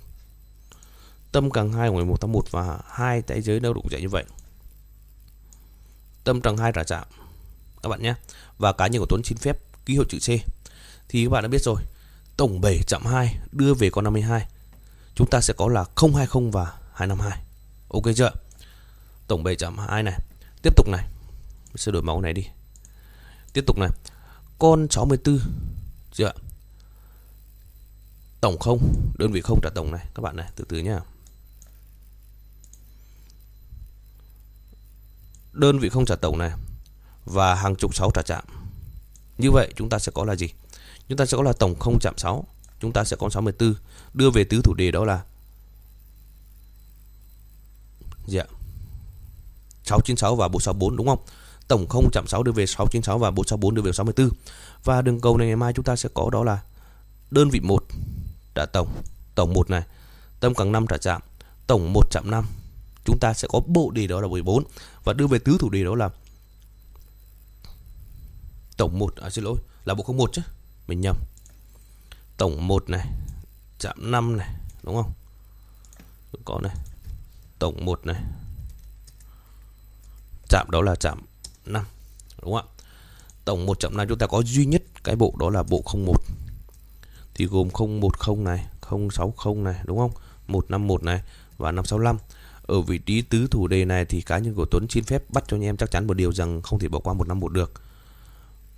Tâm 1.31 1.51
càng 1.51 1.73
2 1.73 1.89
của 1.89 1.95
ngày 1.95 2.05
1 2.05 2.21
tháng 2.21 2.31
1 2.31 2.51
và 2.51 2.79
hai 2.87 3.21
tay 3.21 3.41
giới 3.41 3.59
đâu 3.59 3.73
đụng 3.73 3.87
chạy 3.91 4.01
như 4.01 4.09
vậy. 4.09 4.23
Tâm 6.23 6.41
trằng 6.41 6.57
2 6.57 6.71
trả 6.75 6.83
chạm. 6.83 7.07
Các 7.83 7.89
bạn 7.89 8.01
nhé. 8.01 8.13
Và 8.57 8.73
cá 8.73 8.87
nhân 8.87 8.99
của 8.99 9.05
Tuấn 9.09 9.23
xin 9.23 9.37
phép 9.37 9.57
ký 9.85 9.93
hiệu 9.93 10.03
chữ 10.09 10.17
C. 10.19 10.27
Thì 11.09 11.25
các 11.25 11.29
bạn 11.29 11.43
đã 11.43 11.47
biết 11.47 11.61
rồi. 11.61 11.81
tổng 12.37 12.61
7 12.61 12.79
chạm 12.87 13.05
2 13.05 13.37
đưa 13.51 13.73
về 13.73 13.89
con 13.89 14.03
52 14.03 14.47
chúng 15.15 15.29
ta 15.29 15.41
sẽ 15.41 15.53
có 15.57 15.67
là 15.67 15.85
020 15.95 16.51
và 16.51 16.73
252 16.93 17.43
ok 17.89 18.03
chưa 18.15 18.31
tổng 19.27 19.43
7 19.43 19.55
chạm 19.55 19.77
2 19.77 20.03
này, 20.03 20.19
tiếp 20.63 20.73
tục 20.75 20.87
này 20.87 21.03
Mình 21.67 21.77
sẽ 21.77 21.91
đổi 21.91 22.01
mẫu 22.01 22.21
này 22.21 22.33
đi 22.33 22.47
tiếp 23.53 23.63
tục 23.67 23.77
này. 23.77 23.89
Con 24.59 24.87
64 24.89 25.39
chưa 26.11 26.31
tổng 28.41 28.59
không, 28.59 28.93
đơn 29.17 29.31
vị 29.31 29.41
không 29.41 29.59
trả 29.63 29.69
tổng 29.69 29.91
này. 29.91 30.05
Các 30.15 30.21
bạn 30.21 30.35
này, 30.35 30.49
từ 30.55 30.65
từ 30.69 30.79
nhá. 30.79 30.99
Đơn 35.53 35.79
vị 35.79 35.89
không 35.89 36.05
trả 36.05 36.15
tổng 36.15 36.37
này 36.37 36.51
và 37.25 37.55
hàng 37.55 37.75
chục 37.75 37.95
6 37.95 38.11
trả 38.13 38.21
chạm 38.21 38.43
như 39.37 39.51
vậy, 39.51 39.73
chúng 39.75 39.89
ta 39.89 39.99
sẽ 39.99 40.11
có 40.15 40.25
là 40.25 40.35
gì? 40.35 40.47
Chúng 41.07 41.17
ta 41.17 41.25
sẽ 41.25 41.37
có 41.37 41.43
là 41.43 41.53
tổng 41.53 41.79
không 41.79 41.99
chạm 41.99 42.17
6 42.17 42.45
chúng 42.79 42.91
ta 42.91 43.03
sẽ 43.03 43.17
có 43.19 43.29
64 43.29 43.75
đưa 44.13 44.29
về 44.29 44.43
tứ 44.43 44.61
thủ 44.63 44.73
đề 44.73 44.91
đó 44.91 45.05
là 45.05 45.23
Dạ. 48.27 48.43
696 49.83 50.35
và 50.35 50.47
464 50.47 50.97
đúng 50.97 51.07
không? 51.07 51.19
Tổng 51.69 51.87
0.6 51.87 52.43
đưa 52.43 52.51
về 52.51 52.65
696 52.65 53.17
và 53.17 53.31
464 53.31 53.75
đưa 53.75 53.81
về 53.81 53.91
64 53.91 54.29
và 54.83 55.01
đường 55.01 55.21
cầu 55.21 55.37
này 55.37 55.47
ngày 55.47 55.55
mai 55.55 55.73
chúng 55.73 55.85
ta 55.85 55.95
sẽ 55.95 56.09
có 56.13 56.29
đó 56.31 56.43
là 56.43 56.59
đơn 57.31 57.49
vị 57.49 57.59
1 57.59 57.83
trả 58.55 58.65
tổng 58.65 58.87
tổng 59.35 59.53
1 59.53 59.69
này, 59.69 59.83
tâm 60.39 60.53
càng 60.53 60.71
5 60.71 60.87
trả 60.87 60.97
chạm, 60.97 61.21
tổng 61.67 61.93
1 61.93 62.01
chạm 62.11 62.31
5 62.31 62.45
chúng 63.05 63.19
ta 63.19 63.33
sẽ 63.33 63.47
có 63.51 63.59
bộ 63.67 63.91
đề 63.91 64.07
đó 64.07 64.21
là 64.21 64.27
14 64.27 64.63
và 65.03 65.13
đưa 65.13 65.27
về 65.27 65.39
tứ 65.39 65.57
thủ 65.59 65.69
đề 65.69 65.83
đó 65.83 65.95
là 65.95 66.09
tổng 68.77 68.99
1 68.99 69.15
à 69.15 69.29
xin 69.29 69.43
lỗi, 69.43 69.57
là 69.85 69.93
bộ 69.93 70.13
01 70.13 70.29
chứ, 70.33 70.41
mình 70.87 71.01
nhầm. 71.01 71.17
Tổng 72.37 72.67
1 72.67 72.89
này, 72.89 73.07
chạm 73.79 74.11
5 74.11 74.37
này, 74.37 74.55
đúng 74.83 74.95
không? 74.95 75.11
Có 76.45 76.59
này, 76.63 76.75
tổng 77.59 77.85
1 77.85 78.05
này. 78.05 78.21
Chạm 80.49 80.71
đó 80.71 80.81
là 80.81 80.95
chạm 80.95 81.28
5 81.69 81.85
đúng 82.41 82.53
không 82.53 82.65
ạ? 82.67 82.71
Tổng 83.45 83.65
1 83.65 83.79
chạm 83.79 83.97
5 83.97 84.07
chúng 84.07 84.17
ta 84.17 84.27
có 84.27 84.41
duy 84.45 84.65
nhất 84.65 84.83
cái 85.03 85.15
bộ 85.15 85.33
đó 85.39 85.49
là 85.49 85.63
bộ 85.63 85.83
01 85.93 86.15
thì 87.33 87.45
gồm 87.45 87.69
010 88.01 88.35
này 88.37 88.65
060 88.81 89.55
này, 89.55 89.75
đúng 89.85 89.97
không? 89.97 90.11
151 90.47 91.03
này 91.03 91.21
và 91.57 91.71
565 91.71 92.17
ở 92.61 92.81
vị 92.81 92.97
trí 92.97 93.21
tứ 93.21 93.47
thủ 93.51 93.67
đề 93.67 93.85
này 93.85 94.05
thì 94.05 94.21
cá 94.21 94.37
nhân 94.37 94.53
của 94.53 94.65
Tuấn 94.71 94.87
xin 94.89 95.03
phép 95.03 95.23
bắt 95.29 95.43
cho 95.47 95.57
anh 95.57 95.63
em 95.63 95.77
chắc 95.77 95.91
chắn 95.91 96.07
một 96.07 96.13
điều 96.13 96.33
rằng 96.33 96.61
không 96.61 96.79
thể 96.79 96.87
bỏ 96.87 96.99
qua 96.99 97.13
151 97.13 97.51
được. 97.51 97.71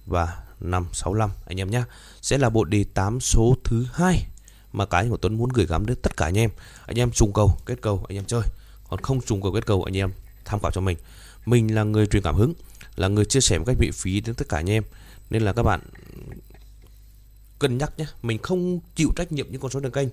Và 0.06 0.44
565 0.60 1.30
anh 1.46 1.60
em 1.60 1.72
nhé 1.72 1.84
sẽ 2.22 2.38
là 2.38 2.50
bộ 2.50 2.64
đề 2.64 2.86
8 2.94 3.20
số 3.20 3.56
thứ 3.64 3.86
hai 3.94 4.26
mà 4.74 4.86
cái 4.86 5.08
của 5.10 5.18
Tuấn 5.18 5.38
muốn 5.38 5.50
gửi 5.50 5.66
gắm 5.66 5.86
đến 5.86 5.98
tất 6.02 6.18
cả 6.18 6.26
anh 6.26 6.38
em. 6.38 6.50
Anh 6.86 7.00
em 7.00 7.12
trùng 7.12 7.34
cầu, 7.34 7.58
kết 7.66 7.82
cầu, 7.82 8.06
anh 8.10 8.18
em 8.18 8.26
chơi. 8.26 8.42
Còn 8.90 9.02
không 9.02 9.22
trùng 9.22 9.42
cầu, 9.42 9.52
kết 9.52 9.66
cầu, 9.66 9.84
anh 9.84 9.98
em 9.98 10.12
tham 10.46 10.60
khảo 10.60 10.72
cho 10.72 10.82
mình. 10.82 10.98
Mình 11.46 11.76
là 11.76 11.84
người 11.84 12.08
truyền 12.08 12.24
cảm 12.24 12.36
hứng 12.36 12.54
là 12.96 13.08
người 13.08 13.26
chia 13.26 13.42
sẻ 13.42 13.58
một 13.58 13.64
cách 13.68 13.78
miễn 13.80 13.92
phí 13.92 14.22
đến 14.22 14.36
tất 14.36 14.50
cả 14.50 14.58
anh 14.58 14.70
em. 14.70 14.84
Nên 15.30 15.42
là 15.42 15.54
các 15.54 15.64
bạn 15.64 15.82
cân 17.60 17.78
nhắc 17.78 18.00
nhé. 18.00 18.06
Mình 18.22 18.38
không 18.38 18.80
chịu 18.96 19.10
trách 19.16 19.32
nhiệm 19.32 19.52
những 19.52 19.62
con 19.62 19.72
số 19.72 19.80
đường 19.80 19.92
kênh 19.92 20.08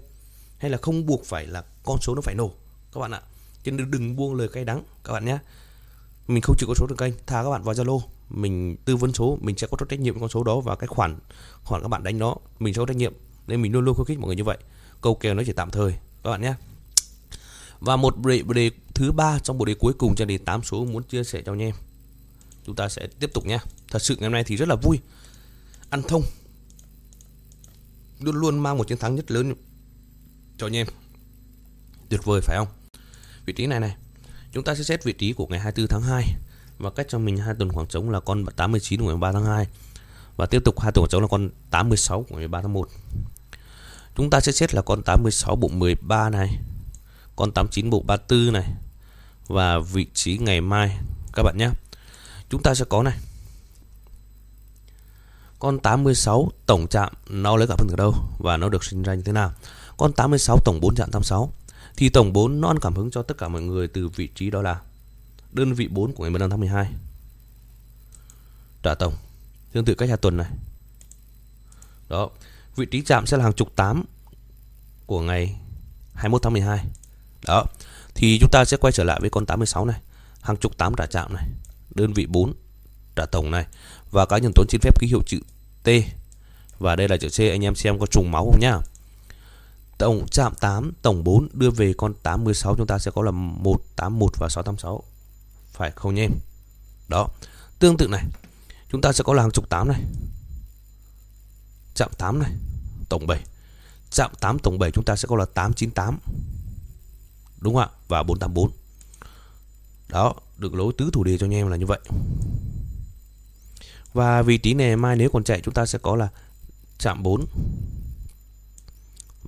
hay 0.59 0.71
là 0.71 0.79
không 0.83 1.07
buộc 1.07 1.25
phải 1.25 1.47
là 1.47 1.65
con 1.85 1.99
số 2.01 2.15
nó 2.15 2.21
phải 2.21 2.35
nổ. 2.35 2.53
Các 2.93 3.01
bạn 3.01 3.11
ạ 3.11 3.21
cho 3.65 3.73
nên 3.73 3.91
đừng 3.91 4.17
buông 4.17 4.35
lời 4.35 4.49
cay 4.49 4.65
đắng 4.65 4.83
các 5.05 5.13
bạn 5.13 5.25
nhé. 5.25 5.39
Mình 6.29 6.43
không 6.43 6.57
chịu 6.59 6.67
con 6.67 6.77
số 6.77 6.87
đường 6.87 6.99
kênh 6.99 7.13
thà 7.27 7.43
các 7.43 7.51
bạn 7.51 7.63
vào 7.63 7.75
zalo. 7.75 8.01
Mình 8.29 8.77
tư 8.85 8.97
vấn 8.97 9.13
số 9.13 9.39
mình 9.41 9.59
sẽ 9.59 9.67
có 9.71 9.77
trách 9.91 10.01
nhiệm 10.01 10.21
con 10.21 10.29
số 10.29 10.45
đó 10.45 10.61
và 10.61 10.77
cái 10.77 10.87
khoản 10.87 11.19
khoản 11.65 11.83
các 11.83 11.89
bạn 11.89 12.03
đánh 12.03 12.19
đó 12.19 12.37
mình 12.59 12.75
sẽ 12.75 12.79
có 12.79 12.87
trách 12.87 12.97
nhiệm. 12.97 13.13
Nên 13.47 13.63
mình 13.63 13.73
luôn 13.73 13.85
luôn 13.85 13.95
khuyến 13.95 14.07
khích 14.07 14.19
mọi 14.19 14.27
người 14.27 14.37
như 14.37 14.45
vậy. 14.45 14.59
Câu 15.01 15.15
kèo 15.15 15.35
nó 15.35 15.43
chỉ 15.47 15.53
tạm 15.53 15.71
thời 15.71 15.93
các 16.25 16.31
bạn 16.31 16.43
nhé. 16.43 16.55
Và 17.81 17.97
một 17.97 18.27
đề, 18.27 18.43
đề 18.55 18.71
thứ 18.95 19.13
ba 19.13 19.39
trong 19.39 19.59
bộ 19.59 19.65
đề 19.65 19.75
cuối 19.75 19.93
cùng 19.93 20.15
cho 20.15 20.25
đề 20.25 20.39
8 20.39 20.63
số 20.63 20.85
muốn 20.85 21.03
chia 21.03 21.25
sẻ 21.25 21.43
cho 21.47 21.53
anh 21.53 21.63
em 21.63 21.75
chúng 22.69 22.77
ta 22.77 22.89
sẽ 22.89 23.07
tiếp 23.21 23.31
tục 23.35 23.47
nhé. 23.47 23.59
Thật 23.91 24.03
sự 24.03 24.17
ngày 24.17 24.25
hôm 24.25 24.33
nay 24.33 24.45
thì 24.45 24.57
rất 24.57 24.69
là 24.69 24.75
vui. 24.75 24.99
Ăn 25.91 26.03
thông. 26.03 26.23
Luôn 28.21 28.37
luôn 28.37 28.59
mang 28.59 28.79
một 28.79 28.89
chiến 28.89 28.99
thắng 28.99 29.15
nhất 29.15 29.31
lớn 29.31 29.55
cho 30.59 30.67
anh 30.67 30.77
em. 30.77 30.87
Tuyệt 32.09 32.25
vời, 32.25 32.41
phải 32.41 32.57
không? 32.57 32.69
Vị 33.47 33.53
trí 33.53 33.67
này 33.67 33.81
này. 33.81 33.97
Chúng 34.53 34.65
ta 34.65 34.75
sẽ 34.75 34.83
xét 34.83 35.05
vị 35.05 35.13
trí 35.13 35.33
của 35.33 35.47
ngày 35.47 35.61
24 35.61 35.89
tháng 35.89 36.03
2 36.03 36.25
và 36.79 36.91
cách 36.91 37.07
cho 37.09 37.19
mình 37.19 37.37
hai 37.37 37.55
tuần 37.59 37.73
khoảng 37.73 37.87
trống 37.87 38.11
là 38.11 38.21
con 38.21 38.47
89 38.57 39.01
của 39.01 39.07
ngày 39.07 39.17
3 39.17 39.33
tháng 39.33 39.45
2 39.45 39.67
và 40.37 40.47
tiếp 40.47 40.63
tục 40.65 40.81
hai 40.81 40.93
tuần 40.93 41.03
khoảng 41.03 41.11
trống 41.11 41.23
là 41.23 41.29
con 41.29 41.51
86 41.71 42.23
của 42.23 42.37
ngày 42.37 42.49
3 42.49 42.63
tháng 42.63 42.73
1 42.73 42.89
chúng 44.17 44.31
ta 44.31 44.41
sẽ 44.41 44.53
xét 44.53 44.75
là 44.75 44.83
con 44.83 45.03
86 45.03 45.57
bộ 45.57 45.69
13 45.69 46.31
này, 46.31 46.59
con 47.37 47.53
89 47.53 47.91
bộ 47.91 48.03
34 48.07 48.53
này 48.53 48.75
và 49.47 49.79
vị 49.79 50.07
trí 50.15 50.39
ngày 50.39 50.61
mai. 50.61 50.99
Các 51.33 51.43
bạn 51.43 51.59
nhé 51.59 51.71
chúng 52.51 52.63
ta 52.63 52.75
sẽ 52.75 52.85
có 52.89 53.03
này. 53.03 53.19
Con 55.59 55.79
86 55.79 56.53
tổng 56.67 56.87
chạm 56.89 57.13
nó 57.29 57.57
lấy 57.57 57.67
cả 57.69 57.75
phân 57.79 57.89
tử 57.89 57.97
đâu 57.97 58.15
và 58.39 58.57
nó 58.57 58.69
được 58.69 58.85
sinh 58.85 59.03
ra 59.03 59.15
như 59.15 59.23
thế 59.23 59.33
nào? 59.33 59.53
Con 59.97 60.13
86 60.13 60.59
tổng 60.65 60.81
4 60.81 60.95
chạm 60.95 61.11
86 61.11 61.53
thì 61.97 62.09
tổng 62.09 62.33
4 62.33 62.61
nó 62.61 62.69
ăn 62.69 62.79
cảm 62.79 62.95
hứng 62.95 63.11
cho 63.11 63.23
tất 63.23 63.39
cả 63.39 63.49
mọi 63.49 63.63
người 63.63 63.89
từ 63.89 64.09
vị 64.09 64.29
trí 64.35 64.51
đó 64.51 64.63
là 64.63 64.81
đơn 65.53 65.75
vị 65.75 65.89
4 65.89 66.13
của 66.13 66.25
ngày 66.25 66.31
15 66.31 66.51
tháng 66.51 66.61
12 66.61 66.93
trả 68.83 68.95
tổng. 68.95 69.15
Tương 69.73 69.85
tự 69.85 69.95
cách 69.95 70.09
hai 70.09 70.19
tuần 70.19 70.37
này. 70.37 70.51
Đó. 72.09 72.31
Vị 72.77 72.87
trí 72.87 73.03
chạm 73.03 73.27
sẽ 73.27 73.37
là 73.37 73.45
hàng 73.45 73.53
chục 73.53 73.77
8 73.77 74.05
của 75.07 75.21
ngày 75.21 75.57
21 76.15 76.43
tháng 76.43 76.53
12 76.53 76.85
đó. 77.47 77.65
Thì 78.15 78.39
chúng 78.41 78.51
ta 78.53 78.65
sẽ 78.65 78.77
quay 78.77 78.93
trở 78.93 79.05
lại 79.05 79.21
với 79.21 79.31
con 79.31 79.47
86 79.47 79.85
này. 79.85 80.01
Hàng 80.41 80.57
chục 80.57 80.79
8 80.79 80.95
trả 80.95 81.07
chạm 81.07 81.35
này 81.35 81.49
đơn 81.95 82.13
vị 82.13 82.27
4 82.27 82.55
trả 83.17 83.27
tổng 83.27 83.51
này. 83.51 83.67
Và 84.11 84.27
cá 84.27 84.39
nhân 84.39 84.53
Tuấn 84.55 84.67
xin 84.71 84.81
phép 84.81 85.01
ký 85.01 85.07
hiệu 85.07 85.23
chữ 85.27 85.41
T. 85.83 85.89
Và 86.79 86.97
đây 86.97 87.09
là 87.09 87.17
chữ 87.17 87.29
C, 87.29 87.41
anh 87.41 87.65
em 87.65 87.75
xem 87.75 87.99
có 87.99 88.07
trùng 88.07 88.31
máu 88.31 88.45
không 88.45 88.61
nhá. 88.61 88.79
Tổng 89.99 90.27
chạm 90.31 90.55
8 90.61 90.93
tổng 91.03 91.25
4 91.25 91.49
đưa 91.53 91.71
về 91.71 91.93
con 91.97 92.15
86 92.23 92.77
chúng 92.77 92.87
ta 92.87 92.99
sẽ 92.99 93.11
có 93.11 93.23
là 93.23 93.31
181 93.31 94.33
và 94.39 94.49
686 94.49 95.03
phải 95.73 95.91
không 95.91 96.15
nhé? 96.15 96.29
Đó. 97.09 97.29
Tương 97.79 97.97
tự 97.97 98.09
này, 98.09 98.25
chúng 98.93 99.01
ta 99.01 99.13
sẽ 99.13 99.25
có 99.25 99.35
là 99.35 99.43
hàng 99.43 99.51
chục 99.51 99.69
8 99.69 99.89
này. 99.89 100.01
Chạm 101.95 102.11
8 102.19 102.39
này, 102.39 102.51
tổng 103.09 103.27
7 103.27 103.41
chạm 104.11 104.31
8 104.41 104.59
tổng 104.59 104.79
7 104.79 104.91
chúng 104.91 105.05
ta 105.05 105.17
sẽ 105.17 105.27
có 105.29 105.37
là 105.37 105.45
898 105.45 106.19
đúng 107.61 107.75
không 107.75 107.83
ạ? 107.83 107.89
Và 108.09 108.23
484 108.23 108.71
đó 110.09 110.35
được 110.59 110.75
lối 110.75 110.93
tứ 110.99 111.11
thủ 111.13 111.25
đề 111.25 111.39
cho 111.39 111.47
anh 111.47 111.55
em 111.55 111.69
là 111.69 111.77
như 111.77 111.87
vậy. 111.87 112.01
Và 114.13 114.43
vị 114.43 114.59
trí 114.59 114.75
này 114.75 114.97
mai 114.97 115.17
nếu 115.17 115.31
còn 115.31 115.45
chạy, 115.45 115.61
chúng 115.65 115.75
ta 115.75 115.87
sẽ 115.87 115.99
có 115.99 116.17
là 116.17 116.29
chạm 116.99 117.23
4 117.23 117.47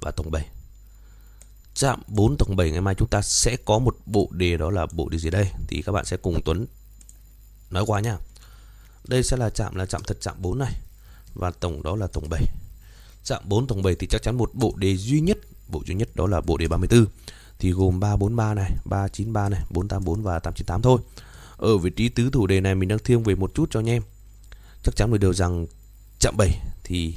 và 0.01 0.11
tổng 0.11 0.31
7 0.31 0.47
chạm 1.75 2.03
4 2.07 2.37
tổng 2.37 2.57
7 2.57 2.71
ngày 2.71 2.81
mai 2.81 2.95
chúng 2.95 3.09
ta 3.09 3.23
sẽ 3.23 3.57
có 3.65 3.79
một 3.79 3.97
bộ 4.07 4.29
đề 4.33 4.57
đó 4.57 4.71
là 4.71 4.87
bộ 4.93 5.09
đề 5.09 5.19
gì 5.19 5.31
đây. 5.31 5.51
Thì 5.69 5.83
các 5.83 5.93
bạn 5.93 6.05
sẽ 6.05 6.17
cùng 6.17 6.41
Tuấn 6.45 6.67
nói 7.71 7.85
qua 7.87 8.01
nha 8.01 8.17
đây 9.05 9.23
sẽ 9.23 9.37
là 9.37 9.51
chạm 9.51 9.75
là 9.75 9.87
chạm 9.87 10.03
thật 10.07 10.19
chạm 10.21 10.37
4 10.39 10.59
này. 10.59 10.73
Và 11.35 11.51
tổng 11.51 11.83
đó 11.83 11.97
là 11.97 12.07
tổng 12.07 12.29
7 12.31 12.43
chạm 13.25 13.43
4 13.45 13.67
tổng 13.67 13.83
7 13.83 13.95
thì 13.95 14.07
chắc 14.07 14.23
chắn 14.23 14.37
một 14.37 14.51
bộ 14.55 14.75
đề 14.77 14.97
duy 14.97 15.21
nhất, 15.21 15.39
bộ 15.69 15.83
duy 15.87 15.95
nhất 15.95 16.09
đó 16.15 16.27
là 16.27 16.41
bộ 16.41 16.57
đề 16.57 16.69
34 16.69 17.07
thì 17.61 17.71
gồm 17.71 18.01
343 18.01 18.55
này 18.55 18.71
393 18.85 19.49
này 19.49 19.61
484 19.71 20.23
và 20.23 20.39
898 20.39 20.83
thôi 20.83 21.01
ở 21.57 21.79
vị 21.79 21.91
trí 21.91 22.09
tứ 22.09 22.31
thủ 22.33 22.47
đề 22.47 22.61
này 22.61 22.75
mình 22.75 22.89
đang 22.89 22.99
thiêng 22.99 23.23
về 23.23 23.35
một 23.35 23.55
chút 23.55 23.69
cho 23.71 23.81
anh 23.81 23.91
em 23.91 24.03
chắc 24.83 24.97
chắn 24.97 25.11
mình 25.11 25.21
đều 25.21 25.33
rằng 25.33 25.67
chạm 26.19 26.37
7 26.37 26.61
thì 26.85 27.15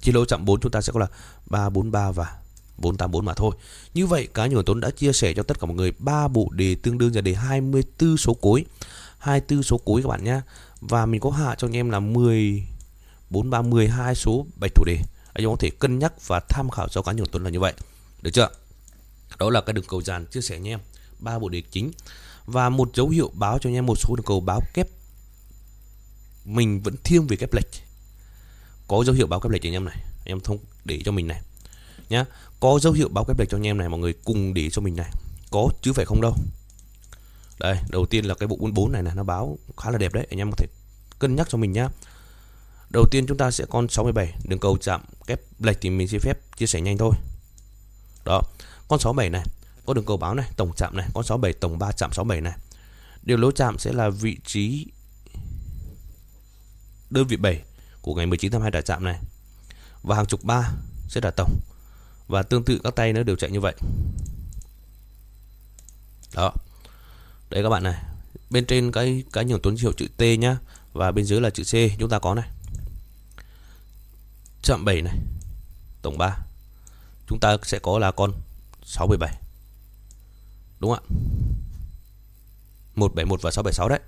chia 0.00 0.12
lỗ 0.12 0.24
chạm 0.24 0.44
4 0.44 0.60
chúng 0.60 0.72
ta 0.72 0.80
sẽ 0.80 0.92
có 0.92 1.00
là 1.00 1.06
343 1.46 2.10
và 2.10 2.36
484 2.78 3.24
mà 3.24 3.34
thôi. 3.34 3.56
Như 3.94 4.06
vậy, 4.06 4.28
cá 4.34 4.46
nhân 4.46 4.62
Tuấn 4.66 4.80
đã 4.80 4.90
chia 4.90 5.12
sẻ 5.12 5.34
cho 5.34 5.42
tất 5.42 5.60
cả 5.60 5.66
mọi 5.66 5.76
người 5.76 5.92
ba 5.98 6.28
bộ 6.28 6.48
đề 6.52 6.74
tương 6.74 6.98
đương 6.98 7.14
là 7.14 7.20
đề 7.20 7.34
24 7.34 8.16
số 8.16 8.34
cuối. 8.34 8.64
24 9.18 9.62
số 9.62 9.78
cuối 9.78 10.02
các 10.02 10.08
bạn 10.08 10.24
nhá. 10.24 10.42
Và 10.80 11.06
mình 11.06 11.20
có 11.20 11.30
hạ 11.30 11.54
cho 11.58 11.66
anh 11.66 11.76
em 11.76 11.90
là 11.90 12.00
10 12.00 12.66
43 13.30 13.62
12 13.62 14.14
số 14.14 14.46
bạch 14.60 14.74
thủ 14.74 14.84
đề. 14.84 14.98
Anh 15.32 15.44
em 15.44 15.50
có 15.50 15.56
thể 15.60 15.70
cân 15.70 15.98
nhắc 15.98 16.26
và 16.26 16.40
tham 16.48 16.70
khảo 16.70 16.88
cho 16.88 17.02
cá 17.02 17.12
nhân 17.12 17.26
Tuấn 17.32 17.44
là 17.44 17.50
như 17.50 17.60
vậy. 17.60 17.72
Được 18.22 18.30
chưa? 18.30 18.48
Đó 19.38 19.50
là 19.50 19.60
cái 19.60 19.72
đường 19.72 19.84
cầu 19.88 20.02
dàn 20.02 20.26
chia 20.26 20.40
sẻ 20.40 20.58
nha 20.58 20.72
em. 20.72 20.80
ba 21.18 21.38
bộ 21.38 21.48
đề 21.48 21.62
chính. 21.70 21.90
Và 22.46 22.68
một 22.68 22.90
dấu 22.94 23.08
hiệu 23.08 23.30
báo 23.34 23.58
cho 23.58 23.70
anh 23.70 23.74
em 23.74 23.86
một 23.86 23.98
số 23.98 24.16
đường 24.16 24.26
cầu 24.26 24.40
báo 24.40 24.60
kép. 24.74 24.88
Mình 26.44 26.80
vẫn 26.82 26.94
thiêng 27.04 27.26
về 27.26 27.36
kép 27.36 27.54
lệch. 27.54 27.68
Có 28.88 29.04
dấu 29.04 29.14
hiệu 29.14 29.26
báo 29.26 29.40
kép 29.40 29.50
lệch 29.52 29.62
cho 29.62 29.68
anh 29.68 29.74
em 29.74 29.84
này. 29.84 30.04
Em 30.24 30.40
thông 30.40 30.58
để 30.84 31.00
cho 31.04 31.12
mình 31.12 31.26
này. 31.26 31.40
Nhá. 32.08 32.24
Có 32.60 32.78
dấu 32.82 32.92
hiệu 32.92 33.08
báo 33.08 33.24
kép 33.24 33.38
lệch 33.38 33.48
cho 33.50 33.56
anh 33.56 33.66
em 33.66 33.78
này, 33.78 33.88
mọi 33.88 34.00
người 34.00 34.14
cùng 34.24 34.54
để 34.54 34.70
cho 34.70 34.82
mình 34.82 34.96
này. 34.96 35.10
Có 35.50 35.68
chứ 35.82 35.92
phải 35.92 36.04
không 36.04 36.20
đâu. 36.20 36.34
Đây, 37.58 37.78
đầu 37.88 38.06
tiên 38.06 38.24
là 38.24 38.34
cái 38.34 38.46
bộ 38.46 38.56
44 38.56 38.92
này 38.92 39.02
này 39.02 39.14
nó 39.14 39.22
báo 39.22 39.58
khá 39.76 39.90
là 39.90 39.98
đẹp 39.98 40.12
đấy. 40.12 40.26
Anh 40.30 40.38
em 40.38 40.50
có 40.50 40.56
thể 40.56 40.66
cân 41.18 41.36
nhắc 41.36 41.48
cho 41.50 41.58
mình 41.58 41.72
nhá. 41.72 41.88
Đầu 42.90 43.04
tiên 43.10 43.26
chúng 43.26 43.36
ta 43.36 43.50
sẽ 43.50 43.64
con 43.70 43.88
67 43.88 44.34
Đường 44.44 44.58
cầu 44.58 44.78
chạm 44.80 45.04
kép 45.26 45.40
lệch 45.60 45.80
thì 45.80 45.90
mình 45.90 46.08
xin 46.08 46.20
phép 46.20 46.38
chia 46.56 46.66
sẻ 46.66 46.80
nhanh 46.80 46.98
thôi. 46.98 47.14
Đó. 48.24 48.42
Con 48.88 49.00
67 49.00 49.30
này, 49.30 49.44
Có 49.86 49.94
đường 49.94 50.04
cầu 50.04 50.16
báo 50.16 50.34
này, 50.34 50.50
Tổng 50.56 50.72
chạm 50.76 50.96
này, 50.96 51.08
Con 51.14 51.24
67 51.24 51.52
tổng 51.52 51.78
3 51.78 51.92
chạm 51.92 52.12
67 52.12 52.40
này. 52.40 52.58
Điều 53.22 53.36
lỗ 53.36 53.50
chạm 53.50 53.78
sẽ 53.78 53.92
là 53.92 54.10
vị 54.10 54.38
trí 54.46 54.86
Đơn 57.10 57.26
vị 57.26 57.36
7 57.36 57.62
Của 58.02 58.14
ngày 58.14 58.26
19 58.26 58.52
tháng 58.52 58.62
2 58.62 58.70
đã 58.70 58.80
chạm 58.80 59.04
này. 59.04 59.18
Và 60.02 60.16
hàng 60.16 60.26
chục 60.26 60.44
3 60.44 60.70
sẽ 61.08 61.20
là 61.24 61.30
tổng. 61.30 61.60
Và 62.28 62.42
tương 62.42 62.64
tự 62.64 62.80
các 62.84 62.94
tay 62.96 63.12
nó 63.12 63.22
đều 63.22 63.36
chạy 63.36 63.50
như 63.50 63.60
vậy. 63.60 63.74
Đó. 66.34 66.52
Đấy 67.50 67.62
các 67.62 67.68
bạn 67.68 67.82
này, 67.82 68.02
Bên 68.50 68.66
trên 68.66 68.92
cái 68.92 69.24
cái 69.32 69.44
nhiều 69.44 69.58
tuấn 69.62 69.76
hiệu 69.76 69.92
chữ 69.92 70.06
T 70.16 70.22
nhá, 70.38 70.56
Và 70.92 71.12
bên 71.12 71.24
dưới 71.24 71.40
là 71.40 71.50
chữ 71.50 71.62
C, 71.62 71.98
chúng 71.98 72.10
ta 72.10 72.18
có 72.18 72.34
này. 72.34 72.48
Chạm 74.62 74.84
7 74.84 75.02
này, 75.02 75.14
Tổng 76.02 76.18
3 76.18 76.38
Chúng 77.28 77.40
ta 77.40 77.56
sẽ 77.62 77.78
có 77.78 77.98
là 77.98 78.10
con 78.10 78.32
677 78.84 79.40
Đúng 80.80 80.92
ạ? 80.92 81.00
171 82.94 83.42
và 83.42 83.50
676 83.50 83.88
đấy. 83.88 84.00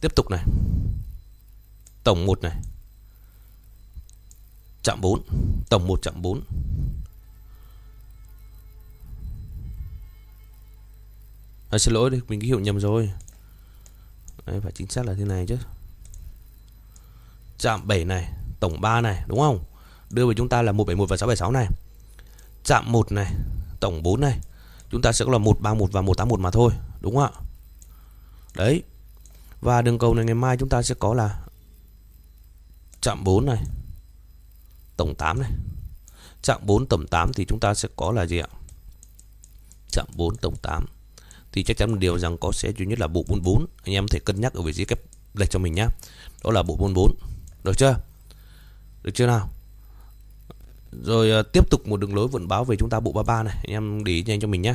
Tiếp 0.00 0.14
tục 0.16 0.30
này. 0.30 0.44
Tổng 2.04 2.26
1 2.26 2.42
này. 2.42 2.56
Chạm 4.82 5.00
4 5.00 5.22
Tổng 5.70 5.86
1 5.86 6.02
chạm 6.02 6.22
4 6.22 6.42
à, 11.70 11.78
Xin 11.78 11.94
lỗi 11.94 12.10
đi 12.10 12.20
Mình 12.28 12.40
ký 12.40 12.46
hiệu 12.46 12.60
nhầm 12.60 12.80
rồi. 12.80 13.10
Đấy, 14.46 14.60
Phải 14.60 14.72
chính 14.72 14.88
xác 14.88 15.06
là 15.06 15.14
thế 15.14 15.24
này 15.24 15.46
chứ. 15.48 15.58
Chạm 17.58 17.86
7 17.86 18.04
này 18.04 18.32
Tổng 18.60 18.80
3 18.80 19.00
này 19.00 19.24
đúng 19.26 19.38
không? 19.38 19.64
Đưa 20.10 20.26
về 20.26 20.34
chúng 20.36 20.48
ta 20.48 20.62
là 20.62 20.72
171 20.72 21.08
và 21.08 21.16
676 21.16 21.50
này. 21.50 21.68
Chạm 22.64 22.92
1 22.92 23.12
này 23.12 23.34
Tổng 23.84 24.02
4 24.02 24.20
này. 24.20 24.40
Chúng 24.90 25.02
ta 25.02 25.12
sẽ 25.12 25.24
có 25.24 25.32
là 25.32 25.38
131 25.38 25.92
và 25.92 26.00
181 26.00 26.40
mà 26.40 26.50
thôi, 26.50 26.72
Đúng 27.00 27.16
không 27.16 27.24
ạ? 27.24 27.40
Đấy. 28.54 28.82
Và 29.60 29.82
đường 29.82 29.98
cầu 29.98 30.14
này 30.14 30.24
ngày 30.24 30.34
mai 30.34 30.56
chúng 30.56 30.68
ta 30.68 30.82
sẽ 30.82 30.94
có 30.98 31.14
là 31.14 31.44
Chạm 33.00 33.24
4 33.24 33.46
này, 33.46 33.62
Tổng 34.96 35.14
8 35.14 35.40
này. 35.40 35.50
Chạm 36.42 36.60
4 36.66 36.86
tổng 36.86 37.06
8 37.06 37.32
thì 37.32 37.44
chúng 37.44 37.60
ta 37.60 37.74
sẽ 37.74 37.88
có 37.96 38.12
là 38.12 38.26
gì 38.26 38.38
ạ? 38.38 38.48
Chạm 39.90 40.06
4 40.16 40.36
tổng 40.36 40.56
8 40.56 40.86
Thì 41.52 41.62
chắc 41.62 41.76
chắn 41.76 41.98
điều 41.98 42.18
rằng 42.18 42.38
có 42.38 42.52
sẽ 42.52 42.72
duy 42.78 42.86
nhất 42.86 43.00
là 43.00 43.06
bộ 43.06 43.24
44 43.28 43.66
Anh 43.82 43.94
em 43.94 44.04
có 44.04 44.12
thể 44.12 44.18
cân 44.18 44.40
nhắc 44.40 44.54
ở 44.54 44.62
vị 44.62 44.72
trí 44.72 44.84
kép 44.84 45.00
lệch 45.34 45.50
cho 45.50 45.58
mình 45.58 45.74
nhé 45.74 45.86
Đó 46.44 46.50
là 46.50 46.62
bộ 46.62 46.76
44 46.76 47.14
Được 47.64 47.78
chưa? 47.78 47.96
Được 49.02 49.10
chưa 49.14 49.26
nào? 49.26 49.50
Rồi 51.02 51.40
uh, 51.40 51.52
tiếp 51.52 51.70
tục 51.70 51.86
một 51.86 52.00
đường 52.00 52.14
lối 52.14 52.28
vận 52.28 52.48
báo 52.48 52.64
về 52.64 52.76
chúng 52.76 52.90
ta 52.90 53.00
bộ 53.00 53.12
33 53.12 53.42
này. 53.42 53.54
Anh 53.56 53.72
em 53.72 54.04
để 54.04 54.12
ý 54.12 54.22
nhanh 54.22 54.40
cho 54.40 54.48
mình 54.48 54.62
nhé 54.62 54.74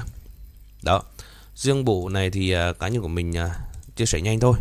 Đó. 0.84 1.04
Riêng 1.56 1.86
bộ 1.86 2.10
này 2.10 2.30
thì 2.30 2.56
uh, 2.56 2.80
cá 2.80 2.88
nhân 2.88 3.02
của 3.02 3.08
mình 3.08 3.32
uh, 3.32 3.52
chia 3.96 4.06
sẻ 4.06 4.22
nhanh 4.22 4.40
thôi. 4.40 4.58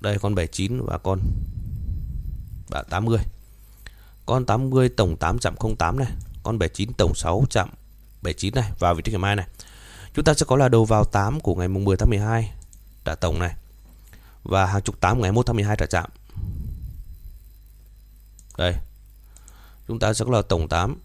Đây 0.00 0.18
con 0.18 0.34
79 0.34 0.80
và 0.86 0.98
con 0.98 1.20
80 2.90 3.18
Con 4.26 4.46
80 4.46 4.88
tổng 4.88 5.16
8 5.16 5.38
chạm 5.38 5.54
08 5.78 5.98
này 5.98 6.08
Con 6.42 6.58
79 6.58 6.92
tổng 6.92 7.14
6 7.14 7.44
chạm 7.50 7.68
79 8.22 8.54
này 8.54 8.70
Vào 8.78 8.94
vị 8.94 9.02
trí 9.02 9.12
ngày 9.12 9.18
mai 9.18 9.36
này. 9.36 9.46
Chúng 10.14 10.24
ta 10.24 10.34
sẽ 10.34 10.46
có 10.48 10.56
là 10.56 10.68
đầu 10.68 10.84
vào 10.84 11.04
8 11.04 11.40
của 11.40 11.54
ngày 11.54 11.68
mùng 11.68 11.84
10 11.84 11.96
tháng 11.96 12.10
12 12.10 12.52
Trả 13.04 13.14
tổng 13.14 13.38
này 13.38 13.54
Và 14.42 14.66
hàng 14.66 14.82
chục 14.82 15.00
8 15.00 15.20
ngày 15.20 15.32
1 15.32 15.46
tháng 15.46 15.56
12 15.56 15.76
trả 15.76 15.86
chạm. 15.86 16.10
Đây. 18.58 18.74
Chúng 19.88 19.98
ta 19.98 20.14
sẽ 20.14 20.24
là 20.28 20.42
tổng 20.42 20.68
8 20.68 21.00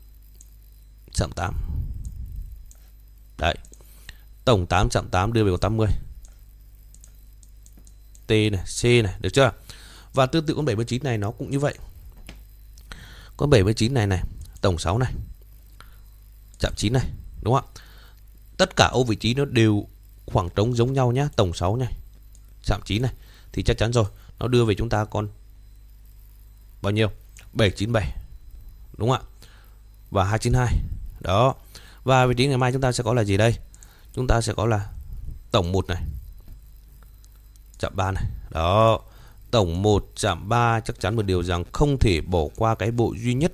Chạm 1.13 1.31
8 1.35 1.53
Đấy 3.37 3.55
Tổng 4.45 4.67
8 4.67 4.89
chạm 4.89 5.09
8 5.09 5.33
đưa 5.33 5.43
về 5.43 5.51
80 5.61 5.87
T 8.27 8.29
này, 8.29 8.63
C 8.81 8.83
này, 8.83 9.15
được 9.19 9.29
chưa? 9.33 9.51
Và 10.13 10.25
tương 10.25 10.45
tự 10.45 10.53
con 10.55 10.65
79 10.65 11.03
này 11.03 11.17
nó 11.17 11.31
cũng 11.31 11.51
như 11.51 11.59
vậy 11.59 11.77
Con 13.37 13.49
79 13.49 13.93
này 13.93 14.07
này 14.07 14.23
Tổng 14.61 14.77
6 14.77 14.97
này 14.97 15.13
Chạm 16.59 16.73
9 16.75 16.93
này, 16.93 17.09
đúng 17.41 17.53
không 17.53 17.65
ạ? 17.75 17.81
Tất 18.57 18.75
cả 18.75 18.87
ô 18.87 19.03
vị 19.03 19.15
trí 19.15 19.33
nó 19.33 19.45
đều 19.45 19.87
khoảng 20.25 20.49
trống 20.49 20.75
giống 20.75 20.93
nhau 20.93 21.11
nhá 21.11 21.29
Tổng 21.35 21.53
6 21.53 21.75
này 21.75 21.93
Chạm 22.63 22.81
9 22.85 23.01
này 23.01 23.13
Thì 23.51 23.63
chắc 23.63 23.77
chắn 23.77 23.93
rồi 23.93 24.05
Nó 24.39 24.47
đưa 24.47 24.65
về 24.65 24.75
chúng 24.75 24.89
ta 24.89 25.05
con 25.05 25.27
Bao 26.81 26.91
nhiêu? 26.91 27.07
797 27.53 28.20
Đúng 29.01 29.09
không 29.09 29.19
ạ? 29.19 29.29
Và 30.11 30.23
292 30.23 30.81
Đó. 31.19 31.55
Và 32.03 32.25
vị 32.25 32.33
trí 32.37 32.47
ngày 32.47 32.57
mai 32.57 32.71
chúng 32.71 32.81
ta 32.81 32.91
sẽ 32.91 33.03
có 33.03 33.13
là 33.13 33.23
gì 33.23 33.37
đây? 33.37 33.55
Chúng 34.13 34.27
ta 34.27 34.41
sẽ 34.41 34.53
có 34.53 34.65
là 34.65 34.89
Tổng 35.51 35.71
1 35.71 35.87
này. 35.87 36.01
Chạm 37.79 37.95
3 37.95 38.11
này 38.11 38.23
Đó. 38.49 38.99
Tổng 39.51 39.81
1 39.81 40.05
chạm 40.15 40.49
3 40.49 40.79
chắc 40.79 40.99
chắn 40.99 41.15
một 41.15 41.21
điều 41.21 41.43
rằng 41.43 41.63
không 41.71 41.97
thể 41.99 42.21
bỏ 42.21 42.43
qua 42.55 42.75
cái 42.75 42.91
bộ 42.91 43.13
duy 43.17 43.33
nhất 43.33 43.51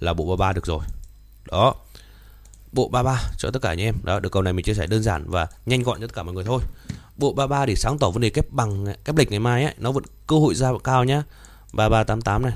Là 0.00 0.14
bộ 0.14 0.24
33 0.24 0.52
được 0.52 0.66
rồi. 0.66 0.84
Đó. 1.50 1.74
Bộ 2.72 2.88
33 2.88 3.22
cho 3.38 3.50
tất 3.50 3.62
cả 3.62 3.68
anh 3.68 3.80
em. 3.80 3.94
Đó, 4.02 4.20
được 4.20 4.32
câu 4.32 4.42
này 4.42 4.52
mình 4.52 4.64
chia 4.64 4.74
sẻ 4.74 4.86
đơn 4.86 5.02
giản 5.02 5.30
và 5.30 5.48
nhanh 5.66 5.82
gọn 5.82 6.00
cho 6.00 6.06
tất 6.06 6.14
cả 6.14 6.22
mọi 6.22 6.34
người 6.34 6.44
thôi. 6.44 6.62
Bộ 7.16 7.32
33 7.32 7.66
để 7.66 7.74
sáng 7.76 7.98
tỏ 7.98 8.10
vấn 8.10 8.22
đề 8.22 8.30
kép 8.30 8.50
bằng 8.50 8.86
kép 9.04 9.16
lịch 9.16 9.30
ngày 9.30 9.40
mai 9.40 9.64
ấy, 9.64 9.74
Nó 9.78 9.92
vẫn 9.92 10.04
cơ 10.26 10.36
hội 10.36 10.54
ra 10.54 10.70
cao 10.84 11.04
nhá. 11.04 11.22
3388 11.72 12.42
này 12.42 12.52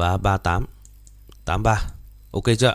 và 0.00 0.16
38 0.16 0.66
83 1.44 1.90
ok 2.30 2.44
chưa 2.58 2.74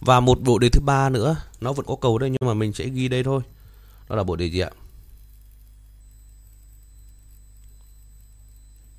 và 0.00 0.20
một 0.20 0.40
bộ 0.40 0.58
đề 0.58 0.68
thứ 0.68 0.80
ba 0.80 1.08
nữa. 1.08 1.36
Nó 1.60 1.72
vẫn 1.72 1.86
có 1.86 1.96
cầu 1.96 2.18
đây 2.18 2.30
nhưng 2.30 2.48
mà 2.48 2.54
mình 2.54 2.72
sẽ 2.72 2.88
ghi 2.88 3.08
đây 3.08 3.24
thôi. 3.24 3.42
Đó 4.08 4.16
là 4.16 4.24
bộ 4.24 4.36
đề 4.36 4.46
gì 4.46 4.60
ạ? 4.60 4.70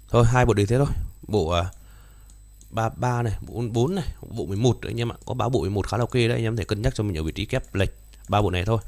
Thôi 0.10 0.26
hai 0.26 0.46
bộ 0.46 0.54
đề 0.54 0.66
thế 0.66 0.78
thôi. 0.78 0.88
Bộ 1.28 1.50
à, 1.50 1.60
uh, 1.60 1.66
33 2.70 3.22
này 3.22 3.34
bộ 3.42 3.64
4 3.72 3.96
này 3.96 4.06
bộ 4.30 4.46
11 4.46 4.82
đấy 4.82 4.92
anh 4.92 5.00
em 5.00 5.12
ạ. 5.12 5.16
Có 5.26 5.34
báo 5.34 5.50
bộ 5.50 5.62
11 5.62 5.88
khá 5.88 5.98
là 5.98 6.02
ok 6.02 6.14
đấy. 6.14 6.32
Anh 6.32 6.44
em 6.44 6.56
thể 6.56 6.64
cân 6.64 6.82
nhắc 6.82 6.96
cho 6.96 7.04
mình 7.04 7.18
ở 7.18 7.24
vị 7.24 7.32
trí 7.32 7.46
kép 7.46 7.76
lệch. 7.76 7.94
Ba 8.30 8.42
bộ 8.42 8.50
này 8.50 8.66
thôi. 8.66 8.80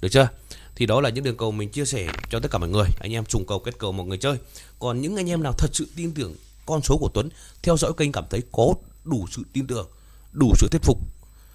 Được 0.00 0.08
chưa? 0.08 0.28
Thì 0.74 0.86
đó 0.86 1.00
là 1.00 1.10
những 1.10 1.24
đường 1.24 1.36
cầu 1.36 1.52
mình 1.52 1.68
chia 1.68 1.84
sẻ 1.84 2.08
cho 2.30 2.40
tất 2.40 2.50
cả 2.50 2.58
mọi 2.58 2.68
người. 2.68 2.88
Anh 3.00 3.12
em 3.12 3.24
trùng 3.24 3.46
cầu 3.46 3.58
kết 3.58 3.78
cầu 3.78 3.92
một 3.92 4.04
người 4.04 4.18
chơi. 4.18 4.38
Còn 4.78 5.00
những 5.00 5.16
anh 5.16 5.30
em 5.30 5.42
nào 5.42 5.52
thật 5.52 5.70
sự 5.72 5.88
tin 5.96 6.14
tưởng 6.14 6.34
con 6.66 6.82
số 6.82 6.98
của 6.98 7.08
Tuấn 7.14 7.28
theo 7.62 7.76
dõi 7.76 7.92
kênh 7.96 8.12
cảm 8.12 8.24
thấy 8.30 8.42
có 8.52 8.74
đủ 9.04 9.26
sự 9.30 9.42
tin 9.52 9.66
tưởng, 9.66 9.88
đủ 10.32 10.52
sự 10.56 10.68
thuyết 10.70 10.82
phục 10.82 10.98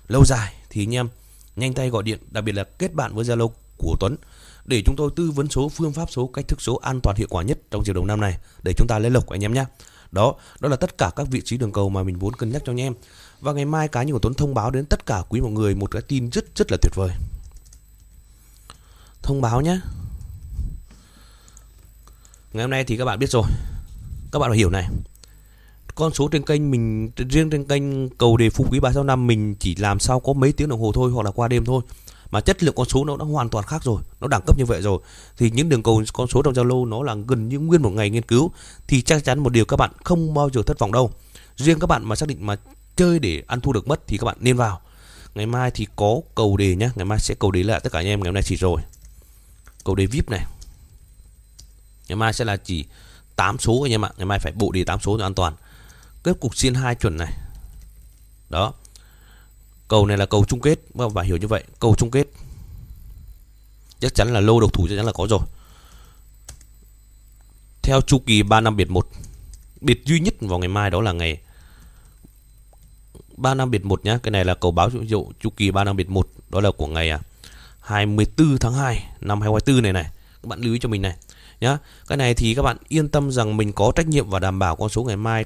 lâu 0.08 0.26
dài 0.26 0.54
thì 0.70 0.84
anh 0.84 0.96
em 0.96 1.10
nhanh 1.56 1.74
tay 1.74 1.89
gọi 1.89 2.04
điện, 2.04 2.20
đặc 2.32 2.43
biệt 2.43 2.52
là 2.52 2.63
kết 2.63 2.93
bạn 2.93 3.15
với 3.15 3.26
Zalo 3.26 3.50
của 3.78 3.96
Tuấn 4.00 4.15
để 4.65 4.82
chúng 4.86 4.96
tôi 4.96 5.12
tư 5.15 5.32
vấn 5.32 5.50
số, 5.50 5.70
phương 5.70 5.93
pháp 5.93 6.12
số, 6.12 6.28
cách 6.28 6.48
thức 6.48 6.62
số 6.62 6.76
an 6.76 7.00
toàn 7.04 7.15
hiệu 7.17 7.28
quả 7.30 7.43
nhất 7.43 7.60
trong 7.72 7.84
chiều 7.84 7.96
đầu 7.96 8.06
năm 8.06 8.22
này 8.22 8.38
để 8.63 8.74
chúng 8.78 8.88
ta 8.88 9.00
lấy 9.00 9.12
lộc 9.12 9.30
anh 9.30 9.43
em 9.43 9.54
nhé. 9.54 9.65
Đó, 10.12 10.36
đó 10.60 10.70
là 10.70 10.76
tất 10.76 10.98
cả 10.98 11.12
các 11.15 11.28
vị 11.28 11.41
trí 11.46 11.58
đường 11.58 11.72
cầu 11.72 11.89
mà 11.89 12.04
mình 12.04 12.20
muốn 12.20 12.34
cân 12.34 12.52
nhắc 12.52 12.62
cho 12.65 12.72
anh 12.72 12.82
em. 12.82 12.93
Và 13.39 13.54
ngày 13.54 13.65
mai 13.65 13.88
cá 13.88 14.04
nhân 14.04 14.13
của 14.13 14.20
Tuấn 14.20 14.34
thông 14.34 14.54
báo 14.54 14.72
đến 14.72 14.86
tất 14.86 15.06
cả 15.06 15.24
quý 15.30 15.41
mọi 15.41 15.52
người 15.52 15.76
một 15.76 15.91
cái 15.91 16.02
tin 16.02 16.30
rất 16.30 16.46
rất 16.56 16.72
là 16.72 16.78
tuyệt 16.82 16.93
vời. 16.96 17.12
Thông 19.22 19.41
báo 19.41 19.62
nhé. 19.62 19.80
Ngày 22.54 22.63
hôm 22.63 22.72
nay 22.72 22.84
thì 22.84 22.98
các 22.98 23.06
bạn 23.06 23.20
biết 23.20 23.30
rồi, 23.30 23.43
các 24.32 24.40
bạn 24.40 24.50
phải 24.50 24.58
hiểu 24.58 24.70
này. 24.70 24.88
Con 25.96 26.13
số 26.13 26.28
trên 26.28 26.44
kênh 26.44 26.72
mình, 26.72 27.12
riêng 27.30 27.50
trên 27.50 27.66
kênh 27.66 28.10
cầu 28.10 28.38
đề 28.38 28.50
phú 28.50 28.66
quý 28.72 28.80
365 28.80 29.28
mình 29.28 29.56
chỉ 29.56 29.76
làm 29.76 30.00
sao 30.00 30.20
có 30.20 30.34
mấy 30.34 30.52
tiếng 30.52 30.70
đồng 30.70 30.82
hồ 30.82 30.92
thôi 30.92 31.12
hoặc 31.12 31.24
là 31.24 31.32
qua 31.32 31.48
đêm 31.48 31.66
thôi. 31.66 31.82
Mà 32.32 32.42
chất 32.42 32.63
lượng 32.63 32.76
con 32.76 32.88
số 32.90 33.06
nó 33.06 33.18
đã 33.18 33.26
hoàn 33.26 33.50
toàn 33.50 33.66
khác 33.66 33.84
rồi, 33.84 34.02
nó 34.22 34.28
đẳng 34.28 34.42
cấp 34.42 34.58
như 34.58 34.66
vậy 34.66 34.82
rồi. 34.82 35.00
Thì 35.38 35.52
những 35.52 35.70
đường 35.70 35.84
cầu, 35.84 36.04
con 36.13 36.28
số 36.28 36.42
trong 36.42 36.54
zalo 36.54 36.90
nó 36.90 37.04
là 37.04 37.16
gần 37.28 37.50
như 37.50 37.60
nguyên 37.60 37.82
một 37.82 37.90
ngày 37.90 38.10
nghiên 38.10 38.24
cứu. 38.24 38.52
Thì 38.88 39.02
chắc 39.02 39.24
chắn 39.24 39.40
một 39.40 39.50
điều 39.50 39.66
các 39.66 39.78
bạn 39.78 39.92
không 40.04 40.34
bao 40.34 40.50
giờ 40.54 40.62
thất 40.66 40.80
vọng 40.80 40.92
đâu. 40.92 41.12
Riêng 41.56 41.80
các 41.80 41.88
bạn 41.88 42.06
mà 42.06 42.16
xác 42.16 42.30
định 42.30 42.46
mà 42.46 42.56
chơi 42.96 43.20
để 43.20 43.44
ăn 43.48 43.62
thu 43.62 43.74
được 43.74 43.88
mất 43.88 44.08
thì 44.08 44.18
các 44.18 44.26
bạn 44.26 44.38
nên 44.40 44.58
vào. 44.58 44.82
Ngày 45.36 45.46
mai 45.46 45.72
thì 45.72 45.88
có 45.96 46.22
cầu 46.36 46.58
đề 46.58 46.76
nhé 46.76 46.90
ngày 46.96 47.06
mai 47.06 47.20
sẽ 47.20 47.36
cầu 47.40 47.52
đề 47.52 47.63
lại 47.63 47.80
tất 47.84 47.92
cả 47.92 48.00
anh 48.00 48.08
em 48.08 48.20
ngày 48.20 48.28
hôm 48.28 48.34
nay 48.34 48.44
chỉ 48.44 48.56
rồi. 48.56 48.82
Cầu 49.86 49.96
đề 49.96 50.06
vip 50.06 50.30
này. 50.30 50.46
Ngày 52.08 52.16
mai 52.16 52.34
sẽ 52.34 52.46
là 52.46 52.58
chỉ 52.58 52.86
8 53.38 53.60
số 53.60 53.82
anh 53.82 53.91
em 53.91 54.06
ạ. 54.06 54.12
Ngày 54.17 54.26
mai 54.26 54.39
phải 54.39 54.52
bộ 54.52 54.71
đề 54.71 54.84
8 54.84 55.00
số 55.00 55.17
cho 55.17 55.26
an 55.26 55.34
toàn. 55.34 55.54
Kết 56.23 56.39
cục 56.39 56.56
xiên 56.56 56.73
2 56.73 56.95
chuẩn 56.95 57.17
này. 57.17 57.34
Đó. 58.50 58.73
Cầu 59.88 60.06
này 60.06 60.17
là 60.17 60.26
cầu 60.26 60.45
chung 60.45 60.62
kết. 60.62 60.80
Các 60.97 61.13
bạn 61.13 61.26
hiểu 61.26 61.38
như 61.38 61.47
vậy. 61.47 61.63
Cầu 61.80 61.95
chung 61.97 62.12
kết. 62.12 62.28
Chắc 64.00 64.15
chắn 64.15 64.34
là 64.34 64.39
lô 64.39 64.60
độc 64.60 64.73
thủ 64.73 64.88
chắc 64.89 64.95
chắn 64.95 65.06
là 65.06 65.12
có 65.12 65.28
rồi. 65.30 65.39
Theo 67.82 68.02
chu 68.02 68.19
kỳ 68.26 68.43
3 68.43 68.62
năm 68.62 68.76
biệt 68.76 68.89
1. 68.89 69.08
biệt 69.82 70.06
duy 70.06 70.19
nhất 70.19 70.34
vào 70.39 70.60
ngày 70.60 70.67
mai 70.67 70.89
đó 70.89 71.02
là 71.02 71.12
ngày 71.12 71.38
3 73.38 73.54
năm 73.54 73.71
biệt 73.71 73.86
1 73.86 74.06
nhá. 74.06 74.17
Cái 74.23 74.32
này 74.32 74.45
là 74.45 74.56
cầu 74.56 74.71
báo 74.71 74.89
dụ 74.89 75.32
chu 75.39 75.50
kỳ 75.50 75.71
3 75.71 75.84
năm 75.84 75.95
biệt 75.95 76.10
1, 76.10 76.28
đó 76.50 76.62
là 76.62 76.71
của 76.71 76.88
ngày 76.88 77.10
à, 77.10 77.19
24 77.80 78.58
tháng 78.58 78.73
2 78.73 78.95
năm 79.21 79.41
2024 79.41 79.84
này 79.84 79.93
này. 79.93 80.04
Các 80.43 80.47
bạn 80.47 80.60
lưu 80.60 80.73
ý 80.73 80.80
cho 80.80 80.89
mình 80.89 81.02
này 81.02 81.15
nhá. 81.60 81.78
Cái 82.08 82.17
này 82.17 82.34
thì 82.34 82.56
các 82.56 82.62
bạn 82.62 82.78
yên 82.88 83.10
tâm 83.10 83.32
rằng 83.32 83.58
mình 83.58 83.74
có 83.74 83.91
trách 83.96 84.08
nhiệm 84.08 84.30
và 84.30 84.39
đảm 84.39 84.60
bảo 84.60 84.76
con 84.76 84.89
số 84.89 85.04
ngày 85.04 85.17
mai 85.17 85.46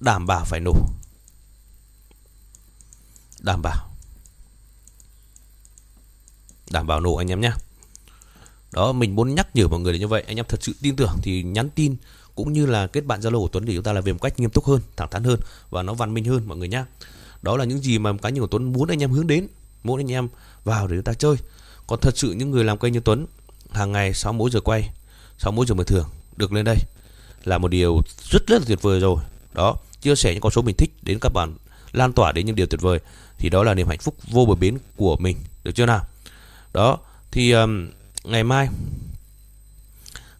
đảm 0.00 0.26
bảo 0.26 0.44
phải 0.44 0.60
nổ 0.60 0.74
đảm 3.40 3.62
bảo. 3.62 3.90
Đảm 6.70 6.86
bảo 6.86 7.00
nổ 7.00 7.14
anh 7.14 7.30
em 7.30 7.40
nhé 7.40 7.52
đó, 8.72 8.92
mình 8.92 9.14
muốn 9.16 9.34
nhắc 9.34 9.56
nhở 9.56 9.68
mọi 9.68 9.80
người 9.80 9.92
là 9.92 9.98
như 9.98 10.08
vậy. 10.08 10.24
Anh 10.26 10.36
em 10.36 10.44
thật 10.48 10.62
sự 10.62 10.72
tin 10.82 10.96
tưởng 10.96 11.16
thì 11.22 11.42
nhắn 11.42 11.70
tin 11.70 11.96
cũng 12.34 12.52
như 12.52 12.66
là 12.66 12.86
kết 12.86 13.00
bạn 13.00 13.20
zalo 13.20 13.40
của 13.40 13.48
Tuấn 13.48 13.64
để 13.64 13.74
chúng 13.74 13.82
ta 13.82 13.92
làm 13.92 14.04
việc 14.04 14.12
một 14.12 14.18
cách 14.22 14.40
nghiêm 14.40 14.50
túc 14.50 14.64
hơn, 14.64 14.80
thẳng 14.96 15.10
thắn 15.10 15.24
hơn 15.24 15.40
và 15.70 15.82
nó 15.82 15.94
văn 15.94 16.14
minh 16.14 16.24
hơn 16.24 16.42
mọi 16.46 16.58
người 16.58 16.68
nhá. 16.68 16.86
Đó 17.42 17.56
là 17.56 17.64
những 17.64 17.78
gì 17.78 17.98
mà 17.98 18.12
cá 18.22 18.28
nhân 18.28 18.40
của 18.40 18.46
Tuấn 18.46 18.72
muốn 18.72 18.88
anh 18.88 19.02
em 19.02 19.10
hướng 19.10 19.26
đến, 19.26 19.48
muốn 19.84 20.00
anh 20.00 20.12
em 20.12 20.28
vào 20.64 20.86
để 20.86 20.96
chúng 20.96 21.04
ta 21.04 21.12
chơi. 21.12 21.36
Còn 21.86 22.00
thật 22.00 22.18
sự 22.18 22.32
những 22.32 22.50
người 22.50 22.64
làm 22.64 22.78
kênh 22.78 22.92
như 22.92 23.00
Tuấn, 23.00 23.26
hàng 23.70 23.92
ngày 23.92 24.14
sau 24.14 24.32
mỗi 24.32 24.50
giờ 24.50 24.60
quay 24.60 24.90
sau 25.38 25.52
mỗi 25.52 25.66
giờ 25.66 25.74
mở 25.74 25.84
thưởng 25.84 26.08
được 26.36 26.52
lên 26.52 26.64
đây 26.64 26.76
là 27.44 27.58
một 27.58 27.68
điều 27.68 28.02
rất 28.30 28.46
rất 28.46 28.58
là 28.58 28.64
tuyệt 28.68 28.82
vời 28.82 29.00
rồi. 29.00 29.22
Đó 29.54 29.76
chia 30.00 30.16
sẻ 30.16 30.32
những 30.32 30.40
con 30.40 30.52
số 30.52 30.62
mình 30.62 30.76
thích 30.76 30.90
đến 31.02 31.18
các 31.20 31.32
bạn 31.32 31.56
lan 31.92 32.12
tỏa 32.12 32.32
đến 32.32 32.46
những 32.46 32.56
điều 32.56 32.66
tuyệt 32.66 32.80
vời 32.80 32.98
thì 33.38 33.48
đó 33.48 33.62
là 33.62 33.74
niềm 33.74 33.88
hạnh 33.88 33.98
phúc 33.98 34.14
vô 34.30 34.46
bờ 34.46 34.54
bến 34.54 34.78
của 34.96 35.16
mình 35.16 35.36
được 35.64 35.72
chưa 35.74 35.86
nào? 35.86 36.06
Đó 36.72 36.98
thì 37.30 37.52
um, 37.52 37.90
ngày 38.24 38.44
mai 38.44 38.68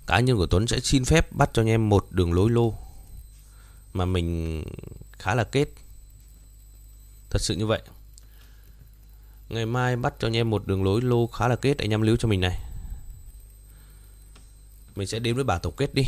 cá 0.06 0.20
nhân 0.20 0.36
của 0.36 0.46
Tuấn 0.46 0.66
sẽ 0.66 0.80
xin 0.80 1.04
phép 1.04 1.32
bắt 1.32 1.50
cho 1.52 1.62
anh 1.62 1.68
em 1.68 1.88
một 1.88 2.06
đường 2.10 2.32
lối 2.32 2.50
lô 2.50 2.74
mà 3.92 4.04
mình 4.04 4.64
khá 5.12 5.34
là 5.34 5.44
kết. 5.44 5.68
Thật 7.30 7.42
sự 7.42 7.54
như 7.54 7.66
vậy. 7.66 7.82
Ngày 9.48 9.66
mai 9.66 9.96
bắt 9.96 10.14
cho 10.18 10.28
anh 10.28 10.36
em 10.36 10.50
một 10.50 10.66
đường 10.66 10.84
lối 10.84 11.00
lô 11.02 11.26
khá 11.26 11.48
là 11.48 11.56
kết 11.56 11.78
anh 11.78 11.90
em 11.90 12.02
lưu 12.02 12.16
cho 12.16 12.28
mình 12.28 12.40
này 12.40 12.60
mình 14.96 15.06
sẽ 15.06 15.18
đến 15.18 15.34
với 15.34 15.44
bảng 15.44 15.60
tổng 15.60 15.74
kết 15.76 15.94
đi. 15.94 16.02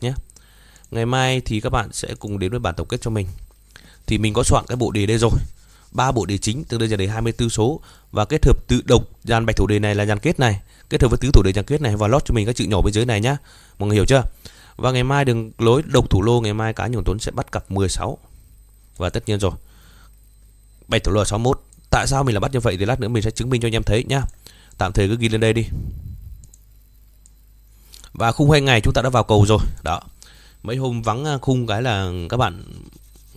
Nhé. 0.00 0.12
Ngày 0.90 1.06
mai 1.06 1.40
thì 1.40 1.60
các 1.60 1.70
bạn 1.70 1.92
sẽ 1.92 2.14
cùng 2.18 2.38
đến 2.38 2.50
với 2.50 2.60
bản 2.60 2.74
tổng 2.74 2.88
kết 2.88 3.00
cho 3.00 3.10
mình. 3.10 3.26
Thì 4.06 4.18
mình 4.18 4.34
có 4.34 4.42
soạn 4.42 4.64
cái 4.68 4.76
bộ 4.76 4.90
đề 4.90 5.06
đây 5.06 5.18
rồi. 5.18 5.30
Ba 5.92 6.12
bộ 6.12 6.26
đề 6.26 6.38
chính 6.38 6.64
từ 6.64 6.78
đây 6.78 6.88
là 6.88 6.96
đề 6.96 7.06
24 7.06 7.50
số. 7.50 7.80
Và 8.12 8.24
kết 8.24 8.46
hợp 8.46 8.66
tự 8.66 8.82
động 8.84 9.04
dàn 9.24 9.46
bạch 9.46 9.56
thủ 9.56 9.66
đề 9.66 9.78
này 9.78 9.94
là 9.94 10.06
dàn 10.06 10.18
kết 10.18 10.38
này. 10.38 10.60
Kết 10.90 11.02
hợp 11.02 11.08
với 11.08 11.18
tứ 11.18 11.30
thủ 11.32 11.42
đề 11.42 11.52
dàn 11.52 11.64
kết 11.64 11.80
này, 11.80 11.96
và 11.96 12.08
lót 12.08 12.24
cho 12.24 12.34
mình 12.34 12.46
các 12.46 12.56
chữ 12.56 12.64
nhỏ 12.64 12.80
bên 12.80 12.94
dưới 12.94 13.06
này 13.06 13.20
nhá. 13.20 13.36
Mọi 13.78 13.88
người 13.88 13.96
hiểu 13.96 14.06
chưa? 14.06 14.22
Và 14.76 14.92
ngày 14.92 15.04
mai 15.04 15.24
đường 15.24 15.52
lối 15.58 15.82
độc 15.82 16.10
thủ 16.10 16.22
lô, 16.22 16.40
ngày 16.40 16.54
mai 16.54 16.72
cá 16.72 16.86
nhân 16.86 17.02
Tuấn 17.04 17.18
sẽ 17.18 17.30
bắt 17.30 17.52
cặp 17.52 17.70
16 17.70 18.18
và 18.96 19.10
tất 19.10 19.28
nhiên 19.28 19.40
rồi. 19.40 19.52
Bạch 20.88 21.04
thủ 21.04 21.12
lô 21.12 21.24
61 21.24 21.62
tại 21.90 22.06
sao 22.06 22.24
mình 22.24 22.34
là 22.34 22.40
bắt 22.40 22.52
như 22.52 22.60
vậy? 22.60 22.76
Thì 22.78 22.84
lát 22.84 23.00
nữa 23.00 23.08
mình 23.08 23.22
sẽ 23.22 23.30
chứng 23.30 23.50
minh 23.50 23.60
cho 23.60 23.66
anh 23.66 23.74
em 23.74 23.82
thấy 23.82 24.04
nhá. 24.04 24.22
Tạm 24.78 24.92
thời 24.92 25.08
cứ 25.08 25.16
ghi 25.16 25.28
lên 25.28 25.40
đây 25.40 25.52
đi 25.52 25.66
và 28.18 28.32
khung 28.32 28.50
hai 28.50 28.60
ngày 28.60 28.80
chúng 28.80 28.94
ta 28.94 29.02
đã 29.02 29.08
vào 29.08 29.24
cầu 29.24 29.46
rồi. 29.46 29.58
Đó. 29.82 30.00
Mấy 30.62 30.76
hôm 30.76 31.02
vắng 31.02 31.24
à, 31.24 31.38
khung 31.42 31.66
cái 31.66 31.82
là 31.82 32.10
các 32.28 32.36
bạn 32.36 32.62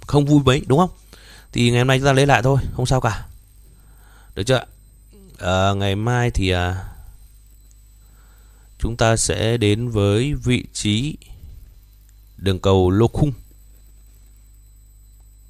không 0.08 0.26
vui 0.26 0.42
mấy 0.46 0.62
đúng 0.68 0.80
không? 0.80 0.90
Thì 1.52 1.72
ngày 1.72 1.80
hôm 1.80 1.88
nay 1.88 2.00
chúng 2.00 2.06
ta 2.06 2.14
lấy 2.14 2.26
lại 2.26 2.44
thôi 2.44 2.60
không 2.76 2.86
sao 2.86 3.02
cả. 3.02 3.26
Được 4.36 4.44
chưa 4.44 4.66
à, 5.40 5.74
ngày 5.74 5.96
mai 5.96 6.32
thì 6.32 6.50
à, 6.50 6.86
chúng 8.80 8.98
ta 8.98 9.16
sẽ 9.18 9.58
đến 9.58 9.90
với 9.90 10.34
vị 10.34 10.66
trí 10.74 11.18
đường 12.38 12.60
cầu 12.60 12.90
lô 12.90 13.08
khung. 13.08 13.32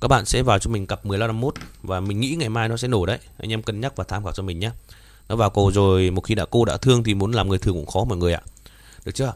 Các 0.01 0.07
bạn 0.07 0.25
sẽ 0.25 0.41
vào 0.41 0.59
cho 0.59 0.69
mình 0.69 0.87
cặp 0.87 1.05
1551 1.05 1.53
và 1.83 1.99
mình 1.99 2.19
nghĩ 2.19 2.35
ngày 2.39 2.49
mai 2.49 2.69
nó 2.69 2.77
sẽ 2.77 2.87
nổ 2.87 3.05
đấy. 3.05 3.19
Anh 3.37 3.53
em 3.53 3.63
cân 3.63 3.81
nhắc 3.81 3.95
và 3.95 4.03
tham 4.03 4.23
khảo 4.23 4.33
cho 4.33 4.43
mình 4.43 4.59
nhé. 4.59 4.71
Nó 5.29 5.35
vào 5.35 5.49
cầu 5.49 5.71
rồi 5.71 6.11
một 6.11 6.21
khi 6.21 6.35
đã 6.35 6.45
cô 6.49 6.65
đã 6.65 6.77
thương 6.77 7.03
thì 7.03 7.13
muốn 7.13 7.31
làm 7.31 7.49
người 7.49 7.57
thường 7.57 7.75
cũng 7.75 7.85
khó 7.85 8.03
mọi 8.03 8.17
người 8.17 8.33
ạ 8.33 8.41
được 9.09 9.15
chưa? 9.15 9.33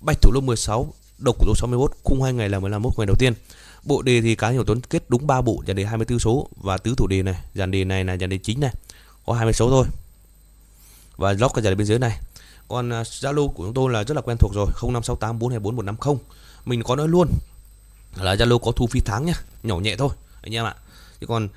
Bạch 0.00 0.20
thủ 0.22 0.32
lô 0.32 0.40
16 0.40 0.94
độc 1.18 1.36
của 1.38 1.46
lô 1.46 1.54
61 1.54 1.92
khung 2.02 2.22
hai 2.22 2.32
ngày 2.32 2.48
là 2.48 2.58
15 2.58 2.82
mốt 2.82 2.92
ngày 2.98 3.06
đầu 3.06 3.16
tiên. 3.18 3.32
Bộ 3.84 4.02
đề 4.02 4.20
thì 4.20 4.34
cá 4.34 4.48
hiểu 4.48 4.64
tuấn 4.64 4.80
kết 4.80 5.10
đúng 5.10 5.26
3 5.26 5.40
bộ, 5.40 5.62
dàn 5.66 5.76
đề 5.76 5.84
24 5.84 6.18
số 6.18 6.48
và 6.56 6.78
tứ 6.78 6.94
thủ 6.96 7.06
đề 7.06 7.22
này. 7.22 7.40
Dàn 7.54 7.70
đề 7.70 7.84
này 7.84 8.04
là 8.04 8.16
dàn 8.16 8.30
đề 8.30 8.38
chính 8.38 8.60
này, 8.60 8.74
có 9.26 9.32
20 9.32 9.52
số 9.52 9.70
thôi. 9.70 9.86
Và 11.16 11.32
lock 11.32 11.54
cái 11.54 11.62
dàn 11.62 11.70
đề 11.70 11.74
bên 11.74 11.86
dưới 11.86 11.98
này. 11.98 12.20
Còn 12.68 12.90
à, 12.92 13.02
Zalo 13.02 13.48
của 13.48 13.64
chúng 13.64 13.74
tôi 13.74 13.92
là 13.92 14.04
rất 14.04 14.14
là 14.14 14.20
quen 14.20 14.36
thuộc 14.40 14.52
rồi 14.54 14.66
0568424150 14.80 16.16
mình 16.64 16.82
có 16.82 16.96
nói 16.96 17.08
luôn 17.08 17.28
là 18.16 18.34
Zalo 18.34 18.58
có 18.58 18.72
thu 18.72 18.86
phí 18.86 19.00
tháng 19.00 19.26
nhá, 19.26 19.34
nhỏ 19.62 19.78
nhẹ 19.78 19.96
thôi, 19.96 20.10
anh 20.42 20.54
em 20.54 20.64
ạ. 20.64 20.74
Chứ 21.20 21.26
còn 21.26 21.48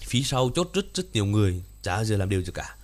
phí 0.00 0.24
sau 0.24 0.50
chốt 0.54 0.70
rất 0.72 0.84
rất 0.94 1.12
nhiều 1.12 1.24
người, 1.24 1.62
chả 1.82 2.04
giờ 2.04 2.16
làm 2.16 2.28
điều 2.28 2.42
gì 2.42 2.52
cả 2.54 2.76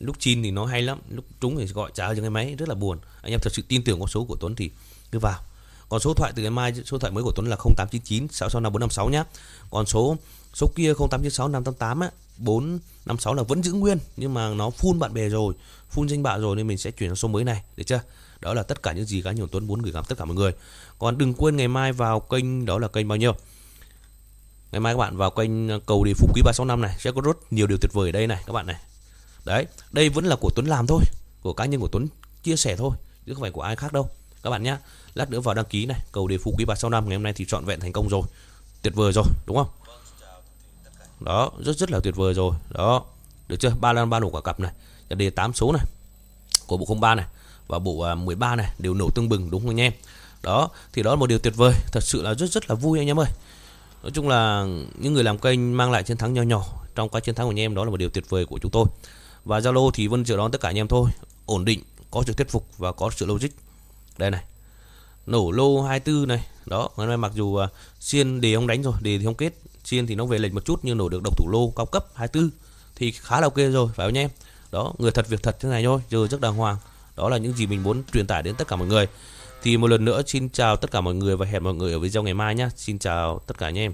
lúc 0.00 0.16
chin 0.18 0.42
thì 0.42 0.50
nó 0.50 0.64
hay 0.66 0.82
lắm, 0.82 0.98
lúc 1.08 1.24
trúng 1.40 1.56
thì 1.56 1.66
gọi 1.66 1.90
trả 1.94 2.14
cho 2.14 2.20
cái 2.20 2.30
máy, 2.30 2.54
rất 2.58 2.68
là 2.68 2.74
buồn. 2.74 2.98
Anh 3.22 3.32
em 3.32 3.40
thật 3.42 3.52
sự 3.52 3.62
tin 3.68 3.84
tưởng 3.84 4.00
con 4.00 4.08
số 4.08 4.24
của 4.24 4.36
Tuấn 4.40 4.54
thì 4.54 4.70
cứ 5.12 5.18
vào. 5.18 5.40
Còn 5.88 6.00
số 6.00 6.14
thoại 6.14 6.32
từ 6.36 6.42
ngày 6.42 6.50
mai, 6.50 6.72
số 6.84 6.98
thoại 6.98 7.12
mới 7.12 7.24
của 7.24 7.32
Tuấn 7.36 7.48
là 7.48 7.56
0899 7.56 8.28
665 8.28 8.72
456 8.72 9.08
nhá. 9.08 9.24
Còn 9.70 9.86
số 9.86 10.16
số 10.54 10.70
kia 10.74 10.94
0896 10.94 11.48
588 11.48 12.00
á 12.00 12.10
456 12.38 13.34
là 13.34 13.42
vẫn 13.42 13.62
giữ 13.62 13.72
nguyên, 13.72 13.98
nhưng 14.16 14.34
mà 14.34 14.48
nó 14.48 14.70
full 14.70 14.98
bạn 14.98 15.14
bè 15.14 15.28
rồi, 15.28 15.54
full 15.94 16.08
danh 16.08 16.22
bạ 16.22 16.38
rồi 16.38 16.56
nên 16.56 16.66
mình 16.66 16.78
sẽ 16.78 16.90
chuyển 16.90 17.10
sang 17.10 17.16
số 17.16 17.28
mới 17.28 17.44
này, 17.44 17.62
được 17.76 17.84
chưa? 17.86 18.00
Đó 18.40 18.54
là 18.54 18.62
tất 18.62 18.82
cả 18.82 18.92
những 18.92 19.04
gì 19.04 19.22
cá 19.22 19.32
nhân 19.32 19.48
Tuấn 19.52 19.66
muốn 19.66 19.82
gửi 19.82 19.92
gắm 19.92 20.04
tất 20.08 20.18
cả 20.18 20.24
mọi 20.24 20.34
người. 20.34 20.52
Còn 20.98 21.18
đừng 21.18 21.34
quên 21.34 21.56
ngày 21.56 21.68
mai 21.68 21.92
vào 21.92 22.20
kênh, 22.20 22.64
đó 22.64 22.78
là 22.78 22.88
kênh 22.88 23.08
bao 23.08 23.16
nhiêu? 23.16 23.32
Ngày 24.72 24.80
mai 24.80 24.94
các 24.94 24.98
bạn 24.98 25.16
vào 25.16 25.30
kênh 25.30 25.68
à, 25.68 25.78
cầu 25.86 26.04
đề 26.04 26.14
phú 26.14 26.28
quý 26.34 26.42
365 26.44 26.80
này, 26.80 26.96
sẽ 26.98 27.12
có 27.12 27.20
rất 27.20 27.52
nhiều 27.52 27.66
điều 27.66 27.78
tuyệt 27.80 27.92
vời 27.92 28.08
ở 28.08 28.12
đây 28.12 28.26
này, 28.26 28.42
các 28.46 28.52
bạn 28.52 28.66
này 28.66 28.76
đấy, 29.44 29.66
đây 29.92 30.08
vẫn 30.08 30.24
là 30.24 30.36
của 30.36 30.50
Tuấn 30.54 30.66
làm 30.66 30.86
thôi, 30.86 31.02
của 31.42 31.52
cá 31.52 31.64
nhân 31.64 31.80
của 31.80 31.88
Tuấn 31.88 32.08
chia 32.42 32.56
sẻ 32.56 32.76
thôi, 32.76 32.96
chứ 33.26 33.34
không 33.34 33.42
phải 33.42 33.50
của 33.50 33.62
ai 33.62 33.76
khác 33.76 33.92
đâu. 33.92 34.10
Các 34.42 34.50
bạn 34.50 34.62
nhé 34.62 34.76
lát 35.14 35.30
nữa 35.30 35.40
vào 35.40 35.54
đăng 35.54 35.64
ký 35.64 35.86
này, 35.86 36.00
cầu 36.12 36.28
đề 36.28 36.38
phú 36.38 36.54
quý 36.58 36.64
365 36.64 37.08
ngày 37.08 37.16
hôm 37.16 37.22
nay 37.22 37.32
thì 37.32 37.44
trọn 37.48 37.64
vẹn 37.64 37.80
thành 37.80 37.92
công 37.92 38.08
rồi. 38.08 38.22
Tuyệt 38.82 38.94
vời 38.94 39.12
rồi, 39.12 39.24
đúng 39.46 39.56
không? 39.56 39.68
Đó, 41.20 41.50
rất 41.64 41.76
rất 41.76 41.90
là 41.90 42.00
tuyệt 42.00 42.16
vời 42.16 42.34
rồi. 42.34 42.54
Đó, 42.70 43.04
được 43.48 43.56
chưa? 43.60 43.74
Ba 43.80 43.92
lần 43.92 44.10
ba 44.10 44.20
nổ 44.20 44.30
quả 44.30 44.40
cặp 44.40 44.60
này 44.60 44.72
đề 45.08 45.30
8 45.30 45.54
số 45.54 45.72
này, 45.72 45.84
của 46.66 46.76
bộ 46.76 46.94
03 47.00 47.14
này, 47.14 47.26
và 47.66 47.78
bộ 47.78 48.00
à, 48.00 48.14
13 48.14 48.56
này 48.56 48.74
đều 48.78 48.94
nổ 48.94 49.10
tương 49.10 49.28
bừng, 49.28 49.50
đúng 49.50 49.60
không 49.60 49.70
anh 49.70 49.80
em? 49.80 49.92
Đó, 50.42 50.70
thì 50.92 51.02
đó 51.02 51.10
là 51.10 51.16
một 51.16 51.26
điều 51.26 51.38
tuyệt 51.38 51.56
vời, 51.56 51.74
thật 51.92 52.02
sự 52.02 52.22
là 52.22 52.34
rất 52.34 52.50
rất 52.50 52.70
là 52.70 52.74
vui 52.74 52.98
anh 52.98 53.08
em 53.08 53.20
ơi. 53.20 53.28
Nói 54.02 54.10
chung 54.14 54.28
là 54.28 54.66
những 54.98 55.14
người 55.14 55.24
làm 55.24 55.38
kênh 55.38 55.76
mang 55.76 55.92
lại 55.92 56.02
chiến 56.02 56.16
thắng 56.16 56.34
nho 56.34 56.42
nhỏ 56.42 56.64
trong 56.94 57.08
cái 57.08 57.20
chiến 57.20 57.34
thắng 57.34 57.46
của 57.46 57.50
anh 57.50 57.60
em, 57.60 57.74
đó 57.74 57.84
là 57.84 57.90
một 57.90 57.96
điều 57.96 58.10
tuyệt 58.10 58.30
vời 58.30 58.46
của 58.46 58.58
chúng 58.62 58.70
tôi 58.70 58.86
và 59.44 59.58
Zalo 59.58 59.90
thì 59.90 60.06
Vân 60.06 60.24
chào 60.24 60.36
đón 60.36 60.50
tất 60.50 60.60
cả 60.60 60.68
anh 60.68 60.78
em 60.78 60.88
thôi. 60.88 61.10
Ổn 61.46 61.64
định 61.64 61.80
có 62.10 62.22
sự 62.26 62.32
thuyết 62.32 62.50
phục 62.50 62.68
và 62.78 62.92
có 62.92 63.10
sự 63.10 63.26
logic. 63.26 63.48
Đây 64.18 64.30
này. 64.30 64.44
Nổ 65.26 65.50
lô 65.50 65.82
24 65.82 66.28
này. 66.28 66.46
Đó 66.66 66.88
ngày 66.96 67.06
mai 67.06 67.16
mặc 67.16 67.32
dù 67.34 67.56
à, 67.56 67.64
uh, 67.64 67.70
xiên 68.00 68.40
đề 68.40 68.52
ông 68.52 68.66
đánh 68.66 68.82
rồi 68.82 68.94
đề 69.00 69.18
thì 69.18 69.24
không 69.24 69.34
kết. 69.34 69.52
Xiên 69.84 70.06
thì 70.06 70.14
nó 70.14 70.26
về 70.26 70.38
lệch 70.38 70.54
một 70.54 70.64
chút 70.64 70.80
nhưng 70.82 70.98
nổ 70.98 71.08
được 71.08 71.22
độc 71.24 71.38
thủ 71.38 71.48
lô 71.48 71.72
cao 71.76 71.86
cấp 71.86 72.06
24 72.14 72.50
thì 72.96 73.12
khá 73.12 73.40
là 73.40 73.46
ok 73.46 73.56
rồi 73.56 73.88
phải 73.94 74.06
không 74.06 74.08
anh 74.08 74.18
em? 74.18 74.30
Đó 74.72 74.92
người 74.98 75.10
thật 75.10 75.28
việc 75.28 75.42
thật 75.42 75.56
thế 75.60 75.68
này 75.68 75.84
thôi 75.84 76.00
giờ 76.10 76.26
rất 76.30 76.40
đàng 76.40 76.54
hoàng. 76.54 76.76
Đó 77.16 77.28
là 77.28 77.38
những 77.38 77.52
gì 77.52 77.66
mình 77.66 77.82
muốn 77.82 78.02
truyền 78.12 78.26
tải 78.26 78.42
đến 78.42 78.54
tất 78.54 78.68
cả 78.68 78.76
mọi 78.76 78.88
người. 78.88 79.06
Thì 79.62 79.76
một 79.76 79.86
lần 79.86 80.04
nữa 80.04 80.22
xin 80.26 80.48
chào 80.48 80.76
tất 80.76 80.90
cả 80.90 81.00
mọi 81.00 81.14
người 81.14 81.36
và 81.36 81.46
hẹn 81.46 81.64
mọi 81.64 81.74
người 81.74 81.92
ở 81.92 81.98
video 81.98 82.22
ngày 82.22 82.34
mai 82.34 82.54
nhé 82.54 82.68
xin 82.76 82.98
chào 82.98 83.40
tất 83.46 83.58
cả 83.58 83.66
anh 83.66 83.78
em. 83.78 83.92